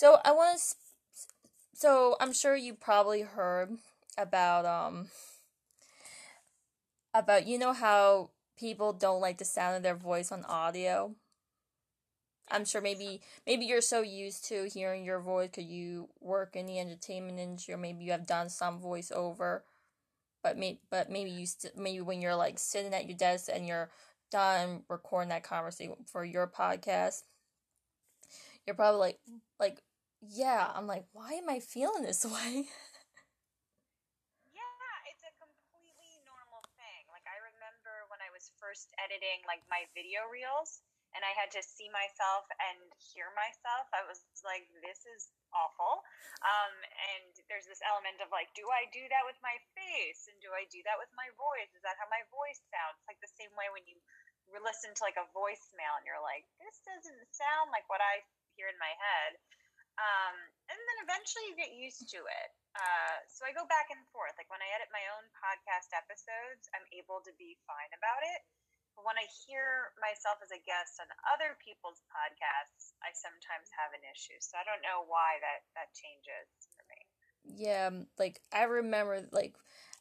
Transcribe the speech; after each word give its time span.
So 0.00 0.18
I 0.24 0.32
want 0.32 0.58
to. 0.58 0.76
So 1.74 2.16
I'm 2.20 2.32
sure 2.32 2.54
you 2.56 2.74
probably 2.74 3.22
heard 3.22 3.76
about 4.18 4.64
um 4.66 5.08
about 7.14 7.46
you 7.46 7.58
know 7.58 7.72
how 7.72 8.30
people 8.56 8.92
don't 8.92 9.20
like 9.20 9.38
the 9.38 9.44
sound 9.44 9.76
of 9.76 9.82
their 9.82 9.94
voice 9.94 10.32
on 10.32 10.44
audio. 10.44 11.14
I'm 12.50 12.64
sure 12.64 12.80
maybe 12.80 13.20
maybe 13.46 13.64
you're 13.64 13.80
so 13.80 14.02
used 14.02 14.44
to 14.46 14.64
hearing 14.68 15.04
your 15.04 15.20
voice 15.20 15.50
because 15.50 15.64
you 15.70 16.08
work 16.20 16.56
in 16.56 16.66
the 16.66 16.78
entertainment 16.80 17.38
industry, 17.38 17.74
or 17.74 17.78
maybe 17.78 18.04
you 18.04 18.10
have 18.12 18.26
done 18.26 18.48
some 18.48 18.80
voiceover. 18.80 19.62
But 20.42 20.58
may, 20.58 20.80
but 20.90 21.10
maybe 21.10 21.30
you 21.30 21.46
st- 21.46 21.76
maybe 21.76 22.00
when 22.02 22.22
you're 22.22 22.36
like 22.36 22.58
sitting 22.58 22.94
at 22.94 23.06
your 23.08 23.16
desk 23.18 23.48
and 23.52 23.66
you're 23.66 23.90
done 24.30 24.84
recording 24.88 25.30
that 25.30 25.44
conversation 25.44 25.96
for 26.06 26.24
your 26.24 26.46
podcast, 26.48 27.22
you're 28.66 28.76
probably 28.76 29.00
like 29.00 29.18
like 29.58 29.82
yeah. 30.20 30.68
I'm 30.72 30.86
like, 30.86 31.08
why 31.12 31.36
am 31.40 31.48
I 31.48 31.60
feeling 31.60 32.04
this 32.04 32.24
way? 32.28 32.68
Yeah, 34.52 34.94
it's 35.08 35.24
a 35.24 35.32
completely 35.40 36.12
normal 36.28 36.64
thing. 36.76 37.02
Like, 37.12 37.24
I 37.24 37.40
remember 37.40 38.06
when 38.12 38.20
I 38.20 38.30
was 38.32 38.52
first 38.60 38.92
editing 39.00 39.44
like 39.48 39.64
my 39.68 39.88
video 39.96 40.28
reels 40.28 40.84
and 41.10 41.26
I 41.26 41.34
had 41.34 41.50
to 41.58 41.62
see 41.62 41.90
myself 41.90 42.46
and 42.62 42.86
hear 43.02 43.34
myself, 43.34 43.90
I 43.90 44.06
was 44.06 44.22
like, 44.46 44.70
this 44.78 45.02
is 45.10 45.34
awful. 45.50 46.06
Um, 46.46 46.74
and 46.86 47.34
there's 47.50 47.66
this 47.66 47.82
element 47.82 48.22
of 48.22 48.30
like, 48.30 48.54
do 48.54 48.62
I 48.70 48.86
do 48.94 49.02
that 49.10 49.26
with 49.26 49.34
my 49.42 49.58
face? 49.74 50.30
And 50.30 50.38
do 50.38 50.54
I 50.54 50.70
do 50.70 50.78
that 50.86 51.02
with 51.02 51.10
my 51.18 51.26
voice? 51.34 51.66
Is 51.74 51.82
that 51.82 51.98
how 51.98 52.06
my 52.06 52.22
voice 52.30 52.62
sounds? 52.70 53.02
Like 53.10 53.18
the 53.18 53.32
same 53.34 53.50
way 53.58 53.66
when 53.74 53.82
you 53.90 53.98
listen 54.62 54.94
to 54.94 55.02
like 55.02 55.18
a 55.18 55.26
voicemail 55.34 55.98
and 55.98 56.06
you're 56.06 56.22
like, 56.22 56.46
this 56.62 56.78
doesn't 56.86 57.26
sound 57.34 57.74
like 57.74 57.86
what 57.90 58.02
I 58.02 58.22
hear 58.54 58.70
in 58.70 58.78
my 58.78 58.94
head. 58.94 59.38
Um, 60.00 60.36
and 60.72 60.78
then 60.80 60.98
eventually 61.04 61.44
you 61.52 61.54
get 61.60 61.76
used 61.76 62.08
to 62.08 62.20
it. 62.24 62.50
Uh, 62.72 63.16
so 63.28 63.44
I 63.44 63.52
go 63.52 63.68
back 63.68 63.92
and 63.92 64.00
forth. 64.08 64.32
Like 64.40 64.48
when 64.48 64.64
I 64.64 64.72
edit 64.72 64.88
my 64.88 65.04
own 65.12 65.28
podcast 65.36 65.92
episodes, 65.92 66.72
I'm 66.72 66.88
able 66.96 67.20
to 67.28 67.32
be 67.36 67.60
fine 67.68 67.92
about 67.92 68.24
it. 68.24 68.40
But 68.96 69.04
when 69.04 69.20
I 69.20 69.28
hear 69.44 69.92
myself 70.00 70.40
as 70.40 70.50
a 70.54 70.62
guest 70.64 70.98
on 71.02 71.08
other 71.28 71.60
people's 71.60 72.00
podcasts, 72.08 72.96
I 73.04 73.12
sometimes 73.12 73.68
have 73.76 73.92
an 73.92 74.04
issue. 74.08 74.40
So 74.40 74.56
I 74.56 74.64
don't 74.64 74.80
know 74.80 75.04
why 75.04 75.36
that 75.44 75.60
that 75.76 75.92
changes 75.92 76.48
for 76.72 76.82
me. 76.88 77.00
Yeah, 77.44 77.92
um, 77.92 78.08
like 78.16 78.40
I 78.54 78.64
remember 78.64 79.26
like 79.30 79.54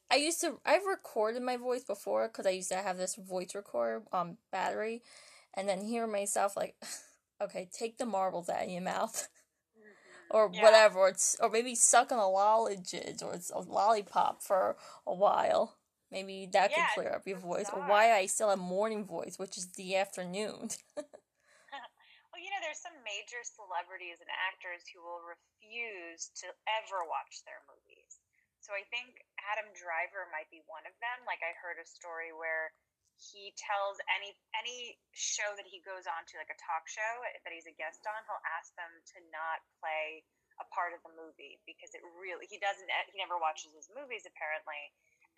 I 0.08 0.16
used 0.16 0.41
to 0.41 0.59
I've 0.66 0.86
recorded 0.86 1.44
my 1.44 1.58
voice 1.58 1.84
before 1.84 2.28
cuz 2.30 2.45
I 2.45 2.56
used 2.56 2.72
to 2.72 2.81
have 2.81 2.97
this 2.97 3.16
voice 3.16 3.53
recorder 3.56 4.03
on 4.11 4.38
battery 4.52 5.02
and 5.53 5.67
then 5.67 5.81
hear 5.81 6.08
myself 6.08 6.56
like 6.56 6.75
okay, 7.41 7.69
take 7.72 7.97
the 7.97 8.06
marbles 8.06 8.50
out 8.50 8.63
of 8.63 8.69
your 8.69 8.81
mouth. 8.81 9.28
or 10.30 10.49
yeah. 10.53 10.63
whatever. 10.63 10.99
Or 10.99 11.09
it's 11.09 11.35
or 11.39 11.49
maybe 11.49 11.75
suck 11.75 12.11
on 12.11 12.19
a 12.19 12.30
lollipop 12.30 13.22
or 13.22 13.33
it's 13.33 13.49
a 13.49 13.59
lollipop 13.59 14.44
for 14.44 14.77
a 15.05 15.13
while. 15.13 15.77
Maybe 16.11 16.49
that 16.53 16.73
yeah, 16.73 16.77
can 16.77 16.88
clear 16.95 17.13
up 17.13 17.27
your 17.30 17.38
voice. 17.38 17.69
Or 17.69 17.85
why 17.85 18.17
I 18.17 18.25
still 18.25 18.50
have 18.50 18.57
morning 18.57 19.05
voice, 19.05 19.38
which 19.38 19.57
is 19.57 19.69
the 19.77 19.94
afternoon. 19.94 20.73
well, 20.97 22.41
you 22.41 22.50
know, 22.50 22.61
there's 22.66 22.81
some 22.81 22.97
major 23.05 23.45
celebrities 23.45 24.17
and 24.17 24.31
actors 24.33 24.89
who 24.89 25.05
will 25.05 25.22
refuse 25.22 26.33
to 26.41 26.50
ever 26.66 27.05
watch 27.05 27.45
their 27.45 27.61
movies. 27.69 28.17
So 28.66 28.73
I 28.73 28.81
think 28.89 29.22
Adam 29.53 29.69
Driver 29.77 30.25
might 30.33 30.50
be 30.50 30.66
one 30.66 30.85
of 30.89 30.97
them. 30.97 31.25
Like 31.30 31.45
I 31.45 31.53
heard 31.61 31.77
a 31.77 31.85
story 31.85 32.33
where 32.33 32.73
he 33.20 33.52
tells 33.59 34.00
any 34.08 34.31
any 34.56 34.95
show 35.12 35.52
that 35.59 35.67
he 35.67 35.84
goes 35.84 36.08
on 36.08 36.23
to 36.31 36.39
like 36.39 36.50
a 36.50 36.59
talk 36.59 36.88
show 36.88 37.14
that 37.44 37.52
he's 37.52 37.67
a 37.67 37.75
guest 37.75 38.00
on 38.08 38.16
he'll 38.23 38.44
ask 38.56 38.72
them 38.80 38.92
to 39.03 39.20
not 39.30 39.59
play 39.84 40.23
a 40.59 40.66
part 40.72 40.92
of 40.95 41.00
the 41.03 41.12
movie 41.16 41.59
because 41.68 41.91
it 41.96 42.03
really 42.19 42.47
he 42.47 42.59
doesn't 42.59 42.88
he 43.12 43.19
never 43.19 43.35
watches 43.40 43.72
his 43.75 43.91
movies 43.91 44.24
apparently. 44.24 44.81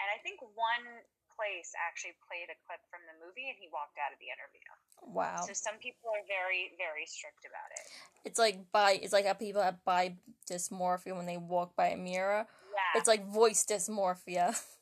And 0.02 0.08
i 0.14 0.18
think 0.22 0.42
one 0.58 0.86
place 1.34 1.74
actually 1.78 2.14
played 2.26 2.50
a 2.54 2.58
clip 2.68 2.82
from 2.92 3.02
the 3.10 3.16
movie 3.18 3.50
and 3.50 3.58
he 3.58 3.72
walked 3.72 3.98
out 3.98 4.12
of 4.14 4.20
the 4.20 4.30
interview. 4.30 4.68
Wow. 5.02 5.42
So 5.48 5.54
some 5.58 5.82
people 5.82 6.14
are 6.14 6.26
very 6.30 6.78
very 6.78 7.06
strict 7.10 7.46
about 7.50 7.70
it. 7.74 7.86
It's 8.30 8.38
like 8.38 8.70
by 8.70 9.02
it's 9.02 9.14
like 9.14 9.26
how 9.26 9.34
people 9.34 9.62
have 9.62 9.82
bi 9.86 10.22
dysmorphia 10.46 11.18
when 11.18 11.26
they 11.26 11.38
walk 11.38 11.74
by 11.74 11.94
a 11.94 11.98
mirror. 11.98 12.46
Yeah. 12.46 13.00
it's 13.00 13.10
like 13.10 13.26
voice 13.26 13.66
dysmorphia. 13.66 14.54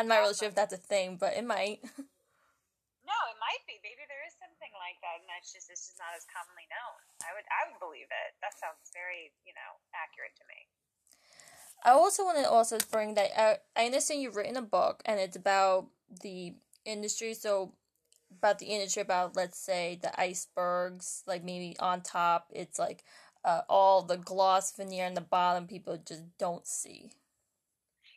I'm 0.00 0.08
not 0.08 0.24
really 0.24 0.32
sure 0.32 0.48
if 0.48 0.56
that's 0.56 0.72
a 0.72 0.80
thing, 0.80 1.20
but 1.20 1.36
it 1.36 1.44
might. 1.44 1.84
no, 3.04 3.16
it 3.28 3.36
might 3.36 3.60
be. 3.68 3.76
Maybe 3.84 4.08
there 4.08 4.24
is 4.24 4.32
something 4.40 4.72
like 4.80 4.96
that, 5.04 5.20
and 5.20 5.28
that's 5.28 5.52
just 5.52 5.68
it's 5.68 5.92
just 5.92 6.00
not 6.00 6.16
as 6.16 6.24
commonly 6.24 6.64
known. 6.72 6.96
I 7.20 7.36
would 7.36 7.44
I 7.52 7.68
would 7.68 7.76
believe 7.76 8.08
it. 8.08 8.32
That 8.40 8.56
sounds 8.56 8.88
very 8.96 9.28
you 9.44 9.52
know 9.52 9.76
accurate 9.92 10.32
to 10.40 10.44
me. 10.48 10.72
I 11.84 11.92
also 11.92 12.24
want 12.24 12.40
to 12.40 12.48
also 12.48 12.80
bring 12.90 13.12
that 13.20 13.36
out. 13.36 13.60
I 13.76 13.84
understand 13.84 14.24
you've 14.24 14.40
written 14.40 14.56
a 14.56 14.64
book, 14.64 15.04
and 15.04 15.20
it's 15.20 15.36
about 15.36 15.92
the 16.08 16.56
industry. 16.88 17.36
So 17.36 17.76
about 18.32 18.56
the 18.58 18.72
industry, 18.72 19.04
about 19.04 19.36
let's 19.36 19.60
say 19.60 20.00
the 20.00 20.18
icebergs, 20.18 21.24
like 21.28 21.44
maybe 21.44 21.76
on 21.76 22.00
top, 22.00 22.48
it's 22.56 22.78
like 22.78 23.04
uh, 23.44 23.68
all 23.68 24.00
the 24.00 24.16
gloss 24.16 24.72
veneer, 24.72 25.04
and 25.04 25.16
the 25.16 25.20
bottom 25.20 25.68
people 25.68 26.00
just 26.00 26.24
don't 26.38 26.66
see. 26.66 27.12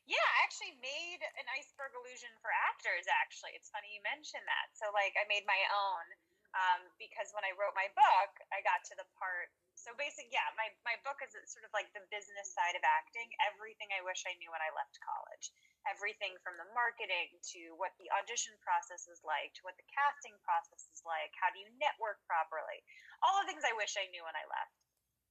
Yeah, 0.04 0.20
I 0.20 0.44
actually 0.44 0.76
made 0.84 1.24
an 1.40 1.48
iceberg 1.56 1.96
illusion 1.96 2.36
for 2.44 2.52
actors. 2.52 3.08
Actually, 3.08 3.56
it's 3.56 3.72
funny 3.72 3.88
you 3.96 4.04
mentioned 4.04 4.44
that. 4.44 4.68
So, 4.76 4.92
like, 4.92 5.16
I 5.16 5.24
made 5.32 5.48
my 5.48 5.60
own 5.72 6.06
um, 6.54 6.82
because 7.00 7.32
when 7.32 7.48
I 7.48 7.56
wrote 7.56 7.72
my 7.72 7.88
book, 7.96 8.32
I 8.52 8.60
got 8.68 8.84
to 8.92 9.00
the 9.00 9.08
part. 9.16 9.48
So, 9.80 9.96
basically, 9.96 10.28
yeah, 10.36 10.44
my 10.60 10.76
my 10.84 11.00
book 11.08 11.24
is 11.24 11.32
sort 11.48 11.64
of 11.64 11.72
like 11.72 11.88
the 11.96 12.04
business 12.12 12.52
side 12.52 12.76
of 12.76 12.84
acting. 12.84 13.32
Everything 13.48 13.96
I 13.96 14.04
wish 14.04 14.28
I 14.28 14.36
knew 14.44 14.52
when 14.52 14.60
I 14.60 14.76
left 14.76 15.00
college. 15.00 15.56
Everything 15.88 16.36
from 16.44 16.60
the 16.60 16.68
marketing 16.76 17.40
to 17.56 17.72
what 17.80 17.96
the 17.96 18.12
audition 18.20 18.60
process 18.60 19.08
is 19.08 19.24
like, 19.24 19.56
to 19.56 19.64
what 19.64 19.80
the 19.80 19.88
casting 19.88 20.36
process 20.44 20.84
is 20.92 21.00
like. 21.08 21.32
How 21.40 21.48
do 21.56 21.64
you 21.64 21.72
network 21.80 22.20
properly? 22.28 22.84
All 23.24 23.40
the 23.40 23.48
things 23.48 23.64
I 23.64 23.76
wish 23.80 23.96
I 23.96 24.12
knew 24.12 24.28
when 24.28 24.36
I 24.36 24.44
left. 24.52 24.76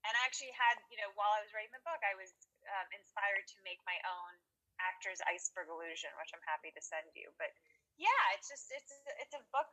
And 0.03 0.13
I 0.19 0.27
actually 0.27 0.51
had, 0.59 0.83
you 0.91 0.99
know, 0.99 1.13
while 1.15 1.31
I 1.31 1.45
was 1.45 1.55
writing 1.55 1.71
the 1.71 1.85
book, 1.87 2.03
I 2.03 2.19
was 2.19 2.35
um, 2.67 2.89
inspired 2.91 3.47
to 3.55 3.59
make 3.63 3.79
my 3.87 3.95
own 4.03 4.35
actor's 4.83 5.23
iceberg 5.25 5.71
illusion, 5.71 6.11
which 6.19 6.35
I'm 6.35 6.45
happy 6.45 6.75
to 6.75 6.83
send 6.83 7.09
you. 7.15 7.31
But 7.39 7.55
yeah, 7.97 8.23
it's 8.37 8.51
just 8.51 8.69
it's 8.71 8.93
it's 9.23 9.35
a 9.37 9.43
book. 9.55 9.69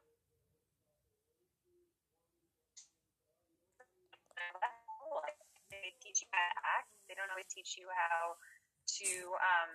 They 5.69 5.93
teach 6.01 6.25
you 6.25 6.29
how 6.33 6.41
to 6.41 6.57
act. 6.65 6.89
They 7.05 7.13
don't 7.13 7.29
always 7.29 7.49
teach 7.49 7.77
you 7.77 7.85
how 7.93 8.37
to 8.37 9.09
um, 9.37 9.73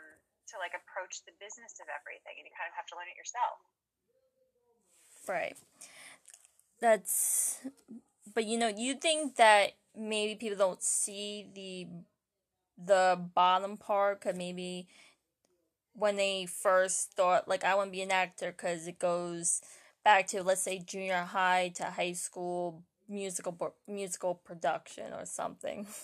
to 0.51 0.55
like 0.59 0.75
approach 0.75 1.23
the 1.27 1.35
business 1.39 1.79
of 1.79 1.87
everything, 1.91 2.39
and 2.39 2.45
you 2.47 2.55
kind 2.55 2.71
of 2.71 2.77
have 2.79 2.89
to 2.91 2.95
learn 2.99 3.11
it 3.11 3.19
yourself. 3.19 3.59
Right. 5.27 5.57
That's. 6.81 7.61
But 8.35 8.45
you 8.45 8.59
know, 8.59 8.69
you 8.69 8.95
think 8.95 9.37
that 9.37 9.79
maybe 9.97 10.35
people 10.35 10.59
don't 10.59 10.83
see 10.83 11.47
the 11.55 11.87
the 12.77 13.21
bottom 13.35 13.77
part 13.77 14.21
because 14.21 14.37
maybe 14.37 14.89
when 15.95 16.17
they 16.17 16.47
first 16.47 17.13
thought 17.13 17.49
like 17.49 17.65
I 17.65 17.75
want 17.75 17.89
to 17.89 17.97
be 17.97 18.03
an 18.03 18.11
actor 18.11 18.51
because 18.53 18.87
it 18.87 18.99
goes 18.99 19.63
back 20.05 20.27
to 20.29 20.43
let's 20.43 20.63
say 20.63 20.79
junior 20.79 21.23
high 21.23 21.73
to 21.77 21.85
high 21.85 22.13
school 22.13 22.83
musical 23.09 23.75
musical 23.89 24.35
production 24.35 25.13
or 25.13 25.25
something. 25.25 25.87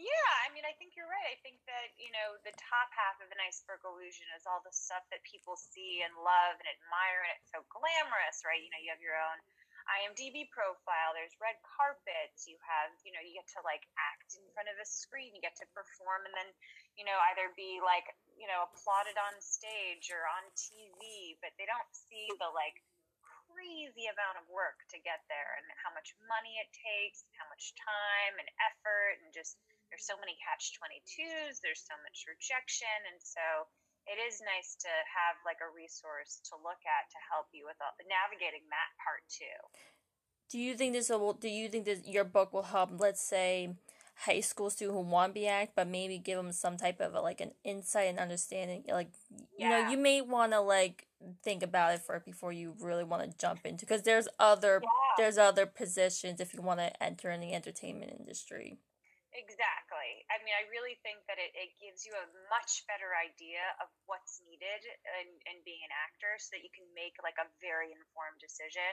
Yeah, 0.00 0.32
I 0.40 0.48
mean, 0.56 0.64
I 0.64 0.72
think 0.80 0.96
you're 0.96 1.12
right. 1.12 1.28
I 1.28 1.36
think 1.44 1.60
that 1.68 1.92
you 2.00 2.08
know 2.08 2.40
the 2.40 2.56
top 2.56 2.88
half 2.88 3.20
of 3.20 3.28
an 3.28 3.36
iceberg 3.44 3.84
illusion 3.84 4.24
is 4.32 4.48
all 4.48 4.64
the 4.64 4.72
stuff 4.72 5.04
that 5.12 5.20
people 5.28 5.60
see 5.60 6.00
and 6.00 6.16
love 6.16 6.56
and 6.56 6.68
admire, 6.72 7.28
and 7.28 7.36
it's 7.36 7.52
so 7.52 7.60
glamorous, 7.68 8.40
right? 8.40 8.64
You 8.64 8.72
know, 8.72 8.80
you 8.80 8.88
have 8.88 9.04
your 9.04 9.20
own 9.20 9.36
IMDb 9.90 10.46
profile. 10.54 11.10
There's 11.12 11.34
red 11.42 11.58
carpets. 11.66 12.46
You 12.46 12.54
have, 12.62 12.94
you 13.02 13.10
know, 13.10 13.22
you 13.22 13.34
get 13.34 13.48
to 13.58 13.62
like 13.66 13.82
act 13.98 14.38
in 14.38 14.46
front 14.54 14.70
of 14.70 14.78
a 14.78 14.86
screen. 14.86 15.34
You 15.34 15.42
get 15.42 15.58
to 15.58 15.66
perform, 15.74 16.26
and 16.26 16.34
then, 16.34 16.50
you 16.94 17.02
know, 17.02 17.18
either 17.32 17.50
be 17.58 17.82
like, 17.82 18.06
you 18.38 18.46
know, 18.46 18.66
applauded 18.70 19.18
on 19.18 19.34
stage 19.42 20.08
or 20.14 20.22
on 20.30 20.44
TV. 20.54 21.34
But 21.42 21.54
they 21.58 21.66
don't 21.66 21.90
see 21.90 22.30
the 22.38 22.50
like 22.54 22.78
crazy 23.50 24.06
amount 24.06 24.38
of 24.38 24.46
work 24.46 24.78
to 24.94 24.98
get 25.02 25.26
there, 25.26 25.58
and 25.58 25.66
how 25.82 25.90
much 25.90 26.14
money 26.30 26.62
it 26.62 26.70
takes, 26.70 27.26
how 27.34 27.46
much 27.50 27.74
time 27.82 28.38
and 28.38 28.48
effort, 28.70 29.18
and 29.26 29.34
just 29.34 29.58
there's 29.90 30.06
so 30.06 30.14
many 30.22 30.38
catch 30.38 30.70
twenty 30.78 31.02
twos. 31.02 31.58
There's 31.58 31.82
so 31.82 31.98
much 32.06 32.30
rejection, 32.30 33.10
and 33.10 33.18
so 33.18 33.66
it 34.10 34.18
is 34.18 34.42
nice 34.42 34.74
to 34.82 34.90
have 34.90 35.38
like 35.46 35.62
a 35.62 35.70
resource 35.70 36.42
to 36.50 36.58
look 36.58 36.82
at 36.82 37.06
to 37.14 37.18
help 37.30 37.46
you 37.54 37.62
with 37.64 37.78
all, 37.78 37.94
navigating 38.10 38.66
that 38.74 38.90
part 38.98 39.22
too. 39.30 39.58
Do 40.50 40.58
you 40.58 40.74
think 40.74 40.92
this 40.94 41.08
will? 41.10 41.34
Do 41.34 41.48
you 41.48 41.68
think 41.68 41.84
that 41.86 42.08
your 42.08 42.24
book 42.24 42.52
will 42.52 42.66
help? 42.74 42.90
Let's 42.98 43.22
say 43.22 43.70
high 44.26 44.40
school 44.40 44.68
student 44.68 44.98
who 44.98 45.02
want 45.04 45.30
to 45.30 45.40
be 45.40 45.46
act, 45.46 45.72
but 45.76 45.86
maybe 45.86 46.18
give 46.18 46.36
them 46.36 46.50
some 46.52 46.76
type 46.76 47.00
of 47.00 47.14
a, 47.14 47.20
like 47.20 47.40
an 47.40 47.52
insight 47.62 48.08
and 48.08 48.18
understanding. 48.18 48.84
Like 48.88 49.12
you 49.56 49.68
know, 49.68 49.88
you 49.88 49.96
may 49.96 50.20
want 50.20 50.52
to 50.52 50.60
like 50.60 51.06
think 51.44 51.62
about 51.62 51.94
it 51.94 52.00
first 52.00 52.24
before 52.24 52.52
you 52.52 52.74
really 52.80 53.04
want 53.04 53.22
to 53.22 53.38
jump 53.38 53.60
into 53.64 53.86
because 53.86 54.02
there's 54.02 54.26
other 54.40 54.80
Yeah. 54.82 54.88
there's 55.16 55.38
other 55.38 55.66
positions 55.66 56.40
if 56.40 56.52
you 56.52 56.62
want 56.62 56.80
to 56.80 57.00
enter 57.02 57.30
in 57.30 57.40
the 57.40 57.54
entertainment 57.54 58.12
industry. 58.18 58.78
Exactly. 59.30 60.26
I 60.26 60.42
mean, 60.42 60.54
I 60.58 60.66
really 60.74 60.98
think 61.06 61.22
that 61.30 61.38
it, 61.38 61.54
it 61.54 61.78
gives 61.78 62.02
you 62.02 62.10
a 62.18 62.30
much 62.50 62.82
better 62.90 63.14
idea 63.14 63.62
of 63.78 63.86
what's 64.10 64.42
needed 64.42 64.82
in, 65.22 65.28
in 65.46 65.62
being 65.62 65.82
an 65.86 65.94
actor 65.94 66.34
so 66.42 66.50
that 66.58 66.66
you 66.66 66.70
can 66.74 66.86
make 66.98 67.14
like 67.22 67.38
a 67.38 67.46
very 67.62 67.94
informed 67.94 68.42
decision. 68.42 68.90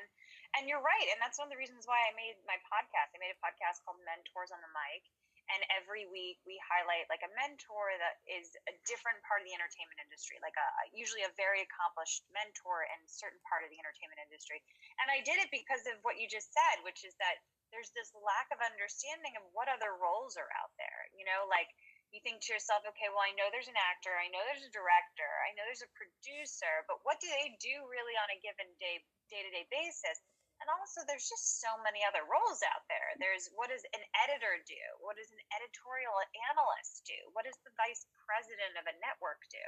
And 0.53 0.69
you're 0.69 0.81
right. 0.81 1.07
And 1.09 1.17
that's 1.17 1.41
one 1.41 1.49
of 1.49 1.53
the 1.53 1.61
reasons 1.61 1.89
why 1.89 1.97
I 2.05 2.13
made 2.13 2.37
my 2.45 2.57
podcast. 2.69 3.17
I 3.17 3.21
made 3.21 3.33
a 3.33 3.41
podcast 3.41 3.81
called 3.81 3.97
Mentors 4.05 4.53
on 4.53 4.61
the 4.61 4.69
Mic. 4.77 5.09
And 5.47 5.63
every 5.71 6.03
week 6.11 6.43
we 6.43 6.59
highlight 6.59 7.07
like 7.07 7.23
a 7.23 7.31
mentor 7.39 7.95
that 7.95 8.19
is 8.27 8.51
a 8.67 8.75
different 8.83 9.23
part 9.23 9.39
of 9.39 9.47
the 9.47 9.55
entertainment 9.55 9.99
industry, 10.03 10.37
like 10.43 10.55
a 10.59 10.67
usually 10.91 11.23
a 11.23 11.31
very 11.39 11.63
accomplished 11.63 12.27
mentor 12.35 12.83
in 12.83 12.99
a 12.99 13.09
certain 13.09 13.39
part 13.47 13.63
of 13.63 13.71
the 13.71 13.79
entertainment 13.79 14.19
industry. 14.19 14.59
And 14.99 15.07
I 15.07 15.23
did 15.23 15.39
it 15.39 15.47
because 15.49 15.87
of 15.87 15.99
what 16.03 16.19
you 16.19 16.27
just 16.27 16.51
said, 16.51 16.83
which 16.83 17.07
is 17.07 17.15
that 17.23 17.39
there's 17.71 17.91
this 17.95 18.11
lack 18.15 18.47
of 18.51 18.63
understanding 18.63 19.35
of 19.35 19.43
what 19.51 19.71
other 19.71 19.95
roles 19.95 20.39
are 20.39 20.51
out 20.55 20.71
there. 20.79 21.07
You 21.15 21.27
know, 21.27 21.47
like 21.47 21.67
you 22.11 22.23
think 22.23 22.39
to 22.47 22.55
yourself, 22.55 22.87
okay, 22.87 23.11
well, 23.11 23.23
I 23.23 23.35
know 23.35 23.51
there's 23.51 23.71
an 23.71 23.79
actor, 23.79 24.15
I 24.15 24.31
know 24.31 24.39
there's 24.47 24.63
a 24.63 24.71
director, 24.71 25.27
I 25.43 25.51
know 25.55 25.67
there's 25.67 25.83
a 25.83 25.91
producer, 25.91 26.87
but 26.87 27.03
what 27.03 27.19
do 27.19 27.27
they 27.27 27.55
do 27.59 27.83
really 27.91 28.15
on 28.15 28.31
a 28.31 28.39
given 28.39 28.67
day, 28.79 29.03
day 29.27 29.43
to 29.43 29.51
day 29.51 29.67
basis? 29.67 30.23
And 30.57 30.67
also, 30.73 31.05
there's 31.05 31.29
just 31.29 31.61
so 31.61 31.69
many 31.85 32.01
other 32.01 32.25
roles 32.25 32.65
out 32.65 32.89
there. 32.89 33.13
There's 33.21 33.47
what 33.53 33.69
does 33.69 33.85
an 33.93 34.01
editor 34.25 34.57
do? 34.65 34.83
What 35.05 35.15
does 35.15 35.29
an 35.29 35.41
editorial 35.53 36.17
analyst 36.49 37.05
do? 37.05 37.17
What 37.37 37.45
does 37.45 37.57
the 37.61 37.73
vice 37.77 38.09
president 38.25 38.73
of 38.73 38.89
a 38.89 38.97
network 38.97 39.45
do? 39.53 39.67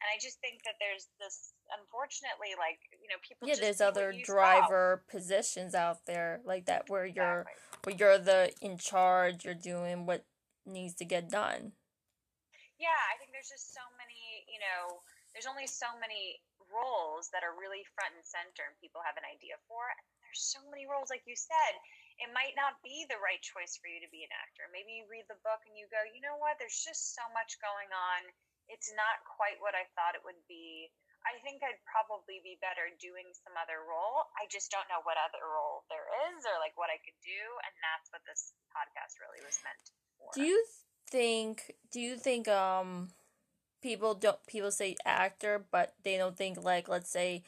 And 0.00 0.08
I 0.08 0.16
just 0.16 0.40
think 0.40 0.64
that 0.64 0.80
there's 0.80 1.12
this, 1.20 1.52
unfortunately, 1.74 2.56
like 2.56 2.78
you 2.94 3.10
know, 3.10 3.18
people. 3.20 3.50
Yeah, 3.50 3.58
there's 3.58 3.82
other 3.82 4.14
what 4.14 4.22
you 4.22 4.24
saw. 4.24 4.38
driver 4.38 5.02
positions 5.10 5.74
out 5.74 6.06
there 6.06 6.40
like 6.46 6.70
that 6.70 6.88
where 6.88 7.04
you're 7.04 7.44
Exactly. 7.50 7.84
where 7.84 7.96
you're 7.98 8.20
the 8.22 8.54
in 8.62 8.78
charge, 8.78 9.44
you're 9.44 9.58
doing 9.58 10.06
what 10.06 10.24
needs 10.64 10.94
to 11.02 11.04
get 11.04 11.28
done. 11.28 11.74
Yeah, 12.80 12.96
I 13.12 13.20
think 13.20 13.34
there's 13.36 13.52
just 13.52 13.76
so 13.76 13.84
many, 14.00 14.48
you 14.48 14.56
know, 14.56 15.04
there's 15.36 15.44
only 15.44 15.68
so 15.68 15.92
many 16.00 16.40
roles 16.72 17.28
that 17.34 17.44
are 17.44 17.52
really 17.52 17.84
front 17.92 18.16
and 18.16 18.24
center 18.24 18.64
and 18.64 18.74
people 18.80 19.04
have 19.04 19.20
an 19.20 19.26
idea 19.28 19.60
for. 19.68 19.84
There's 20.30 20.54
so 20.54 20.62
many 20.70 20.86
roles, 20.86 21.10
like 21.10 21.26
you 21.26 21.34
said, 21.34 21.74
it 22.22 22.30
might 22.30 22.54
not 22.54 22.78
be 22.86 23.02
the 23.10 23.18
right 23.18 23.42
choice 23.42 23.74
for 23.82 23.90
you 23.90 23.98
to 23.98 24.14
be 24.14 24.22
an 24.22 24.30
actor. 24.30 24.70
Maybe 24.70 24.94
you 24.94 25.10
read 25.10 25.26
the 25.26 25.42
book 25.42 25.58
and 25.66 25.74
you 25.74 25.90
go, 25.90 25.98
you 26.06 26.22
know 26.22 26.38
what, 26.38 26.54
there's 26.62 26.78
just 26.78 27.18
so 27.18 27.26
much 27.34 27.58
going 27.58 27.90
on. 27.90 28.30
It's 28.70 28.94
not 28.94 29.26
quite 29.26 29.58
what 29.58 29.74
I 29.74 29.90
thought 29.98 30.14
it 30.14 30.22
would 30.22 30.38
be. 30.46 30.94
I 31.26 31.34
think 31.42 31.66
I'd 31.66 31.82
probably 31.82 32.38
be 32.46 32.62
better 32.62 32.94
doing 33.02 33.26
some 33.42 33.58
other 33.58 33.82
role. 33.82 34.30
I 34.38 34.46
just 34.46 34.70
don't 34.70 34.86
know 34.86 35.02
what 35.02 35.18
other 35.18 35.42
role 35.42 35.82
there 35.90 36.06
is 36.30 36.46
or 36.46 36.62
like 36.62 36.78
what 36.78 36.94
I 36.94 37.02
could 37.02 37.18
do. 37.26 37.42
And 37.66 37.74
that's 37.82 38.08
what 38.14 38.22
this 38.22 38.54
podcast 38.70 39.18
really 39.18 39.42
was 39.42 39.58
meant 39.66 39.84
for. 40.14 40.30
Do 40.38 40.46
you 40.46 40.62
think 41.10 41.74
do 41.90 41.98
you 41.98 42.14
think 42.14 42.46
um 42.46 43.10
people 43.82 44.14
don't 44.14 44.38
people 44.46 44.70
say 44.70 44.94
actor 45.04 45.66
but 45.72 45.94
they 46.04 46.16
don't 46.16 46.36
think 46.36 46.62
like 46.62 46.88
let's 46.88 47.10
say 47.10 47.42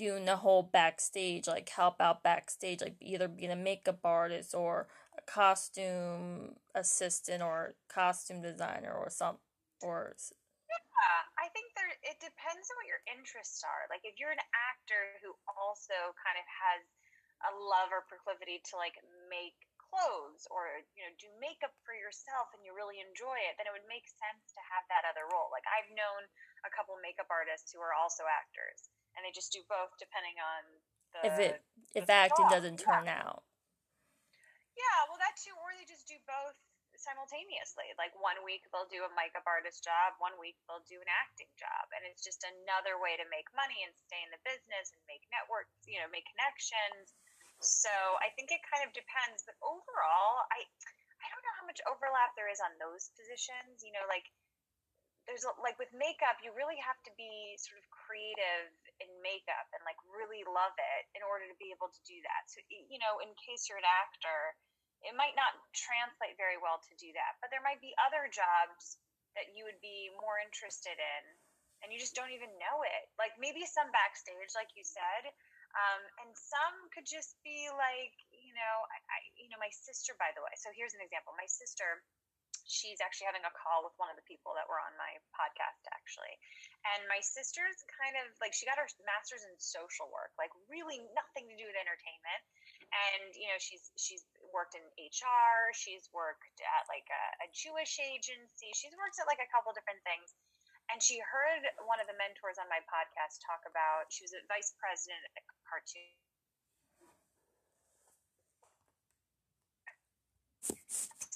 doing 0.00 0.24
the 0.24 0.40
whole 0.40 0.64
backstage 0.64 1.44
like 1.44 1.68
help 1.68 2.00
out 2.00 2.24
backstage 2.24 2.80
like 2.80 2.96
either 3.04 3.28
being 3.28 3.52
a 3.52 3.64
makeup 3.68 4.00
artist 4.00 4.56
or 4.56 4.88
a 5.12 5.20
costume 5.28 6.56
assistant 6.72 7.44
or 7.44 7.76
costume 7.92 8.40
designer 8.40 8.96
or 8.96 9.12
some 9.12 9.36
or 9.84 10.16
Yeah, 10.16 11.20
I 11.36 11.52
think 11.52 11.76
there. 11.76 11.92
It 12.00 12.16
depends 12.16 12.64
on 12.72 12.80
what 12.80 12.88
your 12.88 13.04
interests 13.12 13.60
are. 13.60 13.84
Like 13.92 14.00
if 14.08 14.16
you're 14.16 14.32
an 14.32 14.40
actor 14.56 15.20
who 15.20 15.36
also 15.52 16.16
kind 16.16 16.40
of 16.40 16.48
has 16.48 16.80
a 17.44 17.52
love 17.52 17.92
or 17.92 18.08
proclivity 18.08 18.64
to 18.72 18.80
like 18.80 18.96
make 19.28 19.56
clothes 19.76 20.48
or 20.48 20.80
you 20.96 21.04
know 21.04 21.12
do 21.20 21.28
makeup 21.44 21.76
for 21.84 21.92
yourself 21.92 22.48
and 22.56 22.64
you 22.64 22.72
really 22.72 23.04
enjoy 23.04 23.36
it, 23.36 23.52
then 23.60 23.68
it 23.68 23.76
would 23.76 23.84
make 23.84 24.08
sense 24.08 24.48
to 24.56 24.64
have 24.64 24.88
that 24.88 25.04
other 25.04 25.28
role. 25.28 25.52
Like 25.52 25.68
I've 25.68 25.92
known 25.92 26.24
a 26.64 26.72
couple 26.72 26.96
makeup 27.04 27.28
artists 27.28 27.68
who 27.68 27.84
are 27.84 27.92
also 27.92 28.24
actors, 28.24 28.88
and 29.16 29.24
they 29.26 29.32
just 29.34 29.52
do 29.52 29.62
both 29.68 29.94
depending 29.98 30.36
on 30.38 30.62
the. 31.14 31.26
if 31.26 31.38
it 31.38 31.62
if 31.94 32.06
the 32.06 32.12
acting 32.12 32.46
doesn't 32.48 32.78
Yeah. 32.78 32.86
turn 32.86 33.08
out 33.08 33.42
Yeah, 34.78 34.98
well, 35.10 35.18
that 35.20 35.36
too, 35.36 35.52
or 35.60 35.74
they 35.74 35.84
just 35.84 36.06
do 36.08 36.16
both 36.24 36.56
simultaneously. 36.96 37.90
Like 37.96 38.12
one 38.16 38.40
week 38.44 38.64
they'll 38.70 38.88
do 38.88 39.04
a 39.04 39.12
makeup 39.16 39.44
artist 39.48 39.82
job, 39.84 40.16
one 40.20 40.36
week 40.40 40.56
they'll 40.68 40.84
do 40.86 41.00
an 41.00 41.10
acting 41.10 41.50
job, 41.56 41.88
and 41.96 42.04
it's 42.06 42.22
just 42.22 42.44
another 42.44 43.00
way 43.00 43.16
to 43.16 43.26
make 43.32 43.48
money 43.56 43.80
and 43.84 43.92
stay 43.96 44.20
in 44.24 44.30
the 44.32 44.40
business 44.46 44.92
and 44.94 45.00
make 45.08 45.24
networks, 45.32 45.72
you 45.88 45.98
know, 46.00 46.08
make 46.12 46.28
connections. 46.32 47.12
So 47.60 47.92
I 48.24 48.32
think 48.36 48.52
it 48.52 48.64
kind 48.64 48.84
of 48.84 48.92
depends, 48.96 49.44
but 49.44 49.56
overall, 49.60 50.48
I 50.52 50.64
I 51.20 51.26
don't 51.28 51.44
know 51.44 51.56
how 51.60 51.68
much 51.68 51.80
overlap 51.84 52.32
there 52.36 52.48
is 52.48 52.60
on 52.64 52.72
those 52.80 53.12
positions. 53.16 53.84
You 53.84 53.92
know, 53.92 54.08
like 54.08 54.24
there's 55.28 55.44
like 55.60 55.76
with 55.76 55.92
makeup, 55.92 56.40
you 56.40 56.52
really 56.56 56.80
have 56.80 57.00
to 57.04 57.12
be 57.16 57.56
sort 57.60 57.80
of 57.80 57.86
creative 57.92 58.72
in 59.00 59.10
makeup 59.24 59.68
and 59.72 59.82
like 59.88 59.98
really 60.06 60.44
love 60.44 60.76
it 60.76 61.02
in 61.16 61.24
order 61.24 61.48
to 61.48 61.56
be 61.56 61.72
able 61.72 61.88
to 61.88 62.02
do 62.06 62.16
that. 62.22 62.42
So 62.48 62.60
you 62.68 63.00
know, 63.00 63.20
in 63.24 63.32
case 63.40 63.66
you're 63.66 63.80
an 63.80 63.88
actor, 63.88 64.54
it 65.02 65.16
might 65.16 65.34
not 65.34 65.56
translate 65.72 66.36
very 66.36 66.60
well 66.60 66.80
to 66.84 66.92
do 67.00 67.08
that, 67.16 67.40
but 67.40 67.48
there 67.48 67.64
might 67.64 67.80
be 67.80 67.96
other 68.04 68.28
jobs 68.28 69.00
that 69.38 69.56
you 69.56 69.64
would 69.64 69.80
be 69.80 70.12
more 70.20 70.36
interested 70.42 70.96
in, 70.98 71.22
and 71.80 71.88
you 71.88 71.96
just 71.96 72.12
don't 72.12 72.34
even 72.34 72.50
know 72.60 72.84
it. 72.84 73.04
Like 73.16 73.32
maybe 73.40 73.64
some 73.64 73.88
backstage, 73.94 74.52
like 74.52 74.68
you 74.76 74.84
said, 74.84 75.32
um, 75.72 76.02
and 76.26 76.30
some 76.34 76.74
could 76.90 77.06
just 77.06 77.38
be 77.46 77.70
like, 77.70 78.14
you 78.34 78.50
know, 78.52 78.74
I, 78.90 78.98
I, 79.06 79.18
you 79.38 79.46
know, 79.48 79.60
my 79.62 79.70
sister, 79.70 80.18
by 80.18 80.34
the 80.34 80.42
way. 80.42 80.50
So 80.58 80.74
here's 80.74 80.98
an 80.98 81.02
example. 81.02 81.30
My 81.38 81.46
sister, 81.46 82.02
she's 82.64 83.02
actually 83.02 83.26
having 83.26 83.44
a 83.46 83.54
call 83.54 83.82
with 83.82 83.94
one 83.98 84.08
of 84.12 84.16
the 84.18 84.26
people 84.26 84.54
that 84.54 84.66
were 84.70 84.78
on 84.78 84.94
my 84.96 85.18
podcast, 85.34 85.82
actually. 85.90 86.34
And 86.94 87.04
my 87.10 87.20
sister's 87.20 87.82
kind 87.90 88.16
of 88.20 88.30
like, 88.38 88.54
she 88.54 88.64
got 88.64 88.78
her 88.78 88.88
master's 89.02 89.44
in 89.44 89.54
social 89.58 90.08
work, 90.10 90.32
like 90.40 90.52
really 90.70 91.02
nothing 91.12 91.50
to 91.50 91.56
do 91.58 91.66
with 91.66 91.78
entertainment. 91.78 92.42
And 92.90 93.30
you 93.38 93.46
know, 93.46 93.60
she's 93.62 93.94
she's 93.94 94.26
worked 94.50 94.74
in 94.74 94.82
HR. 94.98 95.70
She's 95.78 96.10
worked 96.10 96.58
at 96.58 96.90
like 96.90 97.06
a, 97.06 97.24
a 97.46 97.48
Jewish 97.54 98.02
agency. 98.02 98.74
She's 98.74 98.94
worked 98.98 99.14
at 99.22 99.30
like 99.30 99.38
a 99.38 99.46
couple 99.54 99.70
different 99.70 100.02
things 100.02 100.34
and 100.90 100.98
she 100.98 101.22
heard 101.22 101.62
one 101.86 102.02
of 102.02 102.10
the 102.10 102.18
mentors 102.18 102.58
on 102.58 102.66
my 102.66 102.82
podcast 102.90 103.38
talk 103.46 103.62
about 103.62 104.10
she 104.10 104.26
was 104.26 104.34
a 104.34 104.42
vice 104.50 104.74
president 104.74 105.22
at 105.38 105.46
cartoon 105.62 106.10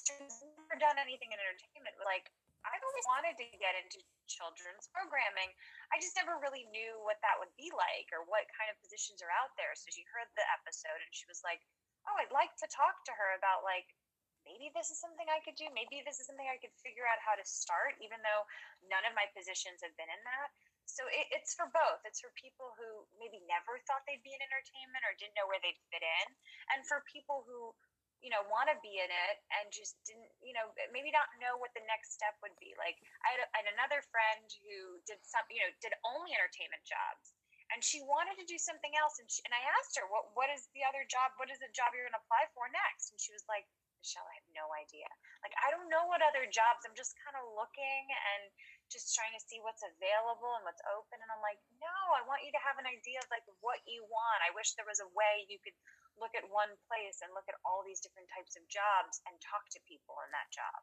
she's 0.03 0.43
never 0.75 0.91
done 0.91 0.99
anything 0.99 1.31
in 1.31 1.39
entertainment 1.39 1.95
like 2.03 2.27
i've 2.67 2.83
always 2.83 3.07
wanted 3.07 3.39
to 3.39 3.47
get 3.55 3.79
into 3.79 4.03
children's 4.27 4.91
programming 4.91 5.47
i 5.95 6.01
just 6.03 6.19
never 6.19 6.35
really 6.43 6.67
knew 6.75 6.99
what 7.07 7.15
that 7.23 7.39
would 7.39 7.51
be 7.55 7.71
like 7.71 8.11
or 8.11 8.27
what 8.27 8.43
kind 8.51 8.67
of 8.67 8.75
positions 8.83 9.23
are 9.23 9.31
out 9.31 9.55
there 9.55 9.71
so 9.79 9.87
she 9.87 10.03
heard 10.11 10.27
the 10.35 10.43
episode 10.51 10.99
and 10.99 11.11
she 11.15 11.23
was 11.31 11.39
like 11.47 11.63
oh 12.11 12.15
i'd 12.19 12.35
like 12.35 12.51
to 12.59 12.67
talk 12.67 12.99
to 13.07 13.15
her 13.15 13.39
about 13.39 13.63
like 13.63 13.87
maybe 14.43 14.67
this 14.75 14.91
is 14.93 15.01
something 15.01 15.25
I 15.25 15.41
could 15.41 15.57
do. 15.57 15.65
Maybe 15.73 16.05
this 16.05 16.21
is 16.21 16.29
something 16.29 16.45
I 16.45 16.61
could 16.61 16.69
figure 16.85 17.09
out 17.09 17.17
how 17.17 17.33
to 17.33 17.41
start, 17.41 17.97
even 17.97 18.21
though 18.21 18.45
none 18.85 19.01
of 19.09 19.17
my 19.17 19.25
positions 19.33 19.81
have 19.81 19.97
been 19.97 20.05
in 20.05 20.21
that. 20.21 20.53
So 20.85 21.01
it, 21.09 21.25
it's 21.33 21.57
for 21.57 21.65
both. 21.73 22.05
It's 22.05 22.21
for 22.21 22.29
people 22.37 22.77
who 22.77 23.09
maybe 23.17 23.41
never 23.49 23.81
thought 23.89 24.05
they'd 24.05 24.21
be 24.21 24.37
in 24.37 24.41
entertainment 24.45 25.01
or 25.01 25.17
didn't 25.17 25.33
know 25.33 25.49
where 25.49 25.59
they'd 25.65 25.81
fit 25.89 26.05
in, 26.05 26.27
and 26.77 26.85
for 26.85 27.01
people 27.09 27.41
who, 27.49 27.73
you 28.23 28.31
know, 28.31 28.43
want 28.47 28.71
to 28.71 28.77
be 28.79 28.99
in 28.99 29.09
it 29.11 29.37
and 29.59 29.71
just 29.71 29.99
didn't, 30.07 30.29
you 30.43 30.55
know, 30.55 30.71
maybe 30.91 31.11
not 31.11 31.27
know 31.39 31.59
what 31.59 31.75
the 31.75 31.83
next 31.85 32.15
step 32.15 32.35
would 32.43 32.55
be. 32.59 32.75
Like 32.79 32.99
I 33.27 33.35
had, 33.35 33.41
I 33.51 33.57
had 33.63 33.69
another 33.75 34.03
friend 34.11 34.45
who 34.65 34.99
did 35.07 35.19
some, 35.23 35.45
you 35.51 35.61
know, 35.63 35.71
did 35.83 35.93
only 36.07 36.31
entertainment 36.35 36.83
jobs. 36.87 37.35
And 37.73 37.81
she 37.81 37.97
wanted 38.05 38.37
to 38.37 38.45
do 38.45 38.61
something 38.61 38.93
else, 38.93 39.17
and 39.17 39.25
she, 39.25 39.41
and 39.41 39.49
I 39.49 39.57
asked 39.81 39.97
her, 39.97 40.05
"What 40.05 40.37
what 40.37 40.53
is 40.53 40.69
the 40.77 40.85
other 40.85 41.01
job? 41.09 41.33
What 41.41 41.49
is 41.49 41.57
the 41.57 41.73
job 41.73 41.97
you're 41.97 42.05
going 42.05 42.13
to 42.13 42.21
apply 42.21 42.45
for 42.53 42.69
next?" 42.69 43.09
And 43.09 43.17
she 43.17 43.33
was 43.33 43.41
like, 43.49 43.65
Michelle, 44.05 44.29
I 44.29 44.37
have 44.37 44.53
no 44.53 44.69
idea. 44.77 45.09
Like, 45.41 45.57
I 45.65 45.73
don't 45.73 45.89
know 45.89 46.05
what 46.05 46.21
other 46.21 46.45
jobs. 46.45 46.85
I'm 46.85 46.93
just 46.93 47.17
kind 47.25 47.33
of 47.41 47.57
looking 47.57 48.05
and 48.13 48.53
just 48.93 49.17
trying 49.17 49.33
to 49.33 49.41
see 49.41 49.57
what's 49.65 49.81
available 49.81 50.53
and 50.53 50.61
what's 50.61 50.85
open. 50.93 51.17
And 51.17 51.29
I'm 51.33 51.41
like, 51.41 51.57
no, 51.81 51.97
I 52.13 52.21
want 52.29 52.45
you 52.45 52.53
to 52.53 52.61
have 52.61 52.77
an 52.77 52.85
idea 52.85 53.17
of 53.17 53.25
like 53.33 53.41
what 53.65 53.81
you 53.89 54.05
want. 54.05 54.45
I 54.45 54.53
wish 54.53 54.77
there 54.77 54.85
was 54.85 55.01
a 55.01 55.09
way 55.17 55.49
you 55.49 55.57
could 55.57 55.73
look 56.19 56.31
at 56.35 56.43
one 56.49 56.71
place 56.87 57.19
and 57.23 57.31
look 57.33 57.47
at 57.47 57.55
all 57.65 57.83
these 57.85 57.99
different 57.99 58.27
types 58.31 58.55
of 58.55 58.63
jobs 58.67 59.21
and 59.27 59.35
talk 59.41 59.67
to 59.71 59.79
people 59.87 60.15
in 60.23 60.31
that 60.31 60.49
job. 60.51 60.79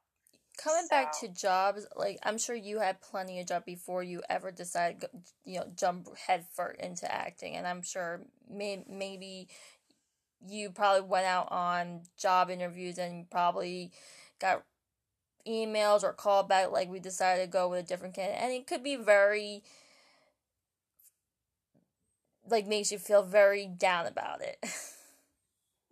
coming 0.56 0.86
back 0.88 1.12
to 1.18 1.28
jobs 1.28 1.86
like 1.96 2.18
i'm 2.22 2.36
sure 2.36 2.54
you 2.54 2.78
had 2.78 3.00
plenty 3.00 3.40
of 3.40 3.46
job 3.48 3.64
before 3.64 4.02
you 4.02 4.22
ever 4.28 4.50
decided 4.50 5.04
you 5.44 5.58
know 5.58 5.66
jump 5.74 6.08
headfirst 6.26 6.80
into 6.80 7.10
acting 7.10 7.56
and 7.56 7.66
i'm 7.66 7.82
sure 7.82 8.20
may- 8.50 8.84
maybe 8.88 9.48
you 10.46 10.70
probably 10.70 11.08
went 11.08 11.26
out 11.26 11.48
on 11.50 12.02
job 12.18 12.50
interviews 12.50 12.98
and 12.98 13.30
probably 13.30 13.90
got 14.40 14.62
emails 15.48 16.02
or 16.02 16.12
called 16.12 16.48
back 16.48 16.70
like 16.70 16.88
we 16.88 17.00
decided 17.00 17.42
to 17.42 17.50
go 17.50 17.68
with 17.68 17.80
a 17.80 17.88
different 17.88 18.14
candidate 18.14 18.40
and 18.42 18.52
it 18.52 18.66
could 18.66 18.82
be 18.82 18.96
very 18.96 19.62
like 22.48 22.66
makes 22.66 22.92
you 22.92 22.98
feel 22.98 23.22
very 23.22 23.66
down 23.66 24.06
about 24.06 24.40
it. 24.42 24.58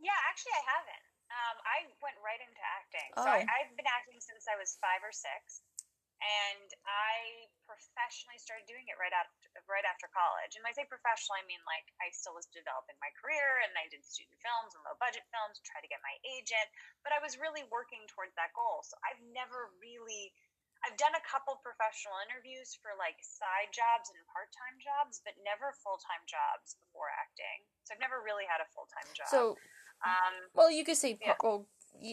yeah, 0.01 0.17
actually, 0.29 0.57
I 0.57 0.65
haven't. 0.65 1.05
Um, 1.31 1.57
I 1.63 1.79
went 2.03 2.19
right 2.25 2.41
into 2.43 2.63
acting. 2.65 3.11
Oh. 3.15 3.23
So 3.23 3.29
I, 3.31 3.47
I've 3.47 3.73
been 3.79 3.87
acting 3.87 4.19
since 4.19 4.51
I 4.51 4.59
was 4.59 4.75
five 4.83 4.99
or 5.05 5.15
six, 5.15 5.63
and 6.19 6.69
I 6.85 7.47
professionally 7.63 8.37
started 8.43 8.67
doing 8.67 8.83
it 8.91 8.99
right 8.99 9.15
after 9.15 9.47
right 9.71 9.87
after 9.87 10.11
college. 10.11 10.59
And 10.59 10.67
when 10.67 10.75
I 10.75 10.77
say 10.77 10.91
professional, 10.91 11.39
I 11.39 11.47
mean 11.47 11.63
like 11.71 11.87
I 12.03 12.11
still 12.11 12.35
was 12.35 12.51
developing 12.51 12.99
my 12.99 13.15
career, 13.15 13.63
and 13.63 13.73
I 13.79 13.87
did 13.93 14.03
student 14.03 14.35
films 14.43 14.75
and 14.75 14.83
low 14.83 14.99
budget 14.99 15.23
films, 15.31 15.63
try 15.63 15.79
to 15.79 15.87
get 15.87 16.03
my 16.03 16.17
agent. 16.27 16.67
But 17.07 17.15
I 17.15 17.23
was 17.23 17.39
really 17.39 17.63
working 17.71 18.03
towards 18.11 18.35
that 18.35 18.51
goal. 18.59 18.83
So 18.83 18.99
I've 19.07 19.23
never 19.31 19.71
really 19.79 20.35
I've 20.81 20.97
done 20.97 21.13
a 21.13 21.25
couple 21.29 21.61
professional 21.61 22.17
interviews 22.25 22.73
for 22.81 22.97
like 22.97 23.21
side 23.21 23.69
jobs 23.69 24.09
and 24.09 24.21
part 24.33 24.49
time 24.57 24.81
jobs, 24.81 25.21
but 25.21 25.37
never 25.45 25.77
full 25.85 26.01
time 26.01 26.25
jobs 26.25 26.81
before 26.81 27.13
acting. 27.13 27.69
So 27.85 27.93
I've 27.93 28.03
never 28.03 28.25
really 28.25 28.49
had 28.49 28.65
a 28.65 28.69
full 28.73 28.89
time 28.89 29.09
job. 29.13 29.29
So, 29.29 29.61
um, 30.05 30.35
well, 30.55 30.71
you 30.71 30.85
could 30.85 30.97
say, 30.97 31.19
Yeah. 31.21 31.35
well, 31.43 31.67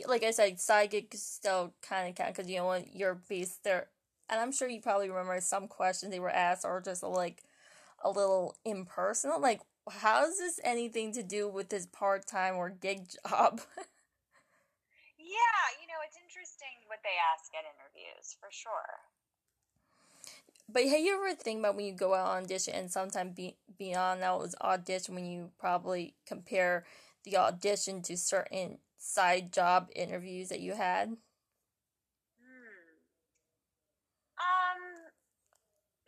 like 0.07 0.23
I 0.23 0.31
said, 0.31 0.59
side 0.59 0.91
gigs 0.91 1.21
still 1.23 1.73
kind 1.81 2.09
of 2.09 2.15
count 2.15 2.35
because 2.35 2.49
you 2.49 2.57
know 2.57 2.65
what 2.65 2.93
you're 2.93 3.15
based 3.29 3.63
there, 3.63 3.87
and 4.29 4.39
I'm 4.39 4.51
sure 4.51 4.67
you 4.67 4.81
probably 4.81 5.09
remember 5.09 5.39
some 5.41 5.67
questions 5.67 6.11
they 6.11 6.19
were 6.19 6.29
asked 6.29 6.65
or 6.65 6.81
just 6.81 7.03
like 7.03 7.43
a 8.03 8.09
little 8.09 8.55
impersonal. 8.65 9.39
Like, 9.39 9.61
how 9.89 10.25
is 10.25 10.37
this 10.37 10.59
anything 10.63 11.13
to 11.13 11.23
do 11.23 11.47
with 11.47 11.69
this 11.69 11.85
part 11.85 12.27
time 12.27 12.55
or 12.55 12.69
gig 12.69 13.07
job? 13.29 13.61
yeah, 15.17 15.63
you 15.81 15.87
know, 15.87 15.99
it's 16.05 16.17
interesting 16.17 16.85
what 16.87 16.99
they 17.03 17.15
ask 17.33 17.51
at 17.55 17.65
interviews 17.65 18.35
for 18.39 18.49
sure. 18.51 19.01
But 20.69 20.85
have 20.85 20.99
you 20.99 21.15
ever 21.15 21.33
think 21.35 21.59
about 21.59 21.75
when 21.75 21.85
you 21.85 21.93
go 21.93 22.13
out 22.13 22.27
on 22.29 22.43
audition 22.43 22.73
and 22.75 22.91
sometimes 22.91 23.35
be, 23.35 23.55
beyond 23.77 24.21
that 24.21 24.37
was 24.37 24.55
audition 24.61 25.15
when 25.15 25.25
you 25.25 25.51
probably 25.59 26.13
compare 26.25 26.85
the 27.27 27.35
audition 27.35 27.99
to 28.07 28.15
certain 28.15 28.79
side 28.95 29.51
job 29.51 29.91
interviews 29.91 30.47
that 30.47 30.63
you 30.63 30.79
had? 30.79 31.11
Hmm. 32.39 32.87
Um, 34.39 34.81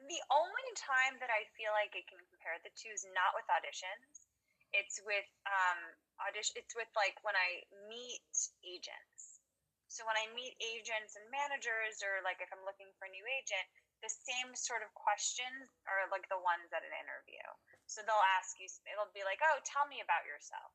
the 0.08 0.24
only 0.32 0.70
time 0.80 1.20
that 1.20 1.28
I 1.28 1.44
feel 1.60 1.76
like 1.76 1.92
it 1.92 2.08
can 2.08 2.24
compare 2.32 2.56
the 2.64 2.72
two 2.80 2.88
is 2.96 3.04
not 3.12 3.36
with 3.36 3.44
auditions. 3.52 4.32
It's 4.72 5.04
with 5.04 5.28
um 5.44 5.80
audition. 6.24 6.56
It's 6.64 6.72
with 6.72 6.88
like 6.96 7.20
when 7.28 7.36
I 7.36 7.68
meet 7.92 8.24
agents. 8.64 9.44
So 9.92 10.06
when 10.06 10.16
I 10.16 10.30
meet 10.38 10.56
agents 10.62 11.18
and 11.20 11.26
managers, 11.34 12.00
or 12.06 12.22
like 12.24 12.40
if 12.40 12.48
I'm 12.54 12.64
looking 12.64 12.94
for 12.96 13.10
a 13.10 13.12
new 13.12 13.26
agent, 13.26 13.66
the 14.06 14.14
same 14.14 14.54
sort 14.56 14.86
of 14.86 14.94
questions 14.96 15.68
are 15.90 16.08
like 16.14 16.30
the 16.32 16.40
ones 16.40 16.70
at 16.72 16.86
an 16.86 16.94
interview. 16.96 17.44
So 17.90 18.06
they'll 18.06 18.30
ask 18.40 18.56
you. 18.62 18.70
It'll 18.88 19.12
be 19.12 19.26
like, 19.26 19.42
"Oh, 19.44 19.60
tell 19.68 19.90
me 19.90 20.00
about 20.00 20.24
yourself." 20.30 20.72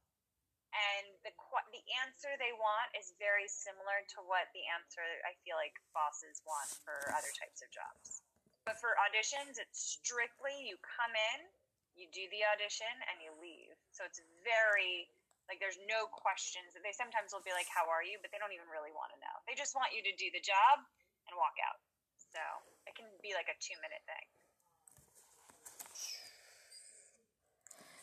And 0.75 1.07
the 1.23 1.31
the 1.71 1.85
answer 2.03 2.35
they 2.39 2.51
want 2.59 2.91
is 2.99 3.15
very 3.23 3.47
similar 3.47 4.03
to 4.15 4.19
what 4.27 4.51
the 4.51 4.67
answer 4.75 5.03
I 5.23 5.39
feel 5.47 5.55
like 5.55 5.75
bosses 5.95 6.43
want 6.43 6.71
for 6.83 7.15
other 7.15 7.31
types 7.39 7.63
of 7.63 7.71
jobs. 7.71 8.23
But 8.67 8.81
for 8.83 8.99
auditions, 8.99 9.61
it's 9.61 10.01
strictly 10.01 10.67
you 10.67 10.81
come 10.83 11.13
in, 11.15 11.39
you 11.95 12.11
do 12.11 12.27
the 12.33 12.43
audition, 12.49 12.91
and 13.13 13.23
you 13.23 13.31
leave. 13.39 13.77
So 13.95 14.03
it's 14.03 14.19
very 14.43 15.07
like 15.47 15.61
there's 15.63 15.79
no 15.87 16.11
questions. 16.11 16.75
That 16.75 16.83
they 16.83 16.97
sometimes 16.97 17.31
will 17.31 17.45
be 17.45 17.55
like, 17.55 17.71
"How 17.71 17.87
are 17.87 18.03
you?" 18.03 18.19
but 18.19 18.35
they 18.35 18.41
don't 18.41 18.55
even 18.57 18.67
really 18.67 18.91
want 18.91 19.15
to 19.15 19.19
know. 19.23 19.37
They 19.47 19.55
just 19.55 19.77
want 19.79 19.95
you 19.95 20.03
to 20.03 20.13
do 20.19 20.33
the 20.35 20.43
job 20.43 20.83
and 21.31 21.39
walk 21.39 21.55
out. 21.63 21.79
So 22.19 22.43
it 22.91 22.99
can 22.99 23.07
be 23.23 23.31
like 23.37 23.47
a 23.47 23.57
two 23.63 23.79
minute 23.79 24.03
thing. 24.09 24.27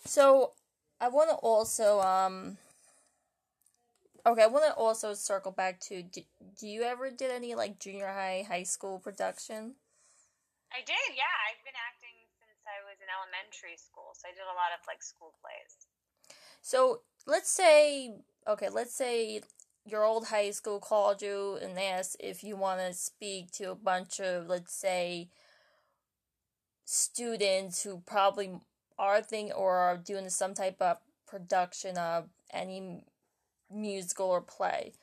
So 0.05 0.53
I 1.01 1.07
want 1.09 1.29
to 1.31 1.35
also 1.35 1.99
um. 1.99 2.57
Okay, 4.23 4.43
I 4.43 4.47
want 4.47 4.65
to 4.65 4.73
also 4.75 5.15
circle 5.15 5.51
back 5.51 5.79
to 5.89 6.03
do, 6.03 6.21
do 6.59 6.67
you 6.67 6.83
ever 6.83 7.09
did 7.09 7.31
any 7.31 7.55
like 7.55 7.79
junior 7.79 8.05
high, 8.05 8.45
high 8.47 8.61
school 8.61 8.99
production? 8.99 9.73
I 10.71 10.81
did, 10.85 11.15
yeah. 11.15 11.35
I've 11.49 11.65
been 11.65 11.73
acting 11.73 12.29
since 12.37 12.61
I 12.67 12.85
was 12.85 13.01
in 13.01 13.09
elementary 13.09 13.77
school, 13.77 14.13
so 14.13 14.29
I 14.29 14.31
did 14.31 14.43
a 14.43 14.53
lot 14.53 14.77
of 14.79 14.85
like 14.87 15.01
school 15.01 15.33
plays. 15.41 15.87
So 16.61 17.01
let's 17.25 17.49
say, 17.49 18.13
okay, 18.47 18.69
let's 18.69 18.93
say 18.93 19.41
your 19.85 20.03
old 20.03 20.27
high 20.27 20.51
school 20.51 20.79
called 20.79 21.23
you 21.23 21.57
and 21.59 21.79
asked 21.79 22.17
if 22.19 22.43
you 22.43 22.55
want 22.55 22.79
to 22.79 22.93
speak 22.93 23.49
to 23.53 23.71
a 23.71 23.75
bunch 23.75 24.19
of, 24.19 24.47
let's 24.47 24.73
say, 24.73 25.29
students 26.85 27.81
who 27.81 28.03
probably 28.05 28.51
are 29.01 29.19
thing 29.19 29.51
or 29.51 29.81
are 29.81 29.97
doing 29.97 30.29
some 30.29 30.53
type 30.53 30.77
of 30.79 30.97
production 31.25 31.97
of 31.97 32.29
any 32.53 33.03
musical 33.73 34.29
or 34.29 34.41
play. 34.41 34.93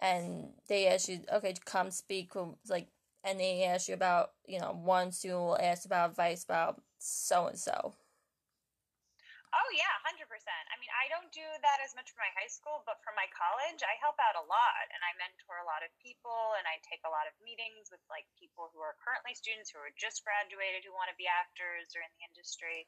And 0.00 0.54
they 0.70 0.86
ask 0.86 1.10
you, 1.10 1.26
okay, 1.26 1.54
come 1.66 1.90
speak, 1.90 2.30
like, 2.70 2.86
and 3.26 3.40
they 3.40 3.66
ask 3.66 3.90
you 3.90 3.98
about, 3.98 4.30
you 4.46 4.62
know, 4.62 4.70
one 4.70 5.10
student 5.10 5.42
will 5.42 5.58
ask 5.58 5.84
about 5.84 6.14
advice 6.14 6.46
about 6.46 6.80
so 7.02 7.50
and 7.50 7.58
so. 7.58 7.98
Oh 9.48 9.70
yeah, 9.72 9.90
hundred 10.04 10.28
percent. 10.28 10.64
I 10.68 10.76
mean, 10.76 10.92
I 10.92 11.08
don't 11.08 11.32
do 11.32 11.42
that 11.64 11.80
as 11.80 11.96
much 11.96 12.12
for 12.12 12.20
my 12.20 12.28
high 12.36 12.52
school, 12.52 12.84
but 12.84 13.00
for 13.00 13.16
my 13.16 13.24
college, 13.32 13.80
I 13.80 13.96
help 13.96 14.20
out 14.20 14.36
a 14.36 14.44
lot, 14.44 14.84
and 14.92 15.00
I 15.00 15.16
mentor 15.16 15.64
a 15.64 15.66
lot 15.66 15.80
of 15.80 15.90
people, 16.04 16.52
and 16.60 16.68
I 16.68 16.76
take 16.84 17.00
a 17.08 17.10
lot 17.10 17.24
of 17.24 17.32
meetings 17.40 17.88
with 17.88 18.04
like 18.12 18.28
people 18.36 18.68
who 18.70 18.84
are 18.84 18.94
currently 19.00 19.32
students 19.32 19.72
who 19.72 19.80
are 19.80 19.90
just 19.96 20.20
graduated 20.20 20.84
who 20.84 20.92
want 20.92 21.08
to 21.08 21.16
be 21.16 21.26
actors 21.26 21.96
or 21.96 22.04
in 22.04 22.12
the 22.20 22.28
industry, 22.28 22.84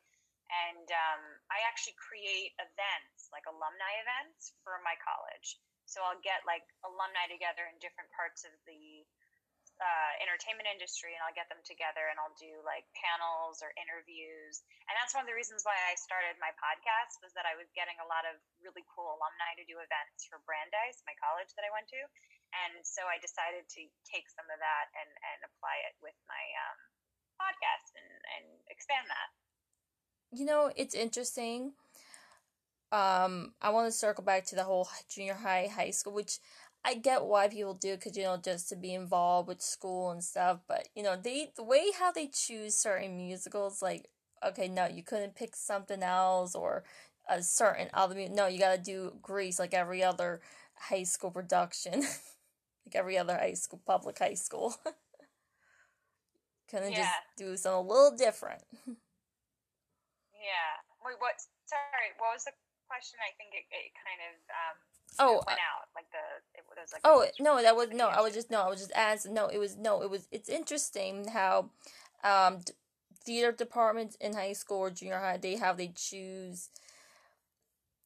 and 0.50 0.86
um, 0.90 1.22
I 1.48 1.62
actually 1.70 1.94
create 1.96 2.52
events 2.58 3.30
like 3.30 3.46
alumni 3.46 3.92
events 4.02 4.52
for 4.66 4.82
my 4.82 4.98
college. 4.98 5.58
So 5.86 6.02
I'll 6.02 6.22
get 6.22 6.42
like 6.46 6.66
alumni 6.86 7.26
together 7.30 7.66
in 7.66 7.78
different 7.82 8.10
parts 8.14 8.46
of 8.46 8.54
the 8.66 9.06
uh, 9.80 10.12
entertainment 10.20 10.68
industry 10.68 11.16
and 11.16 11.24
I'll 11.24 11.34
get 11.34 11.48
them 11.48 11.64
together 11.64 12.12
and 12.12 12.20
I'll 12.20 12.36
do 12.36 12.60
like 12.68 12.84
panels 12.92 13.64
or 13.64 13.72
interviews. 13.80 14.60
And 14.86 14.94
that's 15.00 15.16
one 15.16 15.24
of 15.24 15.30
the 15.30 15.38
reasons 15.38 15.64
why 15.64 15.74
I 15.88 15.96
started 15.96 16.36
my 16.36 16.52
podcast 16.60 17.16
was 17.24 17.32
that 17.32 17.48
I 17.48 17.56
was 17.56 17.66
getting 17.72 17.96
a 17.96 18.06
lot 18.06 18.28
of 18.28 18.36
really 18.60 18.84
cool 18.92 19.16
alumni 19.16 19.56
to 19.56 19.64
do 19.64 19.80
events 19.80 20.28
for 20.28 20.44
Brandeis, 20.44 21.00
my 21.08 21.16
college 21.16 21.48
that 21.56 21.64
I 21.64 21.72
went 21.72 21.88
to. 21.96 22.00
And 22.68 22.84
so 22.84 23.08
I 23.08 23.16
decided 23.22 23.64
to 23.72 23.82
take 24.04 24.28
some 24.28 24.46
of 24.52 24.58
that 24.60 24.86
and, 25.00 25.10
and 25.32 25.38
apply 25.48 25.80
it 25.88 25.96
with 26.04 26.18
my 26.28 26.44
um, 26.68 26.78
podcast 27.40 27.94
and, 27.96 28.10
and 28.36 28.46
expand 28.68 29.08
that. 29.08 29.30
You 30.32 30.44
know, 30.44 30.70
it's 30.76 30.94
interesting. 30.94 31.72
Um, 32.92 33.52
I 33.62 33.70
want 33.70 33.86
to 33.86 33.92
circle 33.92 34.24
back 34.24 34.44
to 34.46 34.56
the 34.56 34.64
whole 34.64 34.88
junior 35.08 35.34
high, 35.34 35.68
high 35.72 35.90
school, 35.90 36.12
which 36.12 36.38
I 36.84 36.94
get 36.94 37.24
why 37.24 37.48
people 37.48 37.74
do 37.74 37.94
because 37.96 38.16
you 38.16 38.24
know 38.24 38.36
just 38.36 38.68
to 38.70 38.76
be 38.76 38.94
involved 38.94 39.48
with 39.48 39.60
school 39.62 40.10
and 40.10 40.22
stuff. 40.24 40.60
But 40.66 40.88
you 40.94 41.02
know 41.02 41.16
they 41.16 41.52
the 41.56 41.62
way 41.64 41.86
how 41.98 42.10
they 42.12 42.26
choose 42.28 42.74
certain 42.74 43.16
musicals, 43.16 43.82
like 43.82 44.08
okay, 44.44 44.68
no, 44.68 44.86
you 44.86 45.02
couldn't 45.02 45.36
pick 45.36 45.54
something 45.56 46.02
else 46.02 46.54
or 46.54 46.84
a 47.28 47.42
certain 47.42 47.88
other. 47.94 48.16
No, 48.28 48.46
you 48.46 48.58
gotta 48.58 48.80
do 48.82 49.14
Grease 49.22 49.58
like 49.58 49.74
every 49.74 50.02
other 50.02 50.40
high 50.74 51.04
school 51.04 51.30
production, 51.30 52.00
like 52.86 52.94
every 52.94 53.18
other 53.18 53.36
high 53.36 53.54
school 53.54 53.80
public 53.86 54.18
high 54.18 54.34
school. 54.34 54.74
Couldn't 56.70 56.94
just 56.94 57.10
do 57.36 57.56
something 57.56 57.86
a 57.86 57.88
little 57.88 58.16
different. 58.16 58.62
Yeah. 60.40 60.80
Wait, 61.04 61.20
what? 61.20 61.36
Sorry, 61.68 62.16
what 62.16 62.34
was 62.34 62.48
the 62.48 62.56
question? 62.88 63.20
I 63.22 63.36
think 63.36 63.54
it, 63.54 63.68
it 63.70 63.92
kind 63.94 64.20
of 64.24 64.34
um, 64.50 64.76
Oh, 65.18 65.38
it 65.38 65.46
went 65.46 65.60
out. 65.60 65.86
Like 65.94 66.10
the 66.10 66.24
it 66.54 66.64
was 66.68 66.92
like 66.92 67.02
Oh 67.04 67.26
no, 67.38 67.62
that 67.62 67.76
was 67.76 67.90
no. 67.90 68.08
I 68.08 68.20
was 68.20 68.34
just 68.34 68.50
no. 68.50 68.62
I 68.62 68.68
was 68.68 68.80
just 68.80 68.92
asking. 68.94 69.34
No, 69.34 69.48
it 69.48 69.58
was 69.58 69.76
no. 69.76 70.02
It 70.02 70.10
was. 70.10 70.28
It's 70.30 70.48
interesting 70.48 71.28
how, 71.28 71.70
um, 72.24 72.60
theater 73.24 73.52
departments 73.52 74.16
in 74.20 74.34
high 74.34 74.52
school 74.52 74.78
or 74.78 74.90
junior 74.90 75.18
high 75.18 75.36
they 75.36 75.56
how 75.56 75.72
they 75.72 75.92
choose 75.94 76.70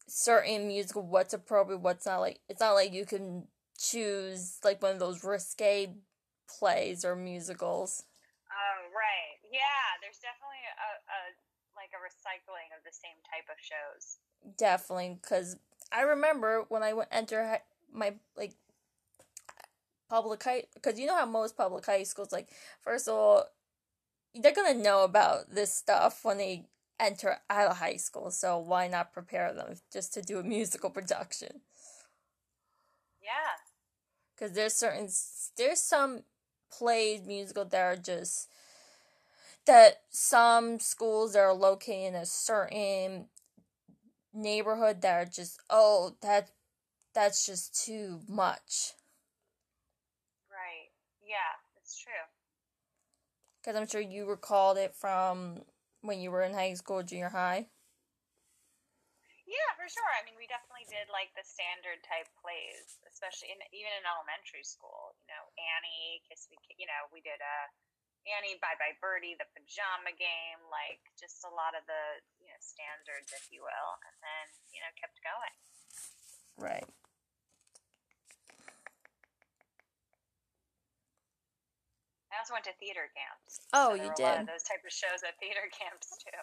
certain 0.07 0.67
musical 0.67 1.01
what's 1.01 1.33
appropriate, 1.33 1.79
what's 1.79 2.05
not. 2.05 2.19
Like 2.19 2.39
it's 2.49 2.61
not 2.61 2.73
like 2.73 2.93
you 2.93 3.05
can 3.05 3.47
choose 3.77 4.59
like 4.63 4.81
one 4.81 4.93
of 4.93 4.99
those 4.99 5.23
risque 5.23 5.93
plays 6.47 7.05
or 7.05 7.15
musicals. 7.15 8.03
Oh 8.49 8.77
right, 8.93 9.37
yeah. 9.51 9.99
There's 10.01 10.19
definitely 10.19 10.63
a, 10.63 10.91
a 11.05 11.19
like 11.85 11.93
a 11.93 12.01
recycling 12.01 12.75
of 12.75 12.83
the 12.83 12.91
same 12.91 13.17
type 13.29 13.45
of 13.49 13.57
shows. 13.61 14.17
Definitely, 14.57 15.19
because 15.21 15.57
I 15.91 16.01
remember 16.01 16.65
when 16.69 16.81
I 16.83 16.93
went 16.93 17.09
enter 17.11 17.59
my 17.93 18.13
like 18.35 18.55
public 20.09 20.43
high, 20.43 20.63
because 20.73 20.99
you 20.99 21.05
know 21.05 21.15
how 21.15 21.25
most 21.25 21.55
public 21.55 21.85
high 21.85 22.03
schools 22.03 22.31
like 22.31 22.49
first 22.81 23.07
of 23.07 23.13
all 23.13 23.45
they're 24.33 24.53
gonna 24.53 24.73
know 24.73 25.03
about 25.03 25.53
this 25.53 25.73
stuff 25.73 26.25
when 26.25 26.37
they 26.37 26.65
enter 26.99 27.37
out 27.49 27.71
of 27.71 27.77
high 27.77 27.97
school, 27.97 28.31
so 28.31 28.57
why 28.57 28.87
not 28.87 29.13
prepare 29.13 29.53
them 29.53 29.75
just 29.91 30.13
to 30.13 30.21
do 30.21 30.39
a 30.39 30.43
musical 30.43 30.89
production? 30.89 31.61
Yeah. 33.21 33.59
Because 34.35 34.53
there's 34.53 34.73
certain 34.73 35.09
there's 35.57 35.81
some 35.81 36.23
plays 36.71 37.21
musical 37.25 37.65
that 37.65 37.81
are 37.81 37.95
just 37.95 38.49
that 39.65 40.03
some 40.09 40.79
schools 40.79 41.33
that 41.33 41.39
are 41.39 41.53
located 41.53 42.13
in 42.13 42.15
a 42.15 42.25
certain 42.25 43.27
neighborhood 44.33 45.01
that 45.01 45.13
are 45.13 45.25
just 45.25 45.59
oh 45.69 46.15
that 46.21 46.51
that's 47.13 47.45
just 47.45 47.73
too 47.73 48.21
much. 48.27 48.93
Right. 50.51 50.91
Yeah, 51.23 51.55
it's 51.79 51.97
true. 51.97 52.27
Because 53.61 53.79
I'm 53.79 53.87
sure 53.87 54.03
you 54.03 54.27
recalled 54.27 54.77
it 54.77 54.93
from 54.93 55.63
when 56.01 56.19
you 56.19 56.29
were 56.29 56.43
in 56.43 56.53
high 56.53 56.75
school, 56.75 57.01
junior 57.01 57.29
high. 57.29 57.67
Yeah, 59.45 59.71
for 59.77 59.87
sure. 59.87 60.11
I 60.17 60.25
mean, 60.25 60.37
we 60.37 60.49
definitely 60.49 60.85
did 60.89 61.09
like 61.09 61.29
the 61.33 61.45
standard 61.45 62.01
type 62.05 62.29
plays, 62.41 62.99
especially 63.09 63.53
in 63.53 63.61
even 63.73 63.93
in 63.93 64.05
elementary 64.05 64.65
school. 64.65 65.15
You 65.21 65.33
know, 65.33 65.43
Annie, 65.55 66.21
Kiss 66.27 66.49
Me, 66.49 66.57
you 66.77 66.89
know, 66.89 67.09
we 67.13 67.21
did 67.21 67.39
a 67.39 67.45
uh, 67.45 67.65
Annie, 68.25 68.57
Bye 68.57 68.77
Bye 68.81 68.97
Birdie, 68.97 69.37
the 69.37 69.45
Pajama 69.53 70.13
Game, 70.17 70.61
like 70.73 71.01
just 71.13 71.45
a 71.45 71.51
lot 71.53 71.77
of 71.77 71.85
the 71.85 72.03
you 72.41 72.49
know 72.49 72.59
standards, 72.61 73.29
if 73.29 73.45
you 73.53 73.61
will, 73.61 73.91
and 74.01 74.15
then 74.21 74.45
you 74.73 74.81
know 74.81 74.91
kept 74.97 75.21
going. 75.21 75.55
Right. 76.57 76.89
I 82.33 82.39
also 82.39 82.53
went 82.53 82.65
to 82.65 82.75
theater 82.79 83.07
camps. 83.15 83.61
Oh, 83.71 83.95
so 83.95 84.03
you 84.03 84.11
did. 84.17 84.47
those 84.47 84.67
type 84.67 84.83
of 84.83 84.91
shows 84.91 85.23
at 85.23 85.39
theater 85.39 85.69
camps 85.79 86.17
too. 86.19 86.41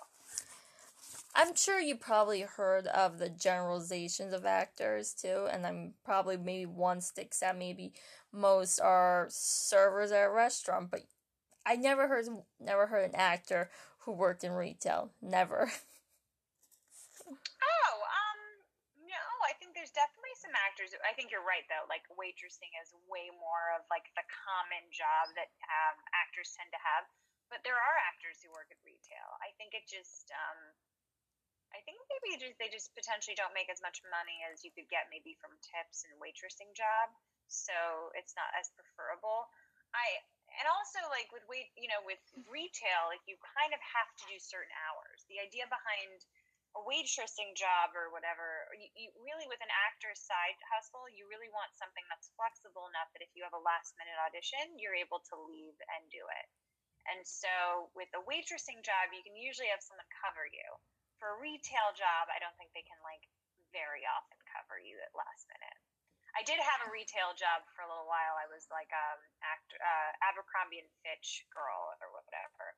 I'm 1.35 1.55
sure 1.55 1.81
you 1.81 1.97
probably 1.97 2.43
heard 2.43 2.87
of 2.87 3.19
the 3.19 3.29
generalizations 3.29 4.33
of 4.33 4.47
actors 4.47 5.12
too, 5.12 5.49
and 5.51 5.67
I'm 5.67 5.95
probably 6.05 6.37
maybe 6.37 6.67
one 6.67 7.01
sticks 7.01 7.43
out. 7.43 7.59
Maybe 7.59 7.93
most 8.33 8.81
are 8.81 9.27
servers 9.31 10.12
at 10.12 10.27
a 10.27 10.31
restaurant, 10.31 10.91
but 10.91 11.03
I 11.64 11.76
never 11.76 12.09
heard 12.09 12.26
never 12.59 12.87
heard 12.87 13.07
an 13.07 13.14
actor 13.14 13.71
who 14.02 14.12
worked 14.12 14.42
in 14.42 14.52
retail. 14.52 15.14
Never. 15.23 15.71
oh, 17.31 17.95
um, 18.02 18.40
no, 19.07 19.25
I 19.47 19.54
think 19.62 19.78
there's 19.78 19.95
definitely 19.95 20.35
some 20.42 20.54
actors. 20.59 20.90
I 21.07 21.14
think 21.14 21.31
you're 21.31 21.47
right 21.47 21.62
though. 21.71 21.87
Like 21.87 22.02
waitressing 22.11 22.75
is 22.83 22.90
way 23.07 23.31
more 23.31 23.78
of 23.78 23.87
like 23.87 24.11
the 24.19 24.26
common 24.26 24.90
job 24.90 25.31
that 25.38 25.54
um, 25.71 25.97
actors 26.19 26.50
tend 26.59 26.75
to 26.75 26.83
have, 26.83 27.07
but 27.47 27.62
there 27.62 27.78
are 27.78 27.97
actors 28.11 28.42
who 28.42 28.50
work 28.50 28.75
at 28.75 28.83
retail. 28.83 29.38
I 29.38 29.54
think 29.54 29.78
it 29.78 29.87
just 29.87 30.35
um 30.35 30.75
I 31.73 31.81
think 31.88 31.97
maybe 32.12 32.37
just, 32.37 32.57
they 32.61 32.69
just 32.69 32.92
potentially 32.92 33.33
don't 33.33 33.57
make 33.57 33.73
as 33.73 33.81
much 33.81 34.04
money 34.12 34.45
as 34.45 34.61
you 34.61 34.69
could 34.76 34.92
get 34.92 35.09
maybe 35.09 35.40
from 35.40 35.57
tips 35.64 36.04
and 36.04 36.12
waitressing 36.21 36.69
job. 36.76 37.16
So 37.49 38.12
it's 38.12 38.37
not 38.37 38.52
as 38.57 38.69
preferable. 38.76 39.49
I 39.97 40.21
and 40.61 40.66
also 40.68 41.00
like 41.09 41.28
with 41.32 41.44
wait, 41.49 41.73
you 41.78 41.88
know, 41.88 42.00
with 42.04 42.21
retail, 42.49 43.09
like 43.09 43.23
you 43.25 43.37
kind 43.56 43.73
of 43.73 43.80
have 43.80 44.11
to 44.21 44.25
do 44.28 44.37
certain 44.40 44.73
hours. 44.88 45.25
The 45.28 45.40
idea 45.42 45.68
behind 45.68 46.25
a 46.73 46.80
waitressing 46.88 47.52
job 47.52 47.92
or 47.92 48.09
whatever, 48.09 48.64
you, 48.73 48.88
you 48.97 49.09
really 49.21 49.44
with 49.44 49.61
an 49.61 49.73
actor's 49.92 50.25
side 50.25 50.56
hustle, 50.73 51.04
you 51.12 51.28
really 51.28 51.52
want 51.52 51.76
something 51.76 52.04
that's 52.09 52.32
flexible 52.32 52.88
enough 52.88 53.12
that 53.12 53.25
if 53.25 53.32
you 53.37 53.44
have 53.44 53.52
a 53.52 53.61
last 53.61 53.92
minute 54.00 54.16
audition, 54.25 54.80
you're 54.80 54.97
able 54.97 55.21
to 55.28 55.37
leave 55.37 55.76
and 55.99 56.09
do 56.09 56.25
it. 56.25 56.47
And 57.12 57.21
so 57.28 57.92
with 57.92 58.09
a 58.16 58.25
waitressing 58.25 58.80
job, 58.80 59.12
you 59.12 59.21
can 59.21 59.37
usually 59.37 59.68
have 59.68 59.85
someone 59.85 60.09
cover 60.25 60.49
you 60.49 60.68
for 61.23 61.38
a 61.38 61.38
retail 61.38 61.94
job, 61.94 62.26
I 62.35 62.42
don't 62.42 62.59
think 62.59 62.75
they 62.75 62.82
can 62.82 62.99
like 63.06 63.23
very 63.71 64.02
often 64.11 64.42
cover 64.50 64.82
you 64.82 64.99
at 64.99 65.14
last 65.14 65.47
minute. 65.47 65.78
I 66.33 66.43
did 66.49 66.57
have 66.59 66.81
a 66.89 66.91
retail 66.91 67.37
job 67.37 67.65
for 67.77 67.85
a 67.85 67.89
little 67.89 68.09
while. 68.09 68.37
I 68.41 68.49
was 68.49 68.65
like 68.73 68.89
um 68.93 69.21
uh, 69.45 70.11
Abercrombie 70.29 70.81
and 70.81 70.91
Fitch 71.05 71.45
girl 71.53 71.93
or 72.01 72.09
whatever, 72.12 72.77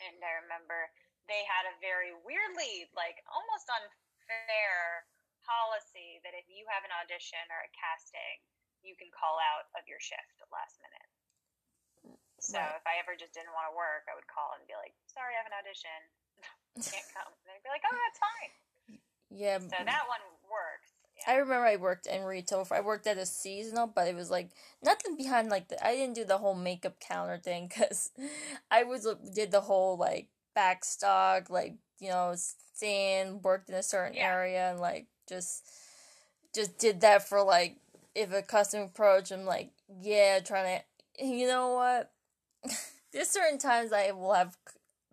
and 0.00 0.18
I 0.24 0.40
remember 0.44 0.88
they 1.28 1.44
had 1.44 1.68
a 1.68 1.74
very 1.80 2.12
weirdly 2.24 2.88
like 2.96 3.20
almost 3.28 3.68
unfair 3.68 5.04
policy 5.44 6.24
that 6.24 6.32
if 6.32 6.48
you 6.48 6.64
have 6.72 6.84
an 6.88 6.92
audition 7.04 7.44
or 7.52 7.60
a 7.60 7.70
casting, 7.76 8.40
you 8.80 8.96
can 8.96 9.12
call 9.12 9.36
out 9.36 9.68
of 9.76 9.84
your 9.84 10.00
shift 10.00 10.40
at 10.40 10.48
last 10.48 10.80
minute. 10.80 11.08
So 12.40 12.60
right. 12.60 12.76
if 12.76 12.84
I 12.84 13.00
ever 13.00 13.16
just 13.16 13.32
didn't 13.32 13.52
want 13.56 13.72
to 13.72 13.76
work, 13.76 14.04
I 14.08 14.16
would 14.16 14.28
call 14.28 14.56
and 14.56 14.64
be 14.68 14.76
like, 14.76 14.92
"Sorry, 15.08 15.32
I 15.36 15.40
have 15.40 15.48
an 15.48 15.56
audition 15.56 16.00
can't 16.82 17.10
come. 17.14 17.30
And 17.30 17.46
they'd 17.54 17.62
be 17.62 17.70
like, 17.70 17.86
oh, 17.86 17.94
that's 17.94 18.20
fine. 18.20 18.52
Yeah. 19.30 19.58
So 19.62 19.78
that 19.78 20.04
one 20.10 20.22
works. 20.46 20.93
I 21.26 21.36
remember 21.36 21.66
I 21.66 21.76
worked 21.76 22.06
in 22.06 22.22
retail. 22.22 22.66
I 22.70 22.80
worked 22.80 23.06
at 23.06 23.18
a 23.18 23.26
seasonal, 23.26 23.86
but 23.86 24.08
it 24.08 24.14
was 24.14 24.30
like 24.30 24.50
nothing 24.82 25.16
behind 25.16 25.48
like 25.48 25.68
the, 25.68 25.86
I 25.86 25.94
didn't 25.94 26.14
do 26.14 26.24
the 26.24 26.38
whole 26.38 26.54
makeup 26.54 27.00
counter 27.00 27.38
thing 27.38 27.68
because 27.68 28.10
I 28.70 28.84
was 28.84 29.06
uh, 29.06 29.14
did 29.34 29.50
the 29.50 29.62
whole 29.62 29.96
like 29.96 30.28
back 30.54 30.84
stock, 30.84 31.50
like 31.50 31.74
you 32.00 32.10
know, 32.10 32.34
stand 32.36 33.42
worked 33.42 33.68
in 33.68 33.74
a 33.76 33.82
certain 33.82 34.14
yeah. 34.14 34.32
area 34.32 34.70
and 34.70 34.80
like 34.80 35.06
just 35.28 35.68
just 36.54 36.78
did 36.78 37.00
that 37.00 37.28
for 37.28 37.42
like 37.42 37.76
if 38.14 38.32
a 38.32 38.42
customer 38.42 38.84
approach, 38.84 39.32
I'm 39.32 39.44
like, 39.44 39.70
yeah, 40.00 40.38
trying 40.38 40.80
to, 41.18 41.24
you 41.24 41.48
know 41.48 41.74
what? 41.74 42.12
There's 43.12 43.28
certain 43.28 43.58
times 43.58 43.92
I 43.92 44.12
will 44.12 44.34
have 44.34 44.56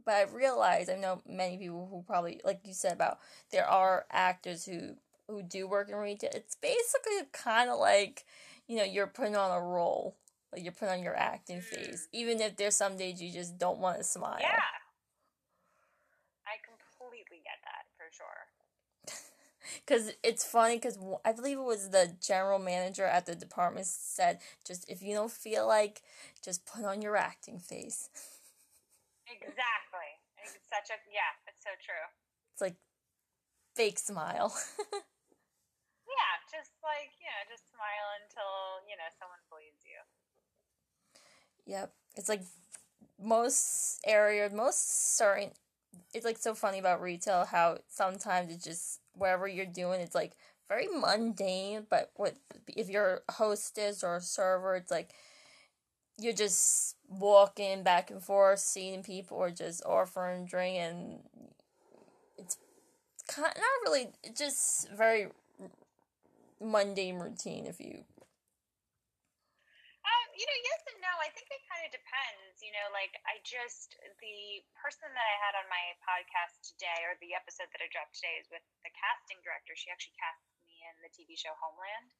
but 0.03 0.15
I 0.15 0.23
realize 0.23 0.89
I 0.89 0.95
know 0.95 1.21
many 1.27 1.57
people 1.57 1.87
who 1.89 2.03
probably 2.03 2.41
like 2.43 2.61
you 2.65 2.73
said 2.73 2.93
about 2.93 3.19
there 3.51 3.67
are 3.67 4.05
actors 4.11 4.65
who 4.65 4.95
who 5.31 5.41
do 5.41 5.67
work 5.67 5.89
in 5.89 5.95
retail. 5.95 6.31
It's 6.33 6.55
basically 6.55 7.27
kind 7.31 7.69
of 7.69 7.79
like 7.79 8.25
you 8.67 8.77
know 8.77 8.83
you're 8.83 9.07
putting 9.07 9.35
on 9.35 9.51
a 9.51 9.61
role, 9.61 10.15
like 10.51 10.63
you're 10.63 10.73
putting 10.73 10.95
on 10.95 11.03
your 11.03 11.15
acting 11.15 11.57
mm. 11.57 11.63
face, 11.63 12.07
even 12.11 12.39
if 12.41 12.57
there's 12.57 12.75
some 12.75 12.97
days 12.97 13.21
you 13.21 13.31
just 13.31 13.57
don't 13.57 13.79
want 13.79 13.97
to 13.97 14.03
smile. 14.03 14.37
Yeah, 14.39 14.59
I 16.45 16.59
completely 16.63 17.41
get 17.43 17.59
that 17.65 17.85
for 17.97 18.05
sure. 18.11 18.47
Because 19.85 20.11
it's 20.23 20.43
funny 20.43 20.75
because 20.75 20.97
I 21.23 21.31
believe 21.31 21.57
it 21.57 21.63
was 21.63 21.91
the 21.91 22.11
general 22.19 22.57
manager 22.59 23.05
at 23.05 23.25
the 23.27 23.35
department 23.35 23.85
said, 23.85 24.39
just 24.67 24.89
if 24.89 25.01
you 25.03 25.13
don't 25.13 25.31
feel 25.31 25.67
like, 25.67 26.01
just 26.43 26.65
put 26.65 26.83
on 26.83 27.01
your 27.01 27.15
acting 27.15 27.59
face. 27.59 28.09
Exactly. 29.27 30.11
It's 30.43 30.57
such 30.67 30.89
a 30.89 30.99
yeah. 31.13 31.31
It's 31.47 31.63
so 31.63 31.69
true. 31.79 32.05
It's 32.53 32.61
like 32.61 32.75
fake 33.75 33.99
smile. 33.99 34.53
just 36.61 36.77
like 36.85 37.09
you 37.17 37.25
know, 37.25 37.41
just 37.49 37.65
smile 37.73 38.07
until 38.21 38.85
you 38.85 38.93
know 38.93 39.09
someone 39.17 39.41
believes 39.49 39.81
you. 39.81 39.97
Yep, 41.65 41.89
it's 42.15 42.29
like 42.29 42.45
most 43.17 43.99
area, 44.05 44.49
most 44.53 45.17
certain. 45.17 45.51
It's 46.13 46.25
like 46.25 46.37
so 46.37 46.53
funny 46.53 46.79
about 46.79 47.01
retail 47.01 47.45
how 47.45 47.79
sometimes 47.89 48.53
it's 48.53 48.63
just 48.63 49.01
whatever 49.13 49.47
you're 49.47 49.65
doing, 49.65 50.01
it's 50.01 50.15
like 50.15 50.33
very 50.69 50.87
mundane. 50.87 51.87
But 51.89 52.11
what 52.15 52.37
if 52.67 52.89
you're 52.89 53.21
a 53.27 53.31
hostess 53.33 54.03
or 54.03 54.17
a 54.17 54.21
server, 54.21 54.75
it's 54.75 54.91
like 54.91 55.13
you're 56.17 56.33
just 56.33 56.95
walking 57.09 57.83
back 57.83 58.11
and 58.11 58.21
forth, 58.21 58.59
seeing 58.59 59.01
people, 59.01 59.37
or 59.37 59.49
just 59.49 59.83
offering 59.85 60.45
drink, 60.45 60.77
and 60.77 61.19
it's 62.37 62.57
kind 63.27 63.53
not 63.55 63.89
really. 63.91 64.09
Just 64.37 64.89
very 64.91 65.27
mundane 66.61 67.17
routine. 67.17 67.65
If 67.65 67.81
you, 67.81 68.05
um, 70.05 70.27
you 70.37 70.45
know, 70.45 70.59
yes 70.61 70.81
and 70.93 71.01
no. 71.01 71.13
I 71.19 71.33
think 71.33 71.49
it 71.49 71.61
kind 71.67 71.83
of 71.83 71.91
depends. 71.91 72.61
You 72.61 72.71
know, 72.71 72.87
like 72.93 73.17
I 73.25 73.41
just 73.43 73.97
the 74.21 74.63
person 74.77 75.09
that 75.11 75.27
I 75.27 75.35
had 75.41 75.57
on 75.57 75.67
my 75.67 75.97
podcast 76.05 76.61
today, 76.77 77.03
or 77.09 77.17
the 77.19 77.33
episode 77.33 77.67
that 77.73 77.81
I 77.81 77.89
dropped 77.89 78.15
today, 78.15 78.37
is 78.39 78.47
with 78.53 78.63
the 78.85 78.93
casting 78.93 79.41
director. 79.41 79.73
She 79.73 79.89
actually 79.89 80.15
cast 80.21 80.41
me 80.63 80.77
in 80.85 80.95
the 81.01 81.11
TV 81.11 81.33
show 81.35 81.57
Homeland 81.57 82.13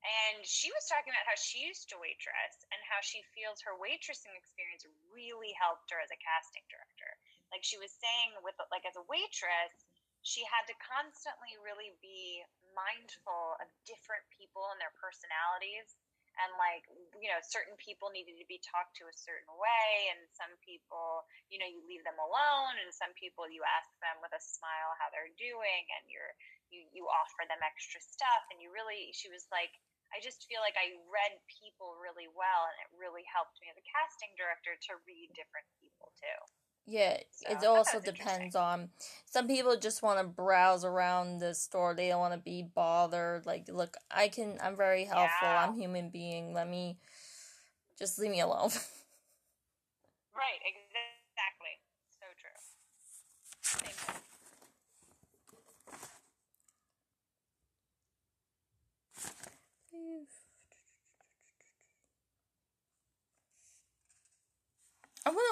and 0.00 0.40
she 0.48 0.72
was 0.72 0.88
talking 0.88 1.12
about 1.12 1.28
how 1.28 1.36
she 1.36 1.60
used 1.60 1.92
to 1.92 2.00
waitress 2.00 2.64
and 2.72 2.80
how 2.88 3.04
she 3.04 3.20
feels 3.36 3.60
her 3.60 3.76
waitressing 3.76 4.32
experience 4.32 4.88
really 5.12 5.52
helped 5.60 5.92
her 5.92 6.00
as 6.00 6.08
a 6.08 6.24
casting 6.24 6.64
director. 6.72 7.10
Like 7.52 7.60
she 7.60 7.76
was 7.76 7.92
saying 7.92 8.40
with 8.40 8.56
like 8.72 8.88
as 8.88 8.96
a 8.96 9.04
waitress, 9.04 9.74
she 10.22 10.44
had 10.44 10.68
to 10.68 10.76
constantly 10.84 11.56
really 11.64 11.96
be 12.04 12.44
mindful 12.76 13.56
of 13.58 13.66
different 13.88 14.22
people 14.34 14.68
and 14.70 14.78
their 14.78 14.94
personalities 15.00 15.96
and 16.38 16.54
like 16.56 16.86
you 17.18 17.26
know 17.26 17.40
certain 17.42 17.74
people 17.76 18.08
needed 18.14 18.38
to 18.38 18.46
be 18.46 18.62
talked 18.62 18.94
to 18.94 19.10
a 19.10 19.16
certain 19.16 19.50
way 19.58 19.90
and 20.14 20.20
some 20.30 20.54
people 20.62 21.26
you 21.50 21.58
know 21.58 21.66
you 21.66 21.82
leave 21.84 22.04
them 22.06 22.16
alone 22.22 22.78
and 22.78 22.94
some 22.94 23.10
people 23.18 23.44
you 23.50 23.60
ask 23.66 23.90
them 23.98 24.16
with 24.22 24.30
a 24.32 24.42
smile 24.42 24.94
how 24.96 25.10
they're 25.10 25.34
doing 25.36 25.84
and 25.98 26.06
you're 26.06 26.32
you 26.70 26.86
you 26.94 27.02
offer 27.10 27.42
them 27.50 27.60
extra 27.66 27.98
stuff 27.98 28.46
and 28.54 28.62
you 28.62 28.70
really 28.70 29.10
she 29.10 29.26
was 29.28 29.44
like 29.50 29.74
I 30.10 30.18
just 30.18 30.42
feel 30.50 30.58
like 30.58 30.74
I 30.74 30.98
read 31.06 31.38
people 31.46 31.94
really 32.02 32.26
well, 32.34 32.66
and 32.66 32.74
it 32.82 32.90
really 32.98 33.22
helped 33.30 33.62
me 33.62 33.70
as 33.70 33.78
a 33.78 33.90
casting 33.94 34.34
director 34.34 34.74
to 34.74 34.98
read 35.06 35.30
different 35.38 35.70
people 35.78 36.10
too. 36.18 36.38
Yeah, 36.90 37.18
so, 37.30 37.52
it 37.52 37.64
also 37.64 38.00
depends 38.00 38.56
on. 38.56 38.88
Some 39.26 39.46
people 39.46 39.76
just 39.76 40.02
want 40.02 40.18
to 40.18 40.24
browse 40.24 40.84
around 40.84 41.38
the 41.38 41.54
store. 41.54 41.94
They 41.94 42.08
don't 42.08 42.18
want 42.18 42.34
to 42.34 42.40
be 42.40 42.64
bothered. 42.74 43.46
Like, 43.46 43.68
look, 43.70 43.96
I 44.10 44.26
can. 44.26 44.58
I'm 44.60 44.76
very 44.76 45.04
helpful. 45.04 45.48
Yeah. 45.48 45.66
I'm 45.68 45.74
human 45.74 46.10
being. 46.10 46.52
Let 46.52 46.68
me 46.68 46.98
just 47.96 48.18
leave 48.18 48.32
me 48.32 48.40
alone. 48.40 48.70
right. 50.34 50.60
Exactly. 50.66 51.09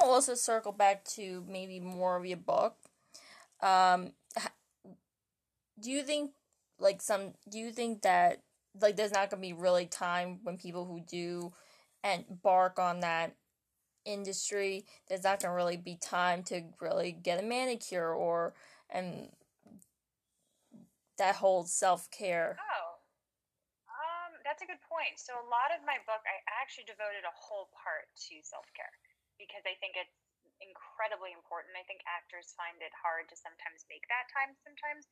Also 0.03 0.35
circle 0.35 0.73
back 0.73 1.05
to 1.05 1.45
maybe 1.49 1.81
more 1.81 2.17
of 2.17 2.27
your 2.27 2.39
book. 2.39 2.77
Um, 3.61 4.13
do 5.81 5.91
you 5.91 6.03
think 6.03 6.33
like 6.79 7.03
some? 7.03 7.35
Do 7.49 7.59
you 7.59 7.71
think 7.71 8.03
that 8.03 8.43
like 8.81 8.97
there's 8.97 9.13
not 9.13 9.31
gonna 9.31 9.41
be 9.41 9.53
really 9.53 9.87
time 9.87 10.41
when 10.43 10.57
people 10.57 10.85
who 10.85 11.01
do 11.01 11.53
and 12.03 12.25
bark 12.43 12.79
on 12.79 13.01
that 13.01 13.35
industry 14.05 14.87
there's 15.09 15.25
not 15.25 15.41
gonna 15.41 15.55
really 15.55 15.77
be 15.77 15.97
time 16.01 16.43
to 16.43 16.63
really 16.81 17.13
get 17.13 17.43
a 17.43 17.43
manicure 17.43 18.15
or 18.15 18.55
and 18.89 19.29
that 21.19 21.37
whole 21.37 21.65
self-care 21.65 22.57
oh 22.57 22.89
um 23.85 24.33
that's 24.45 24.63
a 24.63 24.67
good 24.67 24.81
point 24.89 25.19
so 25.21 25.35
a 25.35 25.49
lot 25.53 25.69
of 25.77 25.85
my 25.85 26.01
book 26.07 26.25
i 26.25 26.41
actually 26.63 26.85
devoted 26.89 27.21
a 27.27 27.35
whole 27.37 27.69
part 27.77 28.09
to 28.17 28.41
self-care 28.41 28.97
because 29.41 29.65
i 29.65 29.75
think 29.81 29.95
it's 29.97 30.19
incredibly 30.59 31.31
important 31.31 31.73
i 31.79 31.87
think 31.87 32.03
actors 32.05 32.53
find 32.59 32.83
it 32.83 32.93
hard 32.99 33.31
to 33.31 33.39
sometimes 33.39 33.87
make 33.87 34.05
that 34.11 34.27
time 34.35 34.53
sometimes 34.67 35.07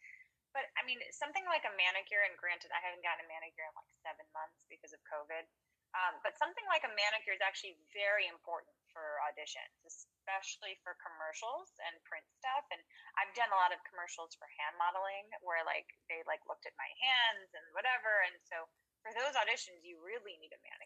but 0.56 0.72
I 0.80 0.88
mean, 0.88 0.96
something 1.12 1.44
like 1.52 1.68
a 1.68 1.76
manicure, 1.76 2.24
and 2.24 2.32
granted, 2.40 2.72
I 2.72 2.80
haven't 2.80 3.04
gotten 3.04 3.20
a 3.20 3.28
manicure 3.28 3.68
in 3.68 3.76
like 3.76 3.92
seven 4.00 4.24
months 4.32 4.64
because 4.72 4.96
of 4.96 5.04
COVID. 5.04 5.44
Um, 5.92 6.16
but 6.24 6.36
something 6.40 6.64
like 6.72 6.84
a 6.84 6.92
manicure 6.96 7.36
is 7.36 7.44
actually 7.44 7.76
very 7.92 8.24
important 8.28 8.72
for 8.88 9.20
auditions, 9.28 9.76
especially 9.84 10.80
for 10.80 10.96
commercials 11.00 11.72
and 11.84 12.00
print 12.08 12.24
stuff. 12.40 12.64
And 12.72 12.80
I've 13.20 13.36
done 13.36 13.52
a 13.52 13.60
lot 13.60 13.72
of 13.72 13.84
commercials 13.84 14.32
for 14.36 14.48
hand 14.60 14.76
modeling 14.80 15.28
where 15.44 15.60
like 15.68 15.88
they 16.08 16.24
like 16.24 16.40
looked 16.48 16.64
at 16.64 16.76
my 16.80 16.88
hands 17.00 17.52
and 17.52 17.64
whatever. 17.76 18.24
And 18.24 18.36
so 18.48 18.64
for 19.04 19.12
those 19.12 19.36
auditions, 19.36 19.84
you 19.84 20.00
really 20.00 20.36
need 20.40 20.56
a 20.56 20.60
manicure. 20.64 20.85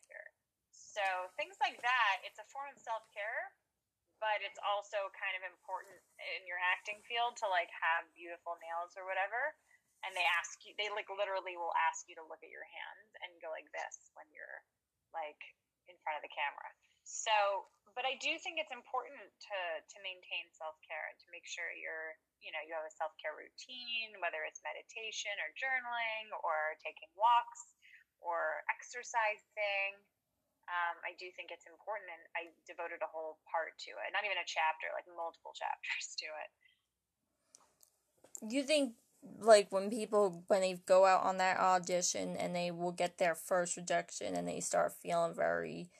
So 0.90 1.30
things 1.38 1.54
like 1.62 1.78
that, 1.86 2.14
it's 2.26 2.42
a 2.42 2.46
form 2.50 2.66
of 2.74 2.78
self 2.82 3.06
care, 3.14 3.54
but 4.18 4.42
it's 4.42 4.58
also 4.66 5.06
kind 5.14 5.38
of 5.38 5.46
important 5.46 5.94
in 6.36 6.50
your 6.50 6.58
acting 6.58 6.98
field 7.06 7.38
to 7.38 7.46
like 7.46 7.70
have 7.70 8.10
beautiful 8.18 8.58
nails 8.58 8.98
or 8.98 9.06
whatever. 9.06 9.54
And 10.02 10.16
they 10.16 10.26
ask 10.40 10.58
you 10.66 10.74
they 10.74 10.90
like 10.90 11.06
literally 11.12 11.54
will 11.54 11.76
ask 11.86 12.10
you 12.10 12.18
to 12.18 12.24
look 12.26 12.42
at 12.42 12.50
your 12.50 12.66
hands 12.66 13.10
and 13.22 13.30
go 13.38 13.52
like 13.54 13.70
this 13.70 14.10
when 14.18 14.26
you're 14.34 14.60
like 15.14 15.38
in 15.86 15.94
front 16.02 16.18
of 16.18 16.24
the 16.26 16.32
camera. 16.34 16.68
So 17.06 17.70
but 17.94 18.06
i 18.06 18.14
do 18.22 18.38
think 18.38 18.58
it's 18.58 18.70
important 18.70 19.18
to 19.42 19.58
to 19.90 19.96
maintain 20.02 20.46
self-care 20.54 21.10
and 21.10 21.18
to 21.18 21.28
make 21.34 21.46
sure 21.46 21.66
you're 21.74 22.14
you 22.38 22.54
know 22.54 22.62
you 22.62 22.70
have 22.70 22.86
a 22.86 22.94
self-care 22.94 23.34
routine 23.34 24.14
whether 24.22 24.46
it's 24.46 24.62
meditation 24.62 25.34
or 25.42 25.50
journaling 25.58 26.30
or 26.46 26.78
taking 26.80 27.10
walks 27.18 27.74
or 28.22 28.62
exercising 28.70 29.98
um, 30.70 30.96
I 31.02 31.18
do 31.18 31.26
think 31.34 31.50
it's 31.50 31.66
important, 31.66 32.06
and 32.10 32.22
I 32.38 32.54
devoted 32.66 33.02
a 33.02 33.10
whole 33.10 33.42
part 33.50 33.74
to 33.86 33.90
it. 33.90 34.14
Not 34.14 34.22
even 34.24 34.38
a 34.38 34.46
chapter, 34.46 34.86
like 34.94 35.06
multiple 35.10 35.50
chapters 35.62 36.14
to 36.22 36.28
it. 36.30 36.50
You 38.46 38.62
think, 38.62 38.94
like, 39.42 39.68
when 39.70 39.90
people 39.90 40.44
when 40.46 40.62
they 40.62 40.80
go 40.86 41.04
out 41.04 41.24
on 41.26 41.38
that 41.38 41.58
audition 41.58 42.36
and 42.36 42.54
they 42.54 42.70
will 42.70 42.92
get 42.92 43.18
their 43.18 43.34
first 43.34 43.76
rejection 43.76 44.34
and 44.34 44.46
they 44.46 44.60
start 44.60 44.94
feeling 44.94 45.34
very 45.34 45.90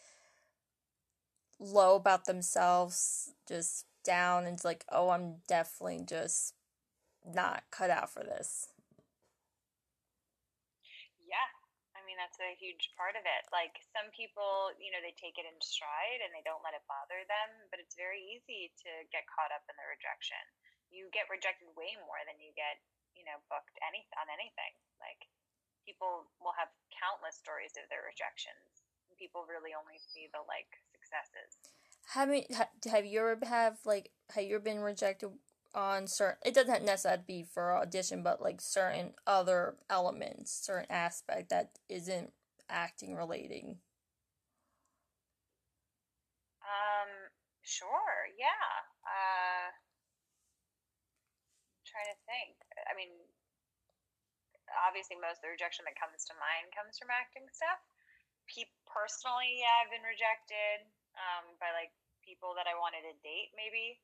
low 1.59 1.97
about 1.97 2.25
themselves, 2.25 3.35
just 3.47 3.87
down, 4.05 4.47
and 4.47 4.63
like, 4.65 4.85
oh, 4.91 5.11
I'm 5.11 5.37
definitely 5.47 6.01
just 6.07 6.55
not 7.27 7.65
cut 7.71 7.91
out 7.91 8.11
for 8.11 8.23
this. 8.23 8.69
That's 12.21 12.37
a 12.37 12.53
huge 12.61 12.93
part 13.01 13.17
of 13.17 13.25
it. 13.25 13.49
Like 13.49 13.81
some 13.97 14.13
people, 14.13 14.77
you 14.77 14.93
know, 14.93 15.01
they 15.01 15.17
take 15.17 15.41
it 15.41 15.49
in 15.49 15.57
stride 15.65 16.21
and 16.21 16.29
they 16.37 16.45
don't 16.45 16.61
let 16.61 16.77
it 16.77 16.85
bother 16.85 17.25
them, 17.25 17.49
but 17.73 17.81
it's 17.81 17.97
very 17.97 18.21
easy 18.21 18.69
to 18.85 18.93
get 19.09 19.25
caught 19.33 19.49
up 19.49 19.65
in 19.73 19.77
the 19.81 19.89
rejection. 19.89 20.41
You 20.93 21.09
get 21.17 21.33
rejected 21.33 21.73
way 21.73 21.97
more 22.05 22.21
than 22.29 22.37
you 22.37 22.53
get, 22.53 22.77
you 23.17 23.25
know, 23.25 23.41
booked 23.49 23.81
any 23.81 24.05
on 24.21 24.29
anything. 24.29 24.77
Like 25.01 25.33
people 25.89 26.29
will 26.45 26.53
have 26.61 26.69
countless 26.93 27.41
stories 27.41 27.73
of 27.81 27.89
their 27.89 28.05
rejections. 28.05 28.85
People 29.17 29.49
really 29.49 29.73
only 29.73 29.97
see 29.97 30.29
the 30.29 30.45
like 30.45 30.69
successes. 30.93 31.57
Have 32.13 32.29
have 32.85 33.07
you 33.09 33.25
ever 33.25 33.49
have 33.49 33.81
like 33.89 34.13
have 34.33 34.45
you 34.45 34.61
ever 34.61 34.65
been 34.65 34.85
rejected 34.85 35.33
on 35.75 36.07
certain 36.07 36.39
it 36.45 36.55
doesn't 36.55 36.85
necessarily 36.85 37.23
be 37.27 37.43
for 37.43 37.77
audition 37.77 38.23
but 38.23 38.43
like 38.43 38.61
certain 38.61 39.15
other 39.27 39.77
elements 39.89 40.51
certain 40.53 40.91
aspect 40.91 41.51
that 41.51 41.79
isn't 41.89 42.33
acting 42.69 43.15
relating. 43.15 43.79
Um 46.63 47.11
sure 47.63 48.27
yeah 48.39 48.87
uh 49.07 49.71
I'm 51.79 51.87
trying 51.87 52.11
to 52.15 52.19
think 52.27 52.55
i 52.91 52.95
mean 52.95 53.11
obviously 54.87 55.19
most 55.19 55.43
of 55.43 55.51
the 55.51 55.55
rejection 55.55 55.83
that 55.87 55.99
comes 55.99 56.23
to 56.31 56.35
mind 56.39 56.71
comes 56.71 56.95
from 56.99 57.11
acting 57.11 57.47
stuff. 57.51 57.83
Pe- 58.51 58.71
personally 58.87 59.63
yeah 59.63 59.71
i've 59.83 59.91
been 59.95 60.03
rejected 60.03 60.83
um 61.15 61.55
by 61.63 61.71
like 61.71 61.95
people 62.27 62.51
that 62.59 62.67
i 62.67 62.75
wanted 62.75 63.07
to 63.07 63.15
date 63.23 63.55
maybe 63.55 63.99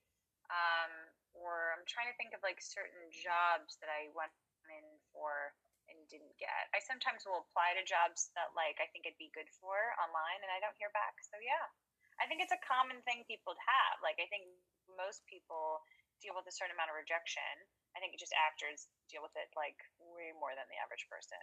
um 0.50 1.05
or 1.38 1.76
I'm 1.76 1.84
trying 1.84 2.08
to 2.08 2.16
think 2.16 2.32
of 2.32 2.40
like 2.40 2.58
certain 2.60 3.12
jobs 3.12 3.76
that 3.84 3.92
I 3.92 4.08
went 4.16 4.32
in 4.72 4.86
for 5.14 5.54
and 5.86 5.98
didn't 6.10 6.34
get. 6.40 6.70
I 6.74 6.82
sometimes 6.82 7.22
will 7.22 7.46
apply 7.46 7.78
to 7.78 7.86
jobs 7.86 8.34
that 8.34 8.50
like 8.58 8.78
I 8.82 8.90
think 8.90 9.06
it'd 9.06 9.20
be 9.20 9.34
good 9.34 9.50
for 9.62 9.94
online 10.02 10.42
and 10.42 10.50
I 10.50 10.58
don't 10.58 10.76
hear 10.78 10.90
back. 10.90 11.22
So 11.22 11.38
yeah. 11.38 11.70
I 12.16 12.24
think 12.24 12.40
it's 12.40 12.54
a 12.54 12.62
common 12.64 13.04
thing 13.04 13.28
people 13.28 13.52
have. 13.60 14.00
Like 14.00 14.18
I 14.18 14.26
think 14.32 14.48
most 14.96 15.22
people 15.28 15.84
deal 16.24 16.32
with 16.32 16.48
a 16.48 16.54
certain 16.54 16.72
amount 16.72 16.90
of 16.90 16.96
rejection. 16.96 17.68
I 17.94 18.00
think 18.00 18.16
just 18.16 18.34
actors 18.36 18.88
deal 19.08 19.24
with 19.24 19.36
it 19.36 19.48
like 19.56 19.76
way 20.00 20.32
more 20.36 20.52
than 20.56 20.66
the 20.68 20.80
average 20.80 21.04
person. 21.08 21.40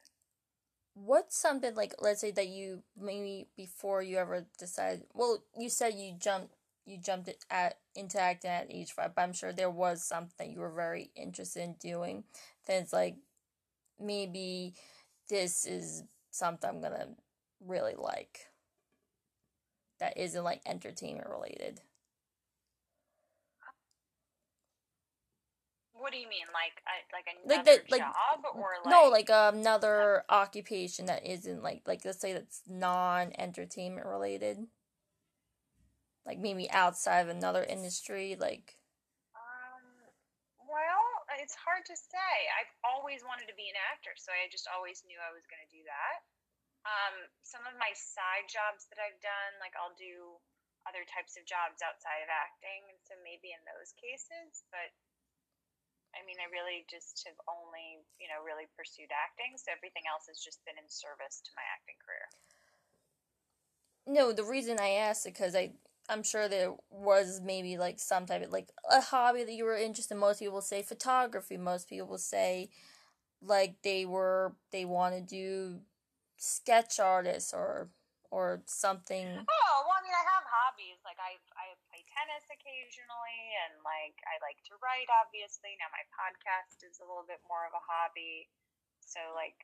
What's 0.93 1.37
something 1.37 1.73
like 1.73 1.97
let's 2.01 2.21
say 2.21 2.33
that 2.33 2.49
you 2.49 2.83
maybe 2.97 3.49
before 3.57 4.01
you 4.01 4.17
ever 4.17 4.45
decide 4.57 5.05
well, 5.13 5.41
you 5.57 5.69
said 5.69 5.97
you 5.97 6.13
jumped 6.17 6.53
you 6.85 6.97
jumped 6.97 7.29
at 7.49 7.77
into 7.95 8.19
acting 8.19 8.51
at 8.51 8.67
age 8.69 8.91
five, 8.91 9.15
but 9.15 9.21
I'm 9.21 9.33
sure 9.33 9.53
there 9.53 9.69
was 9.69 10.03
something 10.03 10.51
you 10.51 10.59
were 10.59 10.69
very 10.69 11.11
interested 11.15 11.63
in 11.63 11.75
doing. 11.79 12.23
Then 12.67 12.83
it's 12.83 12.93
like 12.93 13.15
maybe 13.99 14.73
this 15.29 15.65
is 15.65 16.03
something 16.31 16.69
I'm 16.69 16.81
gonna 16.81 17.09
really 17.65 17.95
like. 17.97 18.47
That 19.99 20.17
isn't 20.17 20.43
like 20.43 20.61
entertainment 20.65 21.27
related. 21.29 21.81
What 25.93 26.11
do 26.11 26.17
you 26.17 26.27
mean, 26.27 26.47
like 26.53 26.83
like 27.13 27.25
another 27.45 27.71
like 27.89 27.91
like, 27.91 28.01
job 28.01 28.43
or 28.55 28.71
like 28.83 28.91
no, 28.91 29.09
like 29.09 29.29
um, 29.29 29.59
another 29.59 30.25
occupation 30.27 31.05
that 31.05 31.25
isn't 31.25 31.63
like 31.63 31.83
like 31.87 32.03
let's 32.03 32.19
say 32.19 32.33
that's 32.33 32.61
non 32.67 33.31
entertainment 33.37 34.05
related 34.05 34.67
like 36.25 36.39
maybe 36.39 36.69
outside 36.71 37.25
of 37.25 37.29
another 37.29 37.63
industry 37.63 38.35
like 38.39 38.79
um 39.35 39.83
well 40.63 41.05
it's 41.41 41.57
hard 41.59 41.83
to 41.83 41.95
say 41.95 42.31
i've 42.59 42.73
always 42.83 43.23
wanted 43.27 43.47
to 43.47 43.55
be 43.57 43.67
an 43.67 43.77
actor 43.91 44.15
so 44.15 44.31
i 44.31 44.47
just 44.47 44.67
always 44.71 45.03
knew 45.03 45.19
i 45.19 45.31
was 45.31 45.43
going 45.51 45.61
to 45.61 45.71
do 45.71 45.83
that 45.83 46.17
um 46.87 47.15
some 47.43 47.63
of 47.67 47.75
my 47.75 47.91
side 47.95 48.47
jobs 48.47 48.87
that 48.87 48.99
i've 48.99 49.19
done 49.19 49.53
like 49.59 49.75
i'll 49.79 49.95
do 49.99 50.39
other 50.83 51.07
types 51.07 51.39
of 51.39 51.43
jobs 51.47 51.79
outside 51.79 52.23
of 52.23 52.31
acting 52.31 52.83
and 52.91 52.99
so 53.07 53.15
maybe 53.23 53.51
in 53.55 53.61
those 53.67 53.95
cases 53.99 54.67
but 54.71 54.91
I 56.13 56.21
mean, 56.29 56.37
I 56.37 56.45
really 56.53 56.85
just 56.85 57.25
have 57.25 57.37
only, 57.49 58.05
you 58.21 58.29
know, 58.29 58.45
really 58.45 58.69
pursued 58.77 59.09
acting. 59.09 59.57
So 59.57 59.73
everything 59.73 60.05
else 60.05 60.29
has 60.29 60.37
just 60.37 60.61
been 60.61 60.77
in 60.77 60.85
service 60.85 61.41
to 61.41 61.51
my 61.57 61.65
acting 61.73 61.97
career. 61.97 62.29
No, 64.05 64.31
the 64.31 64.45
reason 64.45 64.79
I 64.79 65.01
asked 65.01 65.25
because 65.25 65.55
I 65.55 65.73
I'm 66.09 66.23
sure 66.23 66.47
there 66.47 66.73
was 66.91 67.39
maybe 67.43 67.77
like 67.77 67.99
some 67.99 68.25
type 68.25 68.43
of 68.43 68.51
like 68.51 68.69
a 68.91 69.01
hobby 69.01 69.43
that 69.43 69.53
you 69.53 69.63
were 69.63 69.77
interested 69.77 70.15
in. 70.15 70.19
Most 70.19 70.39
people 70.39 70.61
say 70.61 70.81
photography. 70.81 71.57
Most 71.57 71.89
people 71.89 72.17
say 72.17 72.69
like 73.41 73.75
they 73.83 74.05
were 74.05 74.55
they 74.71 74.85
want 74.85 75.15
to 75.15 75.21
do 75.21 75.79
sketch 76.37 76.99
artists 76.99 77.53
or 77.53 77.89
or 78.31 78.63
something. 78.65 79.29
Oh 79.29 79.75
well, 79.85 79.95
I 79.95 80.01
mean, 80.03 80.11
I 80.11 80.25
have 80.27 80.43
hobbies. 80.43 80.99
Like 81.07 81.21
I 81.23 81.39
I 81.55 81.71
play 81.87 82.03
tennis 82.11 82.43
occasionally, 82.51 83.41
and 83.63 83.79
like 83.87 84.19
I 84.27 84.41
like 84.43 84.59
to 84.67 84.75
write. 84.83 85.07
Obviously, 85.23 85.79
now 85.79 85.87
my 85.95 86.03
podcast 86.11 86.83
is 86.83 86.99
a 86.99 87.07
little 87.07 87.23
bit 87.23 87.39
more 87.47 87.63
of 87.63 87.71
a 87.71 87.83
hobby. 87.83 88.51
So 88.99 89.21
like, 89.37 89.55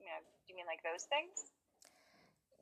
you 0.00 0.10
know, 0.10 0.18
do 0.18 0.46
you 0.50 0.56
mean 0.58 0.66
like 0.66 0.82
those 0.82 1.06
things? 1.06 1.54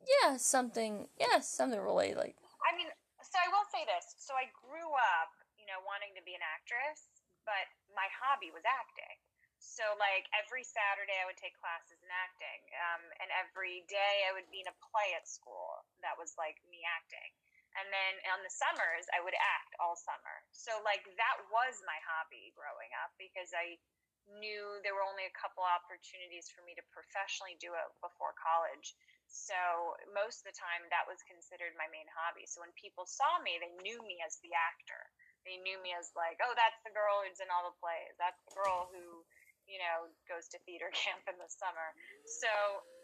Yeah, 0.05 0.37
something. 0.37 1.07
Yeah, 1.17 1.39
something 1.41 1.79
related. 1.79 2.19
Like 2.19 2.37
I 2.61 2.75
mean, 2.77 2.91
so 3.25 3.39
I 3.39 3.47
will 3.49 3.67
say 3.71 3.83
this. 3.87 4.15
So 4.19 4.35
I 4.35 4.51
grew 4.51 4.91
up, 5.15 5.31
you 5.55 5.65
know, 5.65 5.79
wanting 5.87 6.11
to 6.19 6.23
be 6.23 6.35
an 6.35 6.43
actress, 6.43 7.07
but 7.47 7.67
my 7.95 8.07
hobby 8.11 8.51
was 8.51 8.63
acting. 8.67 9.17
So 9.63 9.83
like 9.95 10.27
every 10.35 10.67
Saturday 10.67 11.15
I 11.15 11.25
would 11.25 11.39
take 11.39 11.55
classes 11.55 11.95
in 12.03 12.11
acting, 12.11 12.61
um, 12.91 13.03
and 13.23 13.31
every 13.31 13.87
day 13.87 14.27
I 14.27 14.35
would 14.35 14.47
be 14.51 14.59
in 14.59 14.67
a 14.67 14.75
play 14.91 15.15
at 15.15 15.23
school 15.23 15.87
that 16.03 16.19
was 16.19 16.35
like 16.35 16.59
me 16.67 16.83
acting. 16.83 17.31
And 17.73 17.89
then 17.89 18.13
on 18.29 18.45
the 18.45 18.53
summers, 18.53 19.09
I 19.17 19.23
would 19.25 19.33
act 19.33 19.73
all 19.81 19.97
summer. 19.97 20.45
So, 20.53 20.77
like, 20.85 21.09
that 21.17 21.37
was 21.49 21.81
my 21.89 21.97
hobby 22.05 22.53
growing 22.53 22.93
up 23.01 23.09
because 23.17 23.49
I 23.49 23.81
knew 24.29 24.79
there 24.85 24.93
were 24.93 25.05
only 25.05 25.25
a 25.25 25.33
couple 25.33 25.65
opportunities 25.65 26.53
for 26.53 26.61
me 26.63 26.77
to 26.77 26.85
professionally 26.93 27.57
do 27.57 27.73
it 27.73 27.89
before 27.99 28.37
college. 28.37 28.93
So, 29.33 29.97
most 30.13 30.45
of 30.45 30.53
the 30.53 30.57
time, 30.57 30.85
that 30.93 31.09
was 31.09 31.17
considered 31.25 31.73
my 31.73 31.89
main 31.89 32.05
hobby. 32.13 32.45
So, 32.45 32.61
when 32.61 32.73
people 32.77 33.09
saw 33.09 33.41
me, 33.41 33.57
they 33.57 33.73
knew 33.81 33.97
me 34.05 34.21
as 34.21 34.37
the 34.45 34.53
actor. 34.53 35.09
They 35.43 35.57
knew 35.65 35.81
me 35.81 35.91
as, 35.97 36.13
like, 36.13 36.37
oh, 36.45 36.53
that's 36.53 36.77
the 36.85 36.93
girl 36.93 37.25
who's 37.25 37.41
in 37.41 37.49
all 37.49 37.65
the 37.67 37.75
plays. 37.81 38.13
That's 38.21 38.39
the 38.45 38.55
girl 38.55 38.93
who 38.93 39.25
you 39.67 39.79
know, 39.79 40.11
goes 40.27 40.51
to 40.51 40.59
theater 40.67 40.91
camp 40.95 41.23
in 41.27 41.39
the 41.39 41.47
summer. 41.47 41.95
So, 42.27 42.51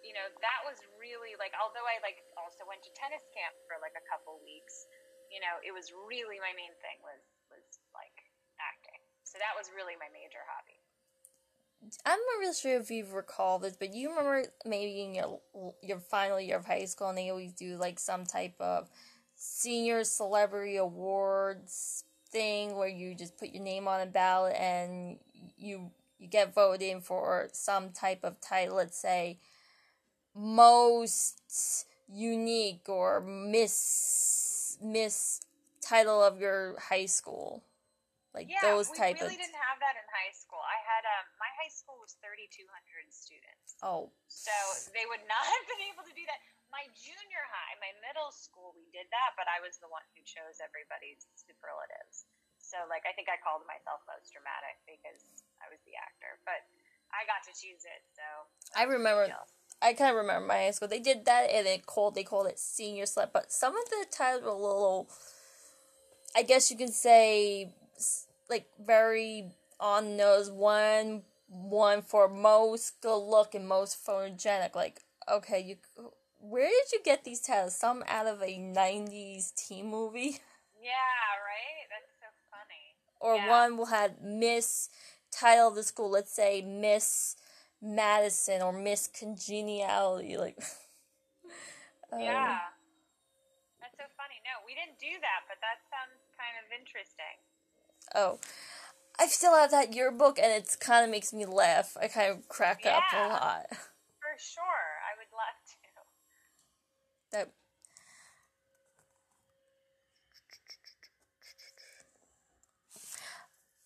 you 0.03 0.15
know, 0.15 0.27
that 0.43 0.59
was 0.67 0.79
really 0.99 1.35
like, 1.39 1.55
although 1.59 1.85
I 1.87 1.99
like 2.03 2.19
also 2.35 2.67
went 2.67 2.83
to 2.87 2.91
tennis 2.95 3.23
camp 3.31 3.55
for 3.67 3.79
like 3.79 3.95
a 3.95 4.05
couple 4.07 4.39
weeks, 4.43 4.87
you 5.31 5.39
know, 5.39 5.61
it 5.61 5.71
was 5.71 5.93
really 5.93 6.41
my 6.41 6.51
main 6.57 6.73
thing 6.81 6.97
was 7.05 7.21
was 7.53 7.67
like 7.93 8.15
acting. 8.57 8.99
So 9.23 9.37
that 9.37 9.53
was 9.53 9.69
really 9.71 9.95
my 10.01 10.09
major 10.09 10.41
hobby. 10.49 10.78
I'm 12.05 12.19
not 12.19 12.39
really 12.39 12.53
sure 12.53 12.79
if 12.79 12.91
you 12.91 13.05
recall 13.11 13.59
this, 13.59 13.75
but 13.77 13.93
you 13.93 14.09
remember 14.09 14.45
maybe 14.65 15.01
in 15.01 15.15
your 15.15 15.39
your 15.81 15.99
final 15.99 16.39
year 16.39 16.57
of 16.57 16.65
high 16.65 16.85
school, 16.85 17.09
and 17.09 17.17
they 17.17 17.29
always 17.29 17.53
do 17.53 17.77
like 17.77 17.99
some 17.99 18.25
type 18.25 18.55
of 18.59 18.89
senior 19.35 20.03
celebrity 20.03 20.75
awards 20.75 22.03
thing 22.31 22.75
where 22.75 22.87
you 22.87 23.15
just 23.15 23.37
put 23.37 23.49
your 23.49 23.63
name 23.63 23.87
on 23.87 24.01
a 24.01 24.05
ballot 24.05 24.55
and 24.57 25.17
you 25.57 25.91
you 26.19 26.27
get 26.27 26.53
voted 26.53 26.81
in 26.81 27.01
for 27.01 27.47
some 27.53 27.91
type 27.91 28.23
of 28.23 28.39
title, 28.41 28.75
let's 28.75 28.97
say 28.97 29.39
most 30.35 31.85
unique 32.07 32.87
or 32.87 33.21
miss 33.21 34.77
miss 34.81 35.41
title 35.81 36.21
of 36.21 36.39
your 36.39 36.77
high 36.79 37.05
school. 37.05 37.63
Like 38.33 38.47
yeah, 38.49 38.61
those 38.61 38.87
type 38.89 39.15
of 39.15 39.21
Yeah 39.21 39.25
we 39.25 39.31
really 39.31 39.35
of 39.35 39.41
didn't 39.41 39.63
have 39.63 39.79
that 39.79 39.95
in 39.97 40.05
high 40.11 40.33
school. 40.35 40.59
I 40.61 40.77
had 40.85 41.03
um 41.07 41.25
high 41.59 41.67
school 41.67 41.99
was 41.99 42.15
3200 42.23 42.63
students. 43.11 43.75
Oh. 43.83 44.07
So 44.31 44.55
they 44.95 45.03
would 45.11 45.23
not 45.27 45.43
have 45.43 45.65
been 45.67 45.83
able 45.91 46.07
to 46.07 46.15
do 46.15 46.23
that. 46.31 46.39
My 46.71 46.87
junior 46.95 47.43
high, 47.51 47.75
my 47.83 47.91
middle 47.99 48.31
school, 48.31 48.71
we 48.79 48.87
did 48.95 49.11
that, 49.11 49.35
but 49.35 49.51
I 49.51 49.59
was 49.59 49.75
the 49.83 49.91
one 49.91 50.05
who 50.15 50.23
chose 50.23 50.63
everybody's 50.63 51.27
superlatives. 51.35 52.29
So 52.63 52.77
like 52.87 53.03
I 53.03 53.11
think 53.17 53.27
I 53.27 53.35
called 53.41 53.67
myself 53.67 54.05
most 54.07 54.31
dramatic 54.31 54.79
because 54.87 55.19
I 55.59 55.67
was 55.67 55.81
the 55.83 55.97
actor, 55.99 56.39
but 56.47 56.63
I 57.09 57.25
got 57.25 57.41
to 57.49 57.53
choose 57.57 57.83
it. 57.83 58.01
So 58.13 58.23
I 58.77 58.85
remember. 58.85 59.27
I 59.81 59.93
kind 59.93 60.11
of 60.11 60.17
remember 60.17 60.45
my 60.45 60.69
high 60.69 60.71
school. 60.71 60.87
They 60.87 60.99
did 60.99 61.25
that, 61.25 61.49
and 61.49 61.65
they 61.65 61.79
called 61.79 62.13
they 62.15 62.23
called 62.23 62.47
it 62.47 62.59
senior 62.59 63.05
slip. 63.05 63.33
But 63.33 63.51
some 63.51 63.75
of 63.75 63.89
the 63.89 64.05
titles 64.11 64.43
were 64.43 64.49
a 64.49 64.53
little. 64.53 65.09
I 66.35 66.43
guess 66.43 66.69
you 66.69 66.77
can 66.77 66.91
say, 66.91 67.73
like 68.49 68.67
very 68.85 69.49
on 69.79 70.17
nose. 70.17 70.51
One 70.51 71.23
one 71.49 72.01
for 72.01 72.27
most 72.29 73.01
good 73.01 73.17
looking, 73.17 73.67
most 73.67 74.05
photogenic. 74.05 74.75
Like 74.75 75.01
okay, 75.29 75.59
you 75.59 75.75
where 76.39 76.69
did 76.69 76.91
you 76.93 76.99
get 77.03 77.23
these 77.23 77.41
titles? 77.41 77.75
Some 77.75 78.03
out 78.07 78.27
of 78.27 78.41
a 78.41 78.57
'90s 78.57 79.53
teen 79.55 79.89
movie. 79.89 80.37
Yeah, 80.79 81.35
right. 81.43 81.91
That's 81.91 82.07
so 82.23 82.31
funny. 82.47 82.95
Or 83.19 83.35
yeah. 83.35 83.49
one 83.51 83.75
will 83.75 83.91
have 83.91 84.21
Miss 84.23 84.87
title 85.29 85.67
of 85.67 85.75
the 85.75 85.83
school. 85.83 86.09
Let's 86.09 86.31
say 86.31 86.61
Miss 86.61 87.35
Madison 87.81 88.61
or 88.61 88.71
Miss 88.71 89.07
Congeniality. 89.11 90.37
Like, 90.37 90.55
um, 92.13 92.19
yeah, 92.19 92.71
that's 93.83 93.97
so 93.99 94.07
funny. 94.15 94.39
No, 94.47 94.63
we 94.65 94.71
didn't 94.71 94.99
do 94.99 95.19
that, 95.19 95.43
but 95.51 95.59
that 95.59 95.83
sounds 95.91 96.15
kind 96.39 96.55
of 96.63 96.71
interesting. 96.71 97.35
Oh, 98.15 98.39
I 99.19 99.27
still 99.27 99.53
have 99.55 99.71
that 99.71 99.93
yearbook, 99.93 100.39
and 100.39 100.51
it 100.51 100.77
kind 100.79 101.03
of 101.03 101.11
makes 101.11 101.33
me 101.33 101.45
laugh. 101.45 101.97
I 102.01 102.07
kind 102.07 102.31
of 102.31 102.47
crack 102.47 102.81
yeah, 102.85 102.97
up 102.97 103.03
a 103.13 103.27
lot. 103.27 103.65
For 103.69 104.33
sure, 104.37 104.63
I 105.03 105.17
would 105.17 105.31
love 105.33 105.55
to. 105.67 105.75
That 107.31 107.51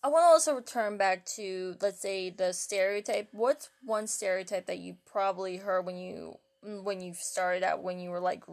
I 0.04 0.10
want 0.10 0.24
to 0.24 0.28
also 0.28 0.54
return 0.56 0.98
back 0.98 1.26
to, 1.38 1.76
let's 1.82 2.02
say, 2.02 2.30
the 2.30 2.54
stereotype. 2.54 3.30
What's 3.32 3.70
one 3.84 4.08
stereotype 4.08 4.66
that 4.68 4.80
you 4.80 4.98
probably 5.06 5.58
heard 5.58 5.86
when 5.86 5.98
you 5.98 6.38
mm, 6.66 6.84
when 6.84 7.02
you 7.02 7.14
started 7.14 7.64
out, 7.64 7.82
when 7.84 8.00
you 8.00 8.10
were 8.10 8.20
like 8.20 8.44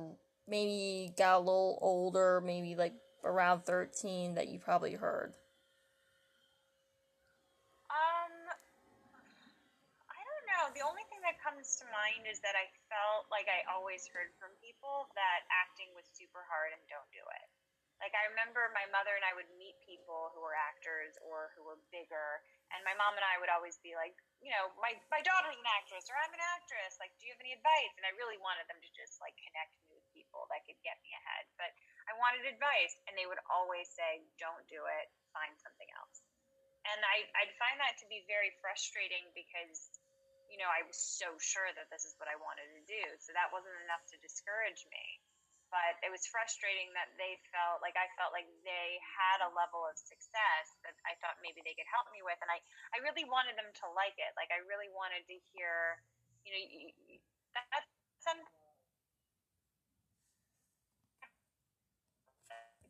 maybe 0.49 1.13
got 1.19 1.39
a 1.39 1.41
little 1.41 1.79
older, 1.83 2.41
maybe 2.45 2.75
like 2.77 2.95
around 3.25 3.65
thirteen, 3.65 4.35
that 4.35 4.49
you 4.49 4.59
probably 4.61 4.95
heard? 4.95 5.35
Comes 11.71 11.87
to 11.87 11.95
mind 11.95 12.27
is 12.27 12.43
that 12.43 12.59
I 12.59 12.67
felt 12.91 13.31
like 13.31 13.47
I 13.47 13.63
always 13.71 14.03
heard 14.11 14.35
from 14.43 14.51
people 14.59 15.07
that 15.15 15.47
acting 15.55 15.95
was 15.95 16.03
super 16.19 16.43
hard 16.51 16.75
and 16.75 16.83
don't 16.91 17.07
do 17.15 17.23
it. 17.23 17.47
Like 18.03 18.11
I 18.11 18.27
remember 18.27 18.75
my 18.75 18.91
mother 18.91 19.15
and 19.15 19.23
I 19.23 19.39
would 19.39 19.47
meet 19.55 19.79
people 19.87 20.35
who 20.35 20.43
were 20.43 20.59
actors 20.59 21.15
or 21.23 21.55
who 21.55 21.63
were 21.63 21.79
bigger, 21.95 22.43
and 22.75 22.83
my 22.83 22.97
mom 22.99 23.15
and 23.15 23.23
I 23.23 23.39
would 23.39 23.53
always 23.55 23.79
be 23.87 23.95
like, 23.95 24.19
you 24.43 24.51
know, 24.51 24.75
my 24.83 24.99
my 25.15 25.23
daughter's 25.23 25.55
an 25.55 25.69
actress 25.79 26.11
or 26.11 26.19
I'm 26.19 26.35
an 26.35 26.43
actress. 26.59 26.99
Like, 26.99 27.15
do 27.23 27.31
you 27.31 27.37
have 27.37 27.45
any 27.45 27.55
advice? 27.55 27.95
And 28.01 28.03
I 28.03 28.19
really 28.19 28.41
wanted 28.43 28.67
them 28.67 28.83
to 28.83 28.91
just 28.99 29.23
like 29.23 29.39
connect 29.39 29.71
me 29.87 29.95
with 29.95 30.03
people 30.11 30.51
that 30.51 30.67
could 30.67 30.81
get 30.83 30.99
me 31.07 31.15
ahead. 31.15 31.47
But 31.55 31.71
I 32.11 32.19
wanted 32.19 32.51
advice, 32.51 32.99
and 33.07 33.15
they 33.15 33.31
would 33.31 33.39
always 33.47 33.87
say, 33.95 34.27
don't 34.43 34.65
do 34.67 34.81
it. 34.91 35.07
Find 35.31 35.55
something 35.61 35.93
else. 35.95 36.25
And 36.89 36.99
I 37.05 37.29
I'd 37.37 37.55
find 37.63 37.79
that 37.79 38.01
to 38.01 38.09
be 38.11 38.25
very 38.27 38.57
frustrating 38.65 39.29
because 39.37 40.00
you 40.51 40.59
know, 40.59 40.69
I 40.69 40.83
was 40.85 40.99
so 40.99 41.31
sure 41.39 41.71
that 41.79 41.89
this 41.95 42.03
is 42.05 42.19
what 42.19 42.27
I 42.27 42.37
wanted 42.43 42.67
to 42.75 42.83
do. 42.85 43.05
So 43.23 43.33
that 43.33 43.55
wasn't 43.55 43.79
enough 43.87 44.03
to 44.11 44.17
discourage 44.21 44.83
me 44.91 45.23
but 45.71 45.95
it 46.03 46.11
was 46.11 46.27
frustrating 46.27 46.91
that 46.99 47.15
they 47.15 47.39
felt 47.55 47.79
like 47.79 47.95
I 47.95 48.11
felt 48.19 48.35
like 48.35 48.47
they 48.67 48.99
had 49.07 49.39
a 49.47 49.51
level 49.55 49.87
of 49.87 49.95
success 49.95 50.67
that 50.83 50.99
I 51.07 51.15
thought 51.23 51.39
maybe 51.47 51.63
they 51.63 51.79
could 51.79 51.87
help 51.87 52.11
me 52.11 52.21
with, 52.27 52.37
and 52.43 52.51
I 52.51 52.59
I 52.91 52.99
really 53.07 53.23
wanted 53.25 53.55
them 53.55 53.71
to 53.71 53.87
like 53.95 54.19
it. 54.19 54.35
Like 54.35 54.51
I 54.51 54.61
really 54.67 54.91
wanted 54.91 55.23
to 55.31 55.37
hear, 55.55 56.03
you 56.43 56.51
know, 56.53 56.63
that 57.55 57.87
some 58.19 58.43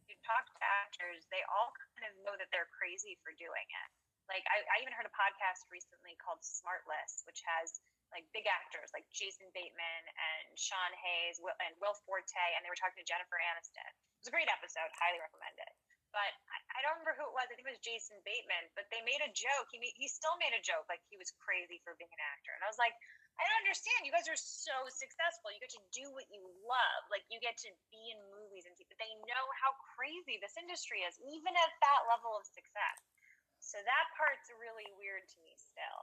you 0.08 0.16
talk 0.24 0.48
to 0.48 0.58
actors, 0.64 1.28
they 1.28 1.44
all 1.52 1.70
kind 1.76 2.10
of 2.10 2.16
know 2.24 2.34
that 2.40 2.48
they're 2.50 2.68
crazy 2.74 3.20
for 3.20 3.30
doing 3.36 3.68
it. 3.68 3.88
Like 4.30 4.46
I, 4.46 4.62
I 4.70 4.76
even 4.80 4.94
heard 4.94 5.10
a 5.10 5.14
podcast 5.18 5.66
recently 5.74 6.14
called 6.22 6.38
Smartless, 6.46 7.26
which 7.26 7.42
has 7.42 7.82
like 8.14 8.22
big 8.30 8.46
actors 8.46 8.90
like 8.94 9.06
Jason 9.10 9.50
Bateman 9.50 10.02
and 10.06 10.46
Sean 10.54 10.94
Hayes 10.94 11.42
and 11.42 11.74
Will 11.82 11.94
Forte, 12.06 12.30
and 12.54 12.62
they 12.62 12.70
were 12.70 12.78
talking 12.78 13.02
to 13.02 13.06
Jennifer 13.06 13.38
Aniston. 13.38 13.90
It 13.90 14.22
was 14.22 14.30
a 14.30 14.34
great 14.34 14.50
episode, 14.50 14.90
highly 14.98 15.18
recommend 15.18 15.58
it. 15.58 15.74
But 16.10 16.34
I, 16.74 16.82
don't 16.82 16.98
remember 16.98 17.14
who 17.14 17.30
it 17.30 17.34
was. 17.38 17.46
I 17.46 17.54
think 17.54 17.70
it 17.70 17.74
was 17.78 17.86
Jason 17.86 18.18
Bateman. 18.26 18.66
But 18.74 18.90
they 18.90 18.98
made 19.06 19.22
a 19.22 19.30
joke. 19.30 19.70
He 19.70 19.78
made, 19.78 19.94
he 19.94 20.10
still 20.10 20.34
made 20.42 20.50
a 20.50 20.62
joke 20.62 20.90
like 20.90 20.98
he 21.06 21.14
was 21.14 21.30
crazy 21.38 21.78
for 21.86 21.94
being 22.02 22.10
an 22.10 22.22
actor. 22.34 22.50
And 22.50 22.66
I 22.66 22.68
was 22.68 22.82
like, 22.82 22.94
I 23.38 23.46
don't 23.46 23.62
understand. 23.62 24.02
You 24.02 24.10
guys 24.10 24.26
are 24.26 24.36
so 24.36 24.74
successful. 24.90 25.54
You 25.54 25.62
get 25.62 25.70
to 25.78 25.82
do 25.94 26.10
what 26.10 26.26
you 26.28 26.42
love. 26.66 27.00
Like 27.14 27.22
you 27.30 27.38
get 27.38 27.54
to 27.62 27.70
be 27.94 28.10
in 28.10 28.18
movies 28.34 28.66
and 28.66 28.74
but 28.74 28.98
they 28.98 29.14
know 29.22 29.44
how 29.62 29.70
crazy 29.94 30.42
this 30.42 30.58
industry 30.58 31.06
is, 31.06 31.14
even 31.22 31.54
at 31.54 31.72
that 31.78 32.00
level 32.10 32.34
of 32.34 32.42
success. 32.42 32.98
So 33.60 33.78
that 33.78 34.06
part's 34.16 34.50
really 34.58 34.88
weird 34.96 35.28
to 35.28 35.38
me 35.44 35.54
still. 35.60 36.00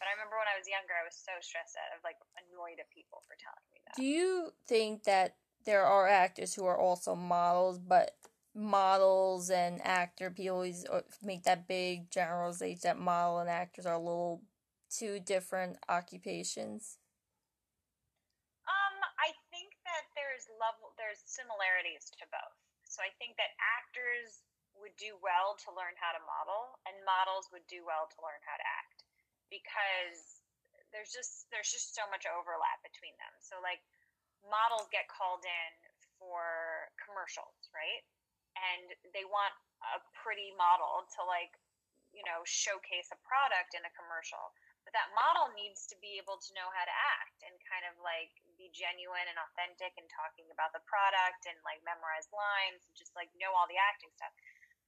But 0.00 0.08
I 0.08 0.16
remember 0.16 0.40
when 0.40 0.48
I 0.48 0.56
was 0.56 0.64
younger, 0.64 0.96
I 0.96 1.04
was 1.04 1.18
so 1.18 1.36
stressed 1.44 1.76
out. 1.76 1.92
I 1.92 2.00
was 2.00 2.06
like 2.06 2.16
annoyed 2.40 2.80
at 2.80 2.88
people 2.88 3.20
for 3.28 3.36
telling 3.36 3.66
me 3.68 3.84
that. 3.84 4.00
Do 4.00 4.06
you 4.06 4.56
think 4.64 5.04
that 5.04 5.36
there 5.68 5.84
are 5.84 6.08
actors 6.08 6.56
who 6.56 6.64
are 6.64 6.80
also 6.80 7.12
models, 7.12 7.76
but 7.76 8.16
models 8.54 9.50
and 9.50 9.84
actor 9.84 10.30
people 10.30 10.56
always 10.56 10.86
uh, 10.88 11.04
make 11.22 11.44
that 11.44 11.68
big 11.68 12.10
generalization 12.10 12.80
that 12.82 12.98
model 12.98 13.38
and 13.38 13.50
actors 13.50 13.84
are 13.84 14.00
a 14.00 14.02
little 14.02 14.42
two 14.88 15.20
different 15.20 15.76
occupations? 15.88 16.96
Um, 18.64 18.96
I 19.20 19.36
think 19.52 19.76
that 19.84 20.08
there's 20.16 20.48
level 20.56 20.96
there's 20.96 21.20
similarities 21.28 22.08
to 22.18 22.24
both. 22.32 22.56
So 22.88 23.04
I 23.04 23.12
think 23.22 23.36
that 23.36 23.54
actors 23.60 24.42
would 24.80 24.96
do 24.96 25.16
well 25.20 25.56
to 25.64 25.68
learn 25.72 25.94
how 26.00 26.12
to 26.16 26.22
model, 26.24 26.80
and 26.88 26.96
models 27.04 27.48
would 27.52 27.64
do 27.70 27.84
well 27.86 28.08
to 28.10 28.18
learn 28.24 28.40
how 28.44 28.56
to 28.56 28.66
act 28.66 29.04
because 29.52 30.42
there's 30.90 31.12
just 31.14 31.46
there's 31.54 31.70
just 31.70 31.94
so 31.94 32.02
much 32.10 32.26
overlap 32.26 32.82
between 32.82 33.14
them. 33.20 33.34
So 33.44 33.60
like 33.62 33.80
models 34.42 34.90
get 34.90 35.06
called 35.06 35.44
in 35.46 35.72
for 36.18 36.90
commercials, 36.98 37.70
right? 37.70 38.02
And 38.58 38.92
they 39.14 39.24
want 39.24 39.54
a 39.96 40.02
pretty 40.12 40.50
model 40.58 41.06
to 41.16 41.20
like 41.24 41.54
you 42.10 42.26
know, 42.26 42.42
showcase 42.46 43.10
a 43.14 43.18
product 43.22 43.74
in 43.74 43.82
a 43.86 43.92
commercial. 43.94 44.50
But 44.82 44.96
that 44.96 45.12
model 45.12 45.52
needs 45.54 45.86
to 45.92 45.96
be 46.00 46.16
able 46.16 46.40
to 46.40 46.50
know 46.56 46.66
how 46.72 46.82
to 46.88 46.96
act 47.20 47.44
and 47.44 47.54
kind 47.68 47.84
of 47.86 47.94
like 48.00 48.32
be 48.56 48.72
genuine 48.72 49.28
and 49.28 49.38
authentic 49.38 49.92
and 50.00 50.08
talking 50.08 50.48
about 50.50 50.72
the 50.72 50.82
product 50.88 51.46
and 51.46 51.56
like 51.62 51.84
memorize 51.84 52.26
lines 52.32 52.82
and 52.88 52.96
just 52.96 53.12
like 53.14 53.28
know 53.36 53.52
all 53.52 53.68
the 53.68 53.78
acting 53.78 54.10
stuff. 54.16 54.32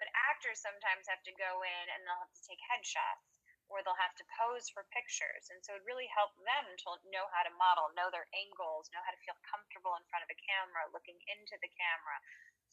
But 0.03 0.11
actors 0.19 0.59
sometimes 0.59 1.07
have 1.07 1.23
to 1.23 1.39
go 1.39 1.63
in 1.63 1.85
and 1.95 2.03
they'll 2.03 2.19
have 2.19 2.35
to 2.35 2.43
take 2.43 2.59
headshots 2.59 3.39
or 3.71 3.87
they'll 3.87 4.03
have 4.03 4.19
to 4.19 4.27
pose 4.35 4.67
for 4.67 4.83
pictures. 4.91 5.47
And 5.55 5.63
so 5.63 5.79
it 5.79 5.87
really 5.87 6.11
helped 6.11 6.43
them 6.43 6.67
to 6.67 7.07
know 7.15 7.31
how 7.31 7.47
to 7.47 7.55
model, 7.55 7.95
know 7.95 8.11
their 8.11 8.27
angles, 8.35 8.91
know 8.91 8.99
how 9.07 9.15
to 9.15 9.23
feel 9.23 9.39
comfortable 9.47 9.95
in 9.95 10.03
front 10.11 10.27
of 10.27 10.35
a 10.35 10.43
camera, 10.43 10.91
looking 10.91 11.23
into 11.31 11.55
the 11.63 11.71
camera. 11.71 12.19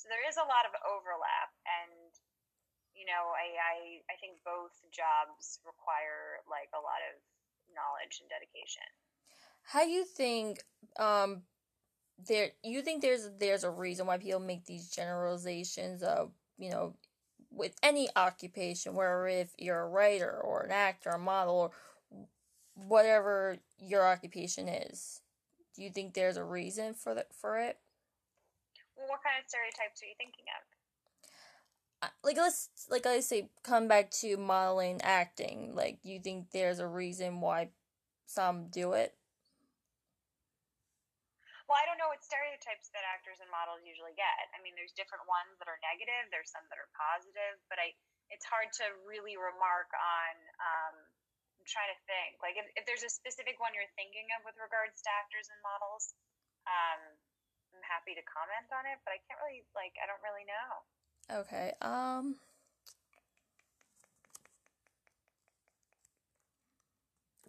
So 0.02 0.10
there 0.10 0.26
is 0.26 0.42
a 0.42 0.50
lot 0.50 0.66
of 0.66 0.74
overlap 0.82 1.54
and 1.70 2.10
you 2.98 3.06
know, 3.06 3.32
I, 3.38 3.54
I 3.54 3.78
I 4.10 4.16
think 4.18 4.42
both 4.42 4.74
jobs 4.90 5.62
require 5.62 6.42
like 6.50 6.74
a 6.74 6.82
lot 6.82 7.00
of 7.14 7.22
knowledge 7.70 8.20
and 8.20 8.28
dedication. 8.28 8.90
How 9.62 9.86
do 9.86 9.94
you 9.94 10.04
think 10.04 10.66
um 10.98 11.46
there 12.28 12.52
you 12.64 12.82
think 12.82 13.02
there's 13.02 13.30
there's 13.40 13.64
a 13.64 13.70
reason 13.70 14.06
why 14.06 14.18
people 14.18 14.40
make 14.40 14.66
these 14.66 14.90
generalizations 14.90 16.04
of, 16.04 16.32
you 16.58 16.72
know, 16.72 16.96
with 17.52 17.76
any 17.82 18.10
occupation, 18.16 18.94
where 18.94 19.28
if 19.28 19.52
you're 19.58 19.82
a 19.82 19.88
writer 19.88 20.40
or 20.42 20.62
an 20.62 20.72
actor, 20.72 21.10
a 21.10 21.20
model 21.20 21.56
or 21.56 21.72
whatever 22.76 23.58
your 23.80 24.06
occupation 24.06 24.68
is. 24.68 25.22
Do 25.76 25.84
you 25.84 25.90
think 25.90 26.14
there's 26.14 26.38
a 26.38 26.44
reason 26.44 26.94
for 26.94 27.14
the, 27.14 27.26
for 27.32 27.60
it? 27.60 27.78
Well, 28.98 29.08
what 29.08 29.24
kind 29.24 29.36
of 29.40 29.50
stereotypes 29.50 30.02
are 30.02 30.08
you 30.08 30.16
thinking 30.18 30.46
of? 30.58 30.64
like 32.24 32.38
let's 32.38 32.70
like 32.90 33.06
I 33.06 33.20
say 33.20 33.50
come 33.64 33.88
back 33.88 34.12
to 34.22 34.38
modeling 34.38 35.02
acting. 35.04 35.76
Like 35.76 36.00
you 36.04 36.20
think 36.20 36.52
there's 36.52 36.80
a 36.80 36.88
reason 36.88 37.42
why 37.42 37.70
some 38.26 38.68
do 38.68 38.94
it? 38.94 39.14
Well, 41.70 41.78
I 41.78 41.86
don't 41.86 42.02
know 42.02 42.10
what 42.10 42.26
stereotypes 42.26 42.90
that 42.98 43.06
actors 43.06 43.38
and 43.38 43.46
models 43.54 43.86
usually 43.86 44.18
get. 44.18 44.50
I 44.58 44.60
mean, 44.66 44.74
there's 44.74 44.90
different 44.98 45.30
ones 45.30 45.54
that 45.62 45.70
are 45.70 45.78
negative, 45.86 46.34
there's 46.34 46.50
some 46.50 46.66
that 46.74 46.82
are 46.82 46.90
positive, 46.98 47.62
but 47.70 47.78
I 47.78 47.94
it's 48.34 48.42
hard 48.46 48.74
to 48.82 48.90
really 49.06 49.38
remark 49.38 49.90
on 49.94 50.34
um, 50.58 50.96
I'm 51.62 51.68
trying 51.70 51.94
to 51.94 52.00
think. 52.10 52.42
Like 52.42 52.58
if, 52.58 52.66
if 52.74 52.84
there's 52.90 53.06
a 53.06 53.14
specific 53.14 53.62
one 53.62 53.78
you're 53.78 53.90
thinking 53.94 54.26
of 54.34 54.50
with 54.50 54.58
regards 54.58 54.98
to 55.06 55.10
actors 55.14 55.46
and 55.54 55.62
models, 55.62 56.18
um, 56.66 57.02
I'm 57.78 57.86
happy 57.86 58.18
to 58.18 58.24
comment 58.26 58.66
on 58.74 58.90
it, 58.90 58.98
but 59.06 59.14
I 59.14 59.22
can't 59.30 59.38
really 59.38 59.62
like 59.78 59.94
I 60.02 60.10
don't 60.10 60.26
really 60.26 60.50
know. 60.50 60.70
Okay. 61.46 61.78
Um 61.86 62.42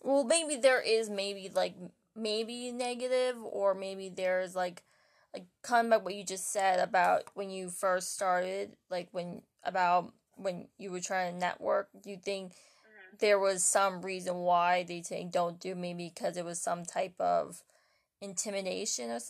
Well, 0.04 0.24
maybe 0.24 0.56
there 0.56 0.80
is 0.80 1.08
maybe 1.08 1.48
like 1.48 1.72
maybe 2.16 2.72
negative 2.72 3.36
or 3.42 3.74
maybe 3.74 4.08
there's 4.08 4.54
like 4.54 4.82
like 5.32 5.46
kind 5.62 5.92
of 5.92 6.02
what 6.02 6.14
you 6.14 6.24
just 6.24 6.52
said 6.52 6.80
about 6.80 7.24
when 7.34 7.50
you 7.50 7.70
first 7.70 8.14
started, 8.14 8.72
like 8.90 9.08
when 9.12 9.42
about 9.64 10.12
when 10.36 10.66
you 10.78 10.90
were 10.90 11.00
trying 11.00 11.32
to 11.32 11.38
network, 11.38 11.88
you 12.04 12.16
think 12.16 12.52
mm-hmm. 12.52 13.16
there 13.20 13.38
was 13.38 13.62
some 13.62 14.02
reason 14.02 14.36
why 14.36 14.82
they 14.82 15.02
think 15.02 15.32
don't 15.32 15.60
do 15.60 15.74
maybe 15.74 16.10
because 16.12 16.36
it 16.36 16.44
was 16.44 16.60
some 16.60 16.84
type 16.84 17.14
of 17.20 17.62
intimidation 18.20 19.10
or 19.10 19.20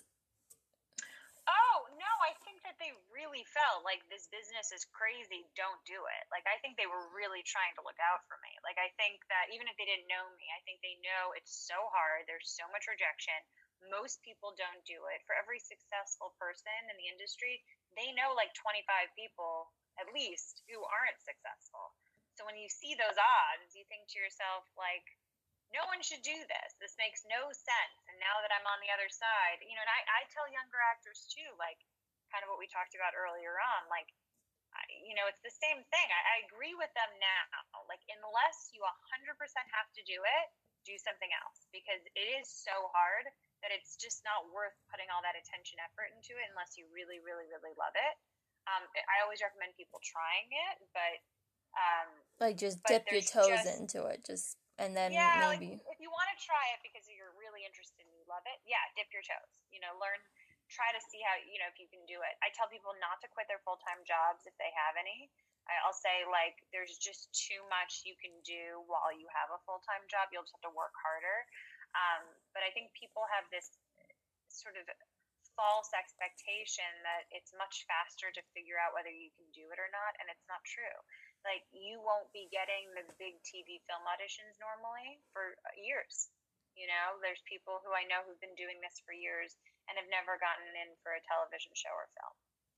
really 3.41 3.57
felt 3.57 3.81
like 3.89 4.05
this 4.13 4.29
business 4.29 4.69
is 4.69 4.85
crazy, 4.93 5.49
don't 5.57 5.81
do 5.89 5.97
it. 5.97 6.25
Like 6.29 6.45
I 6.45 6.61
think 6.61 6.77
they 6.77 6.85
were 6.85 7.09
really 7.17 7.41
trying 7.49 7.73
to 7.81 7.85
look 7.89 7.97
out 7.97 8.21
for 8.29 8.37
me. 8.45 8.53
Like 8.61 8.77
I 8.77 8.93
think 9.01 9.25
that 9.33 9.49
even 9.49 9.65
if 9.65 9.81
they 9.81 9.89
didn't 9.89 10.13
know 10.13 10.29
me, 10.37 10.45
I 10.53 10.61
think 10.69 10.85
they 10.85 11.01
know 11.01 11.33
it's 11.33 11.49
so 11.49 11.89
hard. 11.89 12.29
There's 12.29 12.53
so 12.53 12.69
much 12.69 12.85
rejection. 12.85 13.41
Most 13.89 14.21
people 14.21 14.53
don't 14.61 14.85
do 14.85 15.09
it. 15.09 15.25
For 15.25 15.33
every 15.33 15.57
successful 15.57 16.37
person 16.37 16.93
in 16.93 17.01
the 17.01 17.09
industry, 17.09 17.65
they 17.97 18.13
know 18.13 18.37
like 18.37 18.53
25 18.61 18.85
people 19.17 19.73
at 19.97 20.13
least 20.13 20.61
who 20.69 20.77
aren't 20.85 21.25
successful. 21.25 21.97
So 22.37 22.45
when 22.45 22.61
you 22.61 22.69
see 22.69 22.93
those 22.93 23.17
odds, 23.17 23.73
you 23.73 23.89
think 23.89 24.05
to 24.13 24.21
yourself 24.21 24.69
like 24.77 25.09
no 25.73 25.89
one 25.89 26.05
should 26.05 26.21
do 26.21 26.37
this. 26.45 26.77
This 26.77 26.99
makes 27.01 27.25
no 27.25 27.49
sense. 27.57 27.97
And 28.05 28.21
now 28.21 28.37
that 28.45 28.53
I'm 28.53 28.69
on 28.69 28.85
the 28.85 28.93
other 28.93 29.09
side, 29.09 29.65
you 29.65 29.73
know, 29.79 29.87
and 29.87 29.95
I, 29.97 30.03
I 30.03 30.21
tell 30.35 30.51
younger 30.51 30.83
actors 30.83 31.31
too, 31.31 31.47
like, 31.63 31.79
kind 32.31 32.47
of 32.47 32.49
what 32.51 32.63
we 32.63 32.71
talked 32.71 32.95
about 32.95 33.13
earlier 33.13 33.59
on. 33.59 33.91
Like, 33.91 34.09
you 35.03 35.19
know, 35.19 35.27
it's 35.27 35.43
the 35.43 35.53
same 35.53 35.83
thing. 35.91 36.09
I, 36.09 36.21
I 36.41 36.47
agree 36.47 36.75
with 36.79 36.91
them 36.95 37.11
now. 37.19 37.85
Like, 37.91 38.03
unless 38.09 38.71
you 38.71 38.83
100% 38.87 39.35
have 39.75 39.91
to 39.99 40.03
do 40.07 40.23
it, 40.23 40.47
do 40.87 40.97
something 40.97 41.29
else 41.45 41.69
because 41.75 42.01
it 42.17 42.29
is 42.41 42.49
so 42.49 42.89
hard 42.95 43.29
that 43.61 43.69
it's 43.69 44.01
just 44.01 44.25
not 44.25 44.49
worth 44.49 44.73
putting 44.89 45.11
all 45.13 45.21
that 45.21 45.37
attention 45.37 45.77
effort 45.85 46.09
into 46.17 46.33
it 46.41 46.49
unless 46.49 46.81
you 46.81 46.89
really, 46.89 47.21
really, 47.21 47.45
really 47.53 47.77
love 47.77 47.93
it. 47.93 48.15
Um, 48.69 48.89
I 48.89 49.21
always 49.25 49.45
recommend 49.45 49.77
people 49.77 50.01
trying 50.01 50.49
it, 50.49 50.77
but 50.97 51.17
um, 51.77 52.09
like 52.41 52.57
just 52.61 52.81
dip 52.85 53.09
your 53.09 53.25
toes 53.25 53.65
just, 53.65 53.79
into 53.79 54.05
it, 54.11 54.21
just 54.27 54.59
and 54.77 54.93
then 54.93 55.13
yeah, 55.13 55.49
maybe 55.49 55.81
like, 55.81 55.93
if 55.97 55.99
you 56.03 56.13
want 56.13 56.29
to 56.35 56.39
try 56.41 56.61
it 56.77 56.81
because 56.85 57.07
you're 57.09 57.33
really 57.41 57.65
interested 57.65 58.05
and 58.05 58.13
you 58.17 58.25
love 58.29 58.45
it, 58.49 58.59
yeah, 58.69 58.81
dip 58.99 59.09
your 59.15 59.25
toes. 59.25 59.53
You 59.73 59.81
know, 59.81 59.97
learn 59.97 60.19
try 60.71 60.91
to 60.95 61.03
see 61.11 61.21
how 61.27 61.35
you 61.47 61.59
know 61.59 61.69
if 61.71 61.79
you 61.79 61.91
can 61.91 62.03
do 62.07 62.23
it. 62.23 62.35
I 62.41 62.55
tell 62.55 62.71
people 62.71 62.95
not 63.03 63.19
to 63.23 63.29
quit 63.31 63.51
their 63.51 63.63
full 63.67 63.79
time 63.83 64.03
jobs 64.07 64.47
if 64.47 64.55
they 64.57 64.71
have 64.75 64.95
any. 64.97 65.31
I'll 65.87 65.95
say 65.95 66.27
like 66.27 66.59
there's 66.75 66.99
just 66.99 67.31
too 67.31 67.63
much 67.71 68.03
you 68.03 68.19
can 68.19 68.35
do 68.43 68.83
while 68.91 69.15
you 69.15 69.31
have 69.31 69.55
a 69.55 69.63
full 69.63 69.83
time 69.87 70.03
job. 70.11 70.31
You'll 70.35 70.47
just 70.47 70.57
have 70.59 70.67
to 70.67 70.75
work 70.75 70.95
harder. 70.99 71.47
Um, 71.95 72.23
but 72.55 72.63
I 72.63 72.71
think 72.75 72.95
people 72.95 73.27
have 73.31 73.47
this 73.51 73.71
sort 74.51 74.79
of 74.79 74.87
false 75.59 75.91
expectation 75.95 76.89
that 77.07 77.27
it's 77.35 77.55
much 77.59 77.87
faster 77.87 78.31
to 78.35 78.43
figure 78.55 78.79
out 78.79 78.95
whether 78.95 79.11
you 79.13 79.31
can 79.35 79.47
do 79.51 79.67
it 79.71 79.79
or 79.79 79.91
not, 79.91 80.15
and 80.23 80.31
it's 80.31 80.47
not 80.47 80.63
true. 80.67 80.99
Like 81.47 81.67
you 81.71 82.03
won't 82.03 82.31
be 82.35 82.51
getting 82.51 82.91
the 82.95 83.07
big 83.19 83.39
TV 83.47 83.83
film 83.87 84.05
auditions 84.11 84.59
normally 84.59 85.23
for 85.35 85.55
years. 85.79 86.31
You 86.79 86.87
know, 86.87 87.19
there's 87.21 87.43
people 87.51 87.83
who 87.83 87.91
I 87.93 88.07
know 88.07 88.23
who've 88.25 88.41
been 88.41 88.57
doing 88.57 88.79
this 88.81 89.03
for 89.03 89.13
years 89.13 89.53
and 89.91 89.99
have 89.99 90.07
never 90.07 90.39
gotten 90.39 90.71
in 90.79 90.95
for 91.03 91.19
a 91.19 91.23
television 91.27 91.75
show 91.75 91.91
or 91.91 92.07
film. 92.15 92.35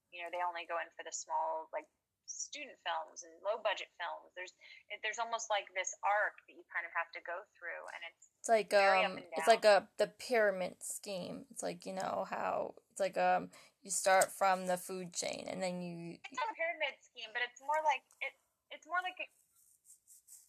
You 0.09 0.25
know, 0.25 0.33
they 0.33 0.41
only 0.41 0.65
go 0.65 0.81
in 0.81 0.89
for 0.97 1.05
the 1.05 1.13
small, 1.13 1.69
like 1.73 1.89
student 2.25 2.79
films 2.87 3.27
and 3.27 3.33
low 3.45 3.61
budget 3.61 3.93
films. 4.01 4.33
There's 4.33 4.57
there's 5.05 5.21
almost 5.21 5.53
like 5.53 5.69
this 5.77 5.93
arc 6.01 6.41
that 6.49 6.55
you 6.57 6.65
kind 6.73 6.89
of 6.89 6.93
have 6.97 7.11
to 7.13 7.21
go 7.25 7.45
through, 7.57 7.85
and 7.93 8.01
it's 8.09 8.25
it's 8.41 8.49
like 8.49 8.73
um 8.73 9.21
it's 9.37 9.51
like 9.51 9.65
a 9.69 9.89
the 10.01 10.09
pyramid 10.09 10.81
scheme. 10.81 11.45
It's 11.53 11.63
like 11.63 11.85
you 11.85 11.93
know 11.93 12.25
how 12.29 12.75
it's 12.91 13.01
like 13.01 13.17
um 13.21 13.53
you 13.83 13.91
start 13.91 14.31
from 14.31 14.71
the 14.71 14.79
food 14.79 15.13
chain 15.13 15.51
and 15.51 15.59
then 15.59 15.83
you. 15.83 16.17
It's 16.23 16.39
a 16.39 16.55
pyramid 16.55 16.95
scheme, 17.03 17.31
but 17.35 17.43
it's 17.43 17.61
more 17.61 17.83
like 17.83 18.03
it. 18.23 18.33
It's 18.71 18.87
more 18.87 19.03
like. 19.03 19.19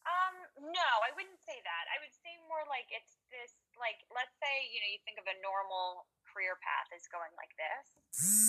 Um, 0.04 0.68
no, 0.76 0.90
I 1.00 1.16
wouldn't 1.16 1.40
say 1.48 1.56
that. 1.64 1.86
I 1.88 1.96
would 2.04 2.12
say 2.12 2.36
more 2.52 2.68
like 2.68 2.92
it's 2.92 3.16
this, 3.32 3.56
like, 3.80 3.96
let's 4.12 4.36
say, 4.36 4.68
you 4.68 4.84
know, 4.84 4.90
you 4.92 5.00
think 5.08 5.16
of 5.16 5.24
a 5.32 5.40
normal 5.40 6.12
career 6.34 6.58
path 6.58 6.90
is 6.90 7.06
going 7.14 7.30
like 7.38 7.54
this. 7.54 7.86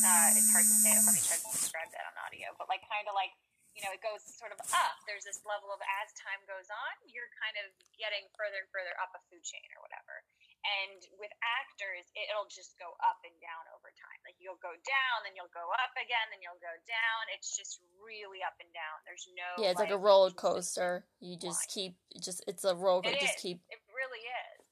Uh, 0.00 0.32
it's 0.32 0.48
hard 0.48 0.64
to 0.64 0.76
say. 0.80 0.96
Let 0.96 1.12
me 1.12 1.20
try 1.20 1.36
to 1.36 1.48
describe 1.52 1.92
that 1.92 2.04
on 2.08 2.16
audio. 2.24 2.56
But 2.56 2.72
like 2.72 2.80
kind 2.88 3.04
of 3.04 3.12
like 3.12 3.36
you 3.74 3.82
know, 3.82 3.90
it 3.90 3.98
goes 3.98 4.22
sort 4.38 4.54
of 4.54 4.62
up. 4.70 4.96
There's 5.10 5.26
this 5.26 5.42
level 5.42 5.74
of 5.74 5.82
as 5.82 6.14
time 6.14 6.38
goes 6.46 6.70
on, 6.70 6.94
you're 7.10 7.28
kind 7.42 7.58
of 7.66 7.74
getting 7.98 8.22
further 8.38 8.62
and 8.62 8.70
further 8.70 8.94
up 9.02 9.10
a 9.18 9.20
food 9.26 9.42
chain 9.42 9.66
or 9.74 9.82
whatever. 9.82 10.22
And 10.62 11.02
with 11.18 11.34
actors, 11.42 12.06
it'll 12.14 12.48
just 12.48 12.78
go 12.78 12.94
up 13.02 13.20
and 13.26 13.34
down 13.42 13.66
over 13.74 13.90
time. 13.92 14.20
Like 14.22 14.38
you'll 14.38 14.62
go 14.62 14.72
down, 14.86 15.16
then 15.26 15.34
you'll 15.34 15.52
go 15.52 15.66
up 15.82 15.92
again, 15.98 16.30
then 16.30 16.40
you'll 16.40 16.62
go 16.62 16.72
down. 16.86 17.20
It's 17.34 17.52
just 17.52 17.82
really 17.98 18.40
up 18.46 18.56
and 18.62 18.70
down. 18.70 19.02
There's 19.04 19.26
no 19.34 19.48
yeah. 19.58 19.74
It's 19.74 19.82
like, 19.82 19.90
like 19.90 19.98
a 19.98 20.00
roller 20.00 20.32
coaster. 20.32 21.04
You 21.18 21.34
just 21.34 21.66
line. 21.66 21.74
keep 21.74 21.92
just 22.22 22.46
it's 22.46 22.62
a 22.62 22.78
roller 22.78 23.10
coaster. 23.10 23.26
Just 23.26 23.42
keep. 23.42 23.58
It 23.68 23.82
really 23.90 24.22
is. 24.22 24.63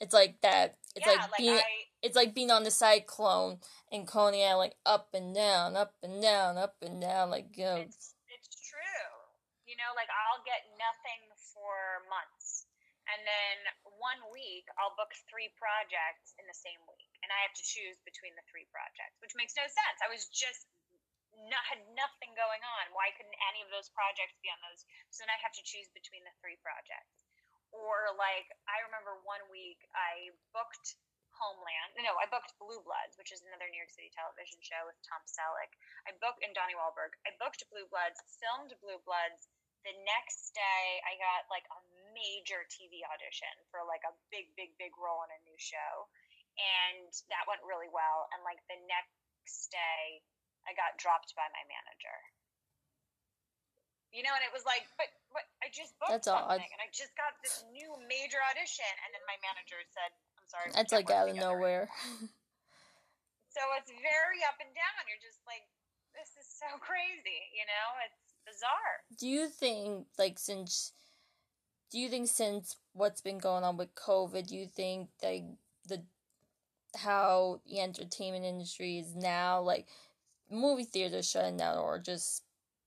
It's 0.00 0.14
like 0.14 0.40
that. 0.42 0.76
It's 0.94 1.06
yeah, 1.06 1.12
like, 1.12 1.32
like 1.32 1.38
being. 1.40 1.60
I, 1.60 1.86
it's 2.02 2.16
like 2.16 2.36
being 2.36 2.52
on 2.52 2.62
the 2.62 2.70
cyclone 2.70 3.58
and 3.90 4.06
Coney 4.06 4.44
Island, 4.44 4.70
like 4.70 4.78
up 4.84 5.10
and 5.16 5.34
down, 5.34 5.74
up 5.76 5.96
and 6.04 6.20
down, 6.20 6.56
up 6.56 6.76
and 6.84 7.00
down, 7.00 7.32
like 7.32 7.56
you 7.56 7.64
know. 7.64 7.80
It's, 7.82 8.14
it's 8.28 8.52
true. 8.60 9.10
You 9.64 9.74
know, 9.80 9.90
like 9.96 10.08
I'll 10.12 10.44
get 10.44 10.68
nothing 10.76 11.22
for 11.52 12.04
months, 12.06 12.68
and 13.10 13.24
then 13.24 13.56
one 13.98 14.20
week 14.30 14.68
I'll 14.76 14.94
book 14.94 15.10
three 15.26 15.50
projects 15.56 16.36
in 16.36 16.46
the 16.46 16.54
same 16.54 16.78
week, 16.86 17.12
and 17.24 17.32
I 17.32 17.40
have 17.42 17.56
to 17.56 17.64
choose 17.64 17.96
between 18.04 18.36
the 18.38 18.44
three 18.46 18.68
projects, 18.68 19.18
which 19.18 19.34
makes 19.34 19.56
no 19.58 19.66
sense. 19.66 19.98
I 20.04 20.12
was 20.12 20.28
just 20.30 20.68
not, 21.50 21.60
had 21.68 21.82
nothing 21.92 22.32
going 22.38 22.62
on. 22.64 22.94
Why 22.96 23.12
couldn't 23.16 23.36
any 23.52 23.60
of 23.60 23.68
those 23.68 23.92
projects 23.92 24.36
be 24.40 24.48
on 24.48 24.60
those? 24.64 24.86
So 25.12 25.24
then 25.24 25.32
I 25.32 25.38
have 25.42 25.52
to 25.56 25.64
choose 25.64 25.88
between 25.92 26.24
the 26.24 26.32
three 26.40 26.56
projects. 26.64 27.25
Or 27.74 28.14
like 28.18 28.48
I 28.66 28.82
remember 28.86 29.18
one 29.26 29.42
week 29.50 29.82
I 29.94 30.34
booked 30.52 30.98
Homeland. 31.36 32.00
No, 32.00 32.16
I 32.16 32.26
booked 32.30 32.56
Blue 32.56 32.80
Bloods, 32.80 33.18
which 33.20 33.30
is 33.30 33.44
another 33.44 33.68
New 33.68 33.80
York 33.80 33.92
City 33.92 34.08
television 34.14 34.56
show 34.64 34.88
with 34.88 34.96
Tom 35.04 35.20
Selleck. 35.28 35.72
I 36.08 36.16
booked 36.16 36.40
in 36.40 36.56
Donnie 36.56 36.78
Wahlberg. 36.78 37.12
I 37.28 37.36
booked 37.36 37.66
Blue 37.68 37.84
Bloods, 37.92 38.22
filmed 38.40 38.72
Blue 38.80 38.96
Bloods, 39.04 39.50
the 39.86 39.94
next 40.02 40.50
day 40.50 40.98
I 41.06 41.14
got 41.14 41.46
like 41.46 41.62
a 41.70 41.78
major 42.10 42.66
TV 42.66 43.06
audition 43.06 43.54
for 43.70 43.86
like 43.86 44.02
a 44.02 44.10
big, 44.34 44.50
big, 44.58 44.74
big 44.82 44.90
role 44.98 45.22
in 45.22 45.30
a 45.30 45.44
new 45.46 45.54
show. 45.62 46.10
And 46.58 47.14
that 47.30 47.46
went 47.46 47.62
really 47.62 47.86
well. 47.86 48.26
And 48.34 48.42
like 48.42 48.58
the 48.66 48.82
next 48.90 49.70
day 49.70 50.26
I 50.66 50.74
got 50.74 50.98
dropped 50.98 51.38
by 51.38 51.46
my 51.54 51.62
manager. 51.70 52.18
You 54.14 54.24
know, 54.24 54.32
and 54.32 54.44
it 54.46 54.54
was 54.54 54.64
like, 54.64 54.86
but, 54.96 55.10
but 55.34 55.44
I 55.60 55.68
just 55.68 55.92
booked 56.00 56.14
That's 56.14 56.30
something, 56.30 56.62
odd. 56.62 56.72
and 56.72 56.80
I 56.80 56.88
just 56.94 57.12
got 57.18 57.36
this 57.44 57.66
new 57.68 57.90
major 58.08 58.40
audition, 58.48 58.88
and 59.04 59.10
then 59.12 59.20
my 59.28 59.36
manager 59.44 59.76
said, 59.92 60.10
"I'm 60.40 60.48
sorry." 60.48 60.68
That's 60.72 60.94
like 60.94 61.10
out 61.12 61.28
of 61.28 61.36
nowhere. 61.36 61.90
so 63.54 63.60
it's 63.76 63.92
very 63.92 64.40
up 64.48 64.56
and 64.62 64.72
down. 64.72 65.02
You're 65.04 65.20
just 65.20 65.44
like, 65.44 65.66
this 66.16 66.32
is 66.40 66.48
so 66.48 66.66
crazy, 66.80 67.40
you 67.52 67.66
know? 67.68 67.88
It's 68.08 68.32
bizarre. 68.46 68.96
do 69.18 69.28
you 69.28 69.48
think 69.48 70.06
like 70.18 70.38
since 70.38 70.92
do 71.90 71.98
you 71.98 72.08
think 72.08 72.28
since 72.28 72.76
what's 72.92 73.20
been 73.20 73.38
going 73.38 73.64
on 73.64 73.76
with 73.76 73.94
COVID, 73.94 74.46
do 74.46 74.56
you 74.56 74.66
think 74.66 75.08
like 75.22 75.44
the 75.86 76.02
how 76.96 77.60
the 77.66 77.80
entertainment 77.80 78.44
industry 78.44 78.98
is 78.98 79.14
now 79.14 79.60
like 79.60 79.86
movie 80.50 80.84
theaters 80.84 81.28
shutting 81.28 81.56
down 81.58 81.78
or 81.78 81.98
just 81.98 82.42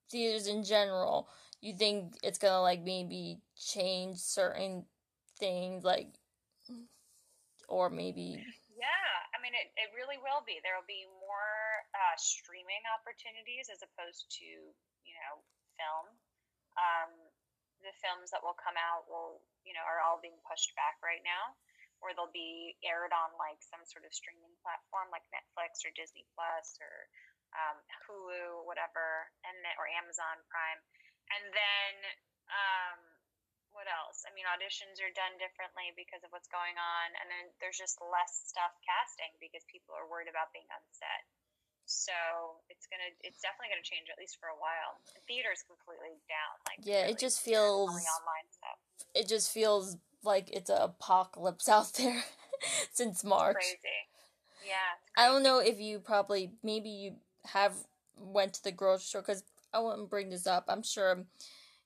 theaters 0.09 0.47
in 0.47 0.63
general, 0.63 1.29
you 1.61 1.73
think 1.73 2.15
it's 2.23 2.39
gonna 2.39 2.61
like 2.61 2.83
maybe 2.83 3.41
change 3.57 4.17
certain 4.17 4.85
things 5.39 5.83
like 5.83 6.07
or 7.67 7.89
maybe 7.89 8.41
Yeah, 8.75 9.13
I 9.35 9.37
mean, 9.43 9.53
it, 9.53 9.69
it 9.75 9.91
really 9.91 10.17
will 10.19 10.43
be. 10.47 10.59
There 10.63 10.75
will 10.75 10.87
be 10.87 11.03
more 11.19 11.83
uh, 11.91 12.15
streaming 12.15 12.83
opportunities 12.95 13.67
as 13.67 13.83
opposed 13.83 14.31
to, 14.39 14.47
you 14.47 15.13
know, 15.19 15.43
film. 15.75 16.05
Um, 16.79 17.11
the 17.83 17.95
films 17.99 18.31
that 18.31 18.43
will 18.43 18.55
come 18.55 18.75
out 18.75 19.07
will, 19.07 19.43
you 19.63 19.75
know, 19.75 19.83
are 19.83 20.03
all 20.03 20.19
being 20.19 20.39
pushed 20.47 20.71
back 20.75 20.99
right 21.03 21.23
now, 21.23 21.55
or 21.99 22.15
they'll 22.15 22.31
be 22.31 22.75
aired 22.83 23.11
on 23.11 23.35
like 23.35 23.59
some 23.63 23.83
sort 23.87 24.07
of 24.07 24.15
streaming 24.15 24.51
platform 24.63 25.11
like 25.11 25.23
Netflix 25.31 25.83
or 25.83 25.91
Disney 25.95 26.23
Plus 26.35 26.79
or 26.79 27.07
um, 27.55 27.77
Hulu, 28.05 28.65
whatever, 28.65 29.29
and 29.45 29.55
then, 29.65 29.73
or 29.81 29.89
Amazon 29.89 30.37
Prime. 30.49 30.81
And 31.33 31.45
then, 31.53 31.93
um, 32.49 32.99
what 33.69 33.85
else? 33.85 34.25
I 34.25 34.33
mean, 34.33 34.49
auditions 34.49 34.97
are 35.01 35.13
done 35.13 35.37
differently 35.37 35.93
because 35.93 36.25
of 36.25 36.33
what's 36.33 36.49
going 36.49 36.73
on, 36.77 37.07
and 37.21 37.29
then 37.29 37.53
there's 37.61 37.77
just 37.77 38.01
less 38.01 38.49
stuff 38.49 38.73
casting 38.81 39.29
because 39.37 39.61
people 39.69 39.93
are 39.93 40.09
worried 40.09 40.29
about 40.29 40.49
being 40.53 40.65
on 40.73 40.81
set. 40.89 41.23
So 41.85 42.13
it's 42.69 42.85
gonna, 42.85 43.09
it's 43.25 43.41
definitely 43.41 43.73
gonna 43.73 43.85
change 43.85 44.09
at 44.13 44.17
least 44.21 44.37
for 44.37 44.49
a 44.53 44.57
while. 44.61 45.01
The 45.17 45.21
theater's 45.25 45.65
completely 45.65 46.21
down. 46.29 46.53
Like 46.69 46.85
Yeah, 46.85 47.09
it 47.09 47.17
just 47.17 47.41
feels- 47.41 47.89
online 47.89 48.49
stuff. 48.53 48.77
it 49.17 49.25
just 49.27 49.49
feels 49.49 49.97
like 50.21 50.49
it's 50.53 50.69
an 50.69 50.81
apocalypse 50.81 51.65
out 51.69 51.93
there 51.93 52.21
since 52.93 53.23
March. 53.23 53.57
Crazy. 53.57 54.01
Yeah. 54.65 55.01
it's 55.01 55.11
I 55.17 55.27
don't 55.27 55.41
know 55.41 55.59
if 55.59 55.79
you 55.79 55.99
probably 55.99 56.53
maybe 56.61 56.89
you 56.89 57.15
have 57.53 57.73
went 58.17 58.53
to 58.55 58.63
the 58.63 58.71
grocery 58.71 59.03
store 59.03 59.21
because 59.21 59.43
I 59.73 59.79
wouldn't 59.79 60.09
bring 60.09 60.29
this 60.29 60.47
up. 60.47 60.65
I'm 60.67 60.83
sure 60.83 61.25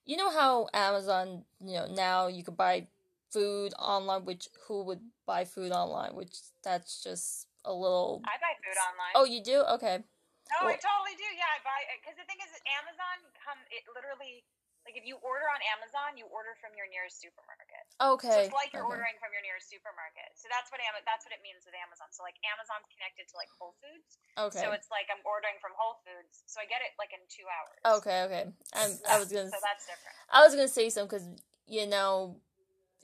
you 0.06 0.18
know 0.18 0.32
how 0.32 0.68
Amazon, 0.74 1.44
you 1.64 1.76
know, 1.76 1.88
now 1.88 2.28
you 2.28 2.44
could 2.44 2.58
buy 2.58 2.88
food 3.32 3.74
online. 3.80 4.26
Which 4.26 4.48
who 4.68 4.84
would 4.84 5.02
buy 5.26 5.46
food 5.46 5.72
online? 5.72 6.16
Which 6.16 6.36
that's 6.64 7.04
just 7.04 7.48
a 7.66 7.74
little. 7.74 8.22
I 8.26 8.38
buy 8.40 8.56
food 8.60 8.80
online. 8.80 9.14
Oh, 9.16 9.26
you 9.26 9.44
do? 9.44 9.64
Okay. 9.80 10.04
No, 10.52 10.68
I 10.68 10.76
totally 10.76 11.16
do. 11.18 11.28
Yeah, 11.34 11.50
I 11.50 11.60
buy 11.64 11.80
because 12.04 12.20
the 12.20 12.28
thing 12.28 12.38
is, 12.44 12.52
Amazon 12.84 13.32
come 13.40 13.60
it 13.72 13.88
literally 13.96 14.44
like 14.84 15.00
if 15.00 15.08
you 15.08 15.16
order 15.24 15.48
on 15.48 15.60
Amazon, 15.80 16.20
you 16.20 16.28
order 16.28 16.54
from 16.60 16.76
your 16.76 16.88
nearest 16.92 17.24
supermarket. 17.24 17.73
So 18.02 18.10
Okay. 18.18 18.50
it's 18.50 18.56
like 18.56 18.74
you're 18.74 18.84
okay. 18.84 19.00
ordering 19.00 19.18
from 19.22 19.30
your 19.36 19.44
nearest 19.46 19.70
supermarket. 19.70 20.34
So 20.36 20.50
that's 20.50 20.72
what 20.74 20.82
Am- 20.82 21.06
that's 21.06 21.24
what 21.28 21.34
it 21.36 21.42
means 21.46 21.64
with 21.64 21.76
Amazon. 21.78 22.10
So 22.12 22.24
like 22.26 22.36
Amazon's 22.42 22.88
connected 22.90 23.30
to 23.30 23.36
like 23.38 23.52
Whole 23.56 23.76
Foods. 23.80 24.18
Okay. 24.38 24.64
So 24.64 24.74
it's 24.74 24.90
like 24.90 25.08
I'm 25.14 25.22
ordering 25.24 25.56
from 25.62 25.78
Whole 25.78 26.02
Foods. 26.02 26.44
So 26.50 26.58
I 26.60 26.66
get 26.66 26.82
it 26.82 26.98
like 26.98 27.14
in 27.14 27.22
two 27.30 27.46
hours. 27.46 27.82
Okay. 28.02 28.18
Okay. 28.28 28.46
I'm, 28.74 28.92
I 29.06 29.20
was 29.22 29.30
gonna. 29.30 29.52
So 29.54 29.62
that's 29.62 29.86
different. 29.86 30.16
I 30.34 30.42
was 30.44 30.56
gonna 30.56 30.72
say 30.72 30.90
something 30.90 31.14
because 31.14 31.28
you 31.70 31.86
know, 31.88 32.38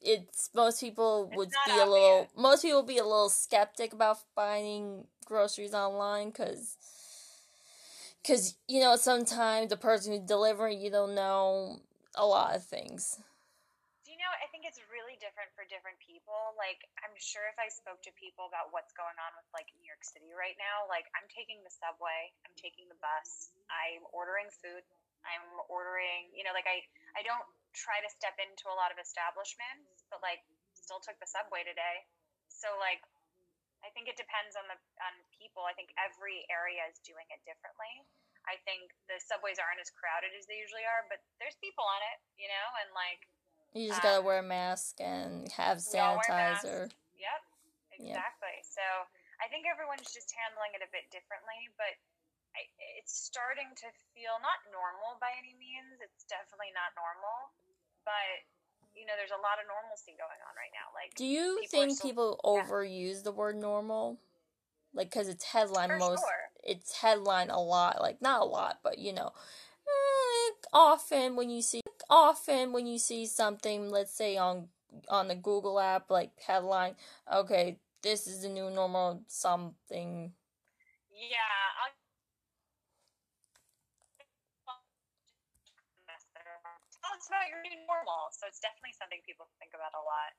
it's 0.02 0.50
most 0.54 0.80
people 0.80 1.30
would 1.36 1.50
be 1.66 1.78
a 1.80 1.86
little. 1.86 2.28
Most 2.36 2.62
people 2.64 2.82
would 2.82 2.88
be 2.92 2.98
a 2.98 3.06
little 3.06 3.30
skeptic 3.30 3.94
about 3.94 4.18
buying 4.36 5.06
groceries 5.26 5.74
online 5.74 6.30
because, 6.30 6.76
because 8.22 8.56
you 8.68 8.82
know 8.82 8.96
sometimes 8.96 9.70
the 9.70 9.78
person 9.78 10.14
who's 10.14 10.22
delivering 10.28 10.80
you 10.82 10.90
don't 10.92 11.16
know 11.16 11.80
a 12.16 12.26
lot 12.26 12.56
of 12.56 12.66
things. 12.66 13.20
Do 14.06 14.12
you 14.12 14.18
know? 14.18 14.32
I 14.44 14.48
think 14.52 14.66
it's 14.66 14.80
really 14.92 15.09
different 15.20 15.52
for 15.54 15.68
different 15.68 16.00
people. 16.02 16.56
Like, 16.56 16.82
I'm 17.04 17.14
sure 17.20 17.46
if 17.52 17.60
I 17.60 17.70
spoke 17.70 18.02
to 18.08 18.12
people 18.16 18.48
about 18.48 18.72
what's 18.72 18.96
going 18.96 19.16
on 19.20 19.32
with 19.36 19.48
like 19.52 19.68
New 19.78 19.86
York 19.86 20.02
City 20.02 20.32
right 20.34 20.56
now, 20.58 20.88
like 20.88 21.06
I'm 21.14 21.28
taking 21.30 21.62
the 21.62 21.72
subway, 21.72 22.32
I'm 22.48 22.56
taking 22.56 22.88
the 22.88 22.98
bus, 23.00 23.54
I'm 23.70 24.04
ordering 24.16 24.50
food, 24.50 24.82
I'm 25.28 25.46
ordering, 25.68 26.32
you 26.32 26.48
know, 26.48 26.56
like 26.56 26.68
I 26.68 26.82
I 27.14 27.22
don't 27.22 27.46
try 27.76 28.00
to 28.02 28.10
step 28.10 28.40
into 28.40 28.72
a 28.72 28.76
lot 28.76 28.90
of 28.90 28.98
establishments, 28.98 30.08
but 30.08 30.24
like 30.24 30.42
still 30.74 31.04
took 31.04 31.20
the 31.20 31.30
subway 31.30 31.62
today. 31.68 32.08
So 32.50 32.74
like 32.80 33.04
I 33.86 33.92
think 33.96 34.12
it 34.12 34.20
depends 34.20 34.60
on 34.60 34.68
the 34.68 34.78
on 35.04 35.14
people. 35.36 35.64
I 35.64 35.76
think 35.76 35.94
every 35.96 36.44
area 36.52 36.84
is 36.90 37.00
doing 37.04 37.28
it 37.32 37.40
differently. 37.48 38.04
I 38.48 38.58
think 38.66 38.90
the 39.06 39.22
subways 39.22 39.62
aren't 39.62 39.78
as 39.78 39.94
crowded 39.94 40.34
as 40.34 40.50
they 40.50 40.58
usually 40.58 40.88
are, 40.88 41.06
but 41.06 41.22
there's 41.38 41.60
people 41.62 41.86
on 41.86 42.02
it, 42.16 42.18
you 42.40 42.50
know, 42.50 42.68
and 42.82 42.90
like 42.98 43.29
You 43.74 43.88
just 43.90 44.02
gotta 44.02 44.20
Um, 44.20 44.26
wear 44.26 44.40
a 44.40 44.44
mask 44.44 45.00
and 45.00 45.48
have 45.54 45.82
we 45.94 46.00
all 46.00 46.16
wear 46.18 46.26
sanitizer. 46.26 46.92
Yep, 47.18 47.42
exactly. 48.00 48.58
So 48.66 48.82
I 49.42 49.48
think 49.48 49.68
everyone's 49.70 50.10
just 50.12 50.34
handling 50.34 50.74
it 50.74 50.82
a 50.82 50.90
bit 50.92 51.10
differently, 51.12 51.70
but 51.78 51.94
I, 52.58 52.66
it's 52.98 53.14
starting 53.14 53.70
to 53.78 53.88
feel 54.18 54.42
not 54.42 54.58
normal 54.74 55.22
by 55.22 55.30
any 55.38 55.54
means. 55.62 56.02
It's 56.02 56.26
definitely 56.26 56.74
not 56.74 56.98
normal, 56.98 57.54
but 58.06 58.42
you 58.98 59.06
know, 59.06 59.14
there's 59.16 59.32
a 59.32 59.40
lot 59.46 59.62
of 59.62 59.70
normalcy 59.70 60.18
going 60.18 60.42
on 60.50 60.54
right 60.58 60.74
now. 60.74 60.90
Like, 60.98 61.14
Do 61.16 61.24
you 61.24 61.60
people 61.62 61.70
think 61.70 61.98
still- 61.98 62.10
people 62.10 62.30
yeah. 62.44 62.66
overuse 62.66 63.24
the 63.24 63.32
word 63.32 63.56
normal? 63.56 64.18
Like, 64.94 65.12
cause 65.12 65.28
it's 65.30 65.46
headline 65.46 65.90
for 65.90 65.98
most. 66.00 66.22
sure. 66.26 66.50
It's 66.64 66.96
headline 66.98 67.52
a 67.52 67.62
lot. 67.62 68.02
Like 68.02 68.20
not 68.22 68.42
a 68.42 68.46
lot, 68.46 68.80
but 68.84 68.98
you 68.98 69.14
know, 69.14 69.32
eh, 69.88 70.52
often 70.74 71.36
when 71.36 71.52
you 71.52 71.62
see 71.62 71.82
often 72.10 72.72
when 72.74 72.88
you 72.88 73.00
see 73.00 73.26
something, 73.26 73.89
let's 73.89 74.14
say 74.14 74.38
on 74.38 74.70
on 75.08 75.28
the 75.28 75.36
Google 75.36 75.80
app, 75.80 76.10
like 76.10 76.32
headline, 76.41 76.95
okay, 77.32 77.78
this 78.02 78.28
is 78.28 78.41
the 78.41 78.50
new 78.50 78.70
normal 78.70 79.22
something. 79.28 80.34
Yeah. 81.12 81.89
Us 87.10 87.28
about 87.28 87.50
your 87.52 87.60
new 87.66 87.76
normal. 87.89 88.32
So 88.32 88.47
it's 88.47 88.62
definitely 88.62 88.95
something 88.95 89.20
people 89.26 89.50
think 89.60 89.74
about 89.76 89.91
a 89.97 90.04
lot. 90.06 90.32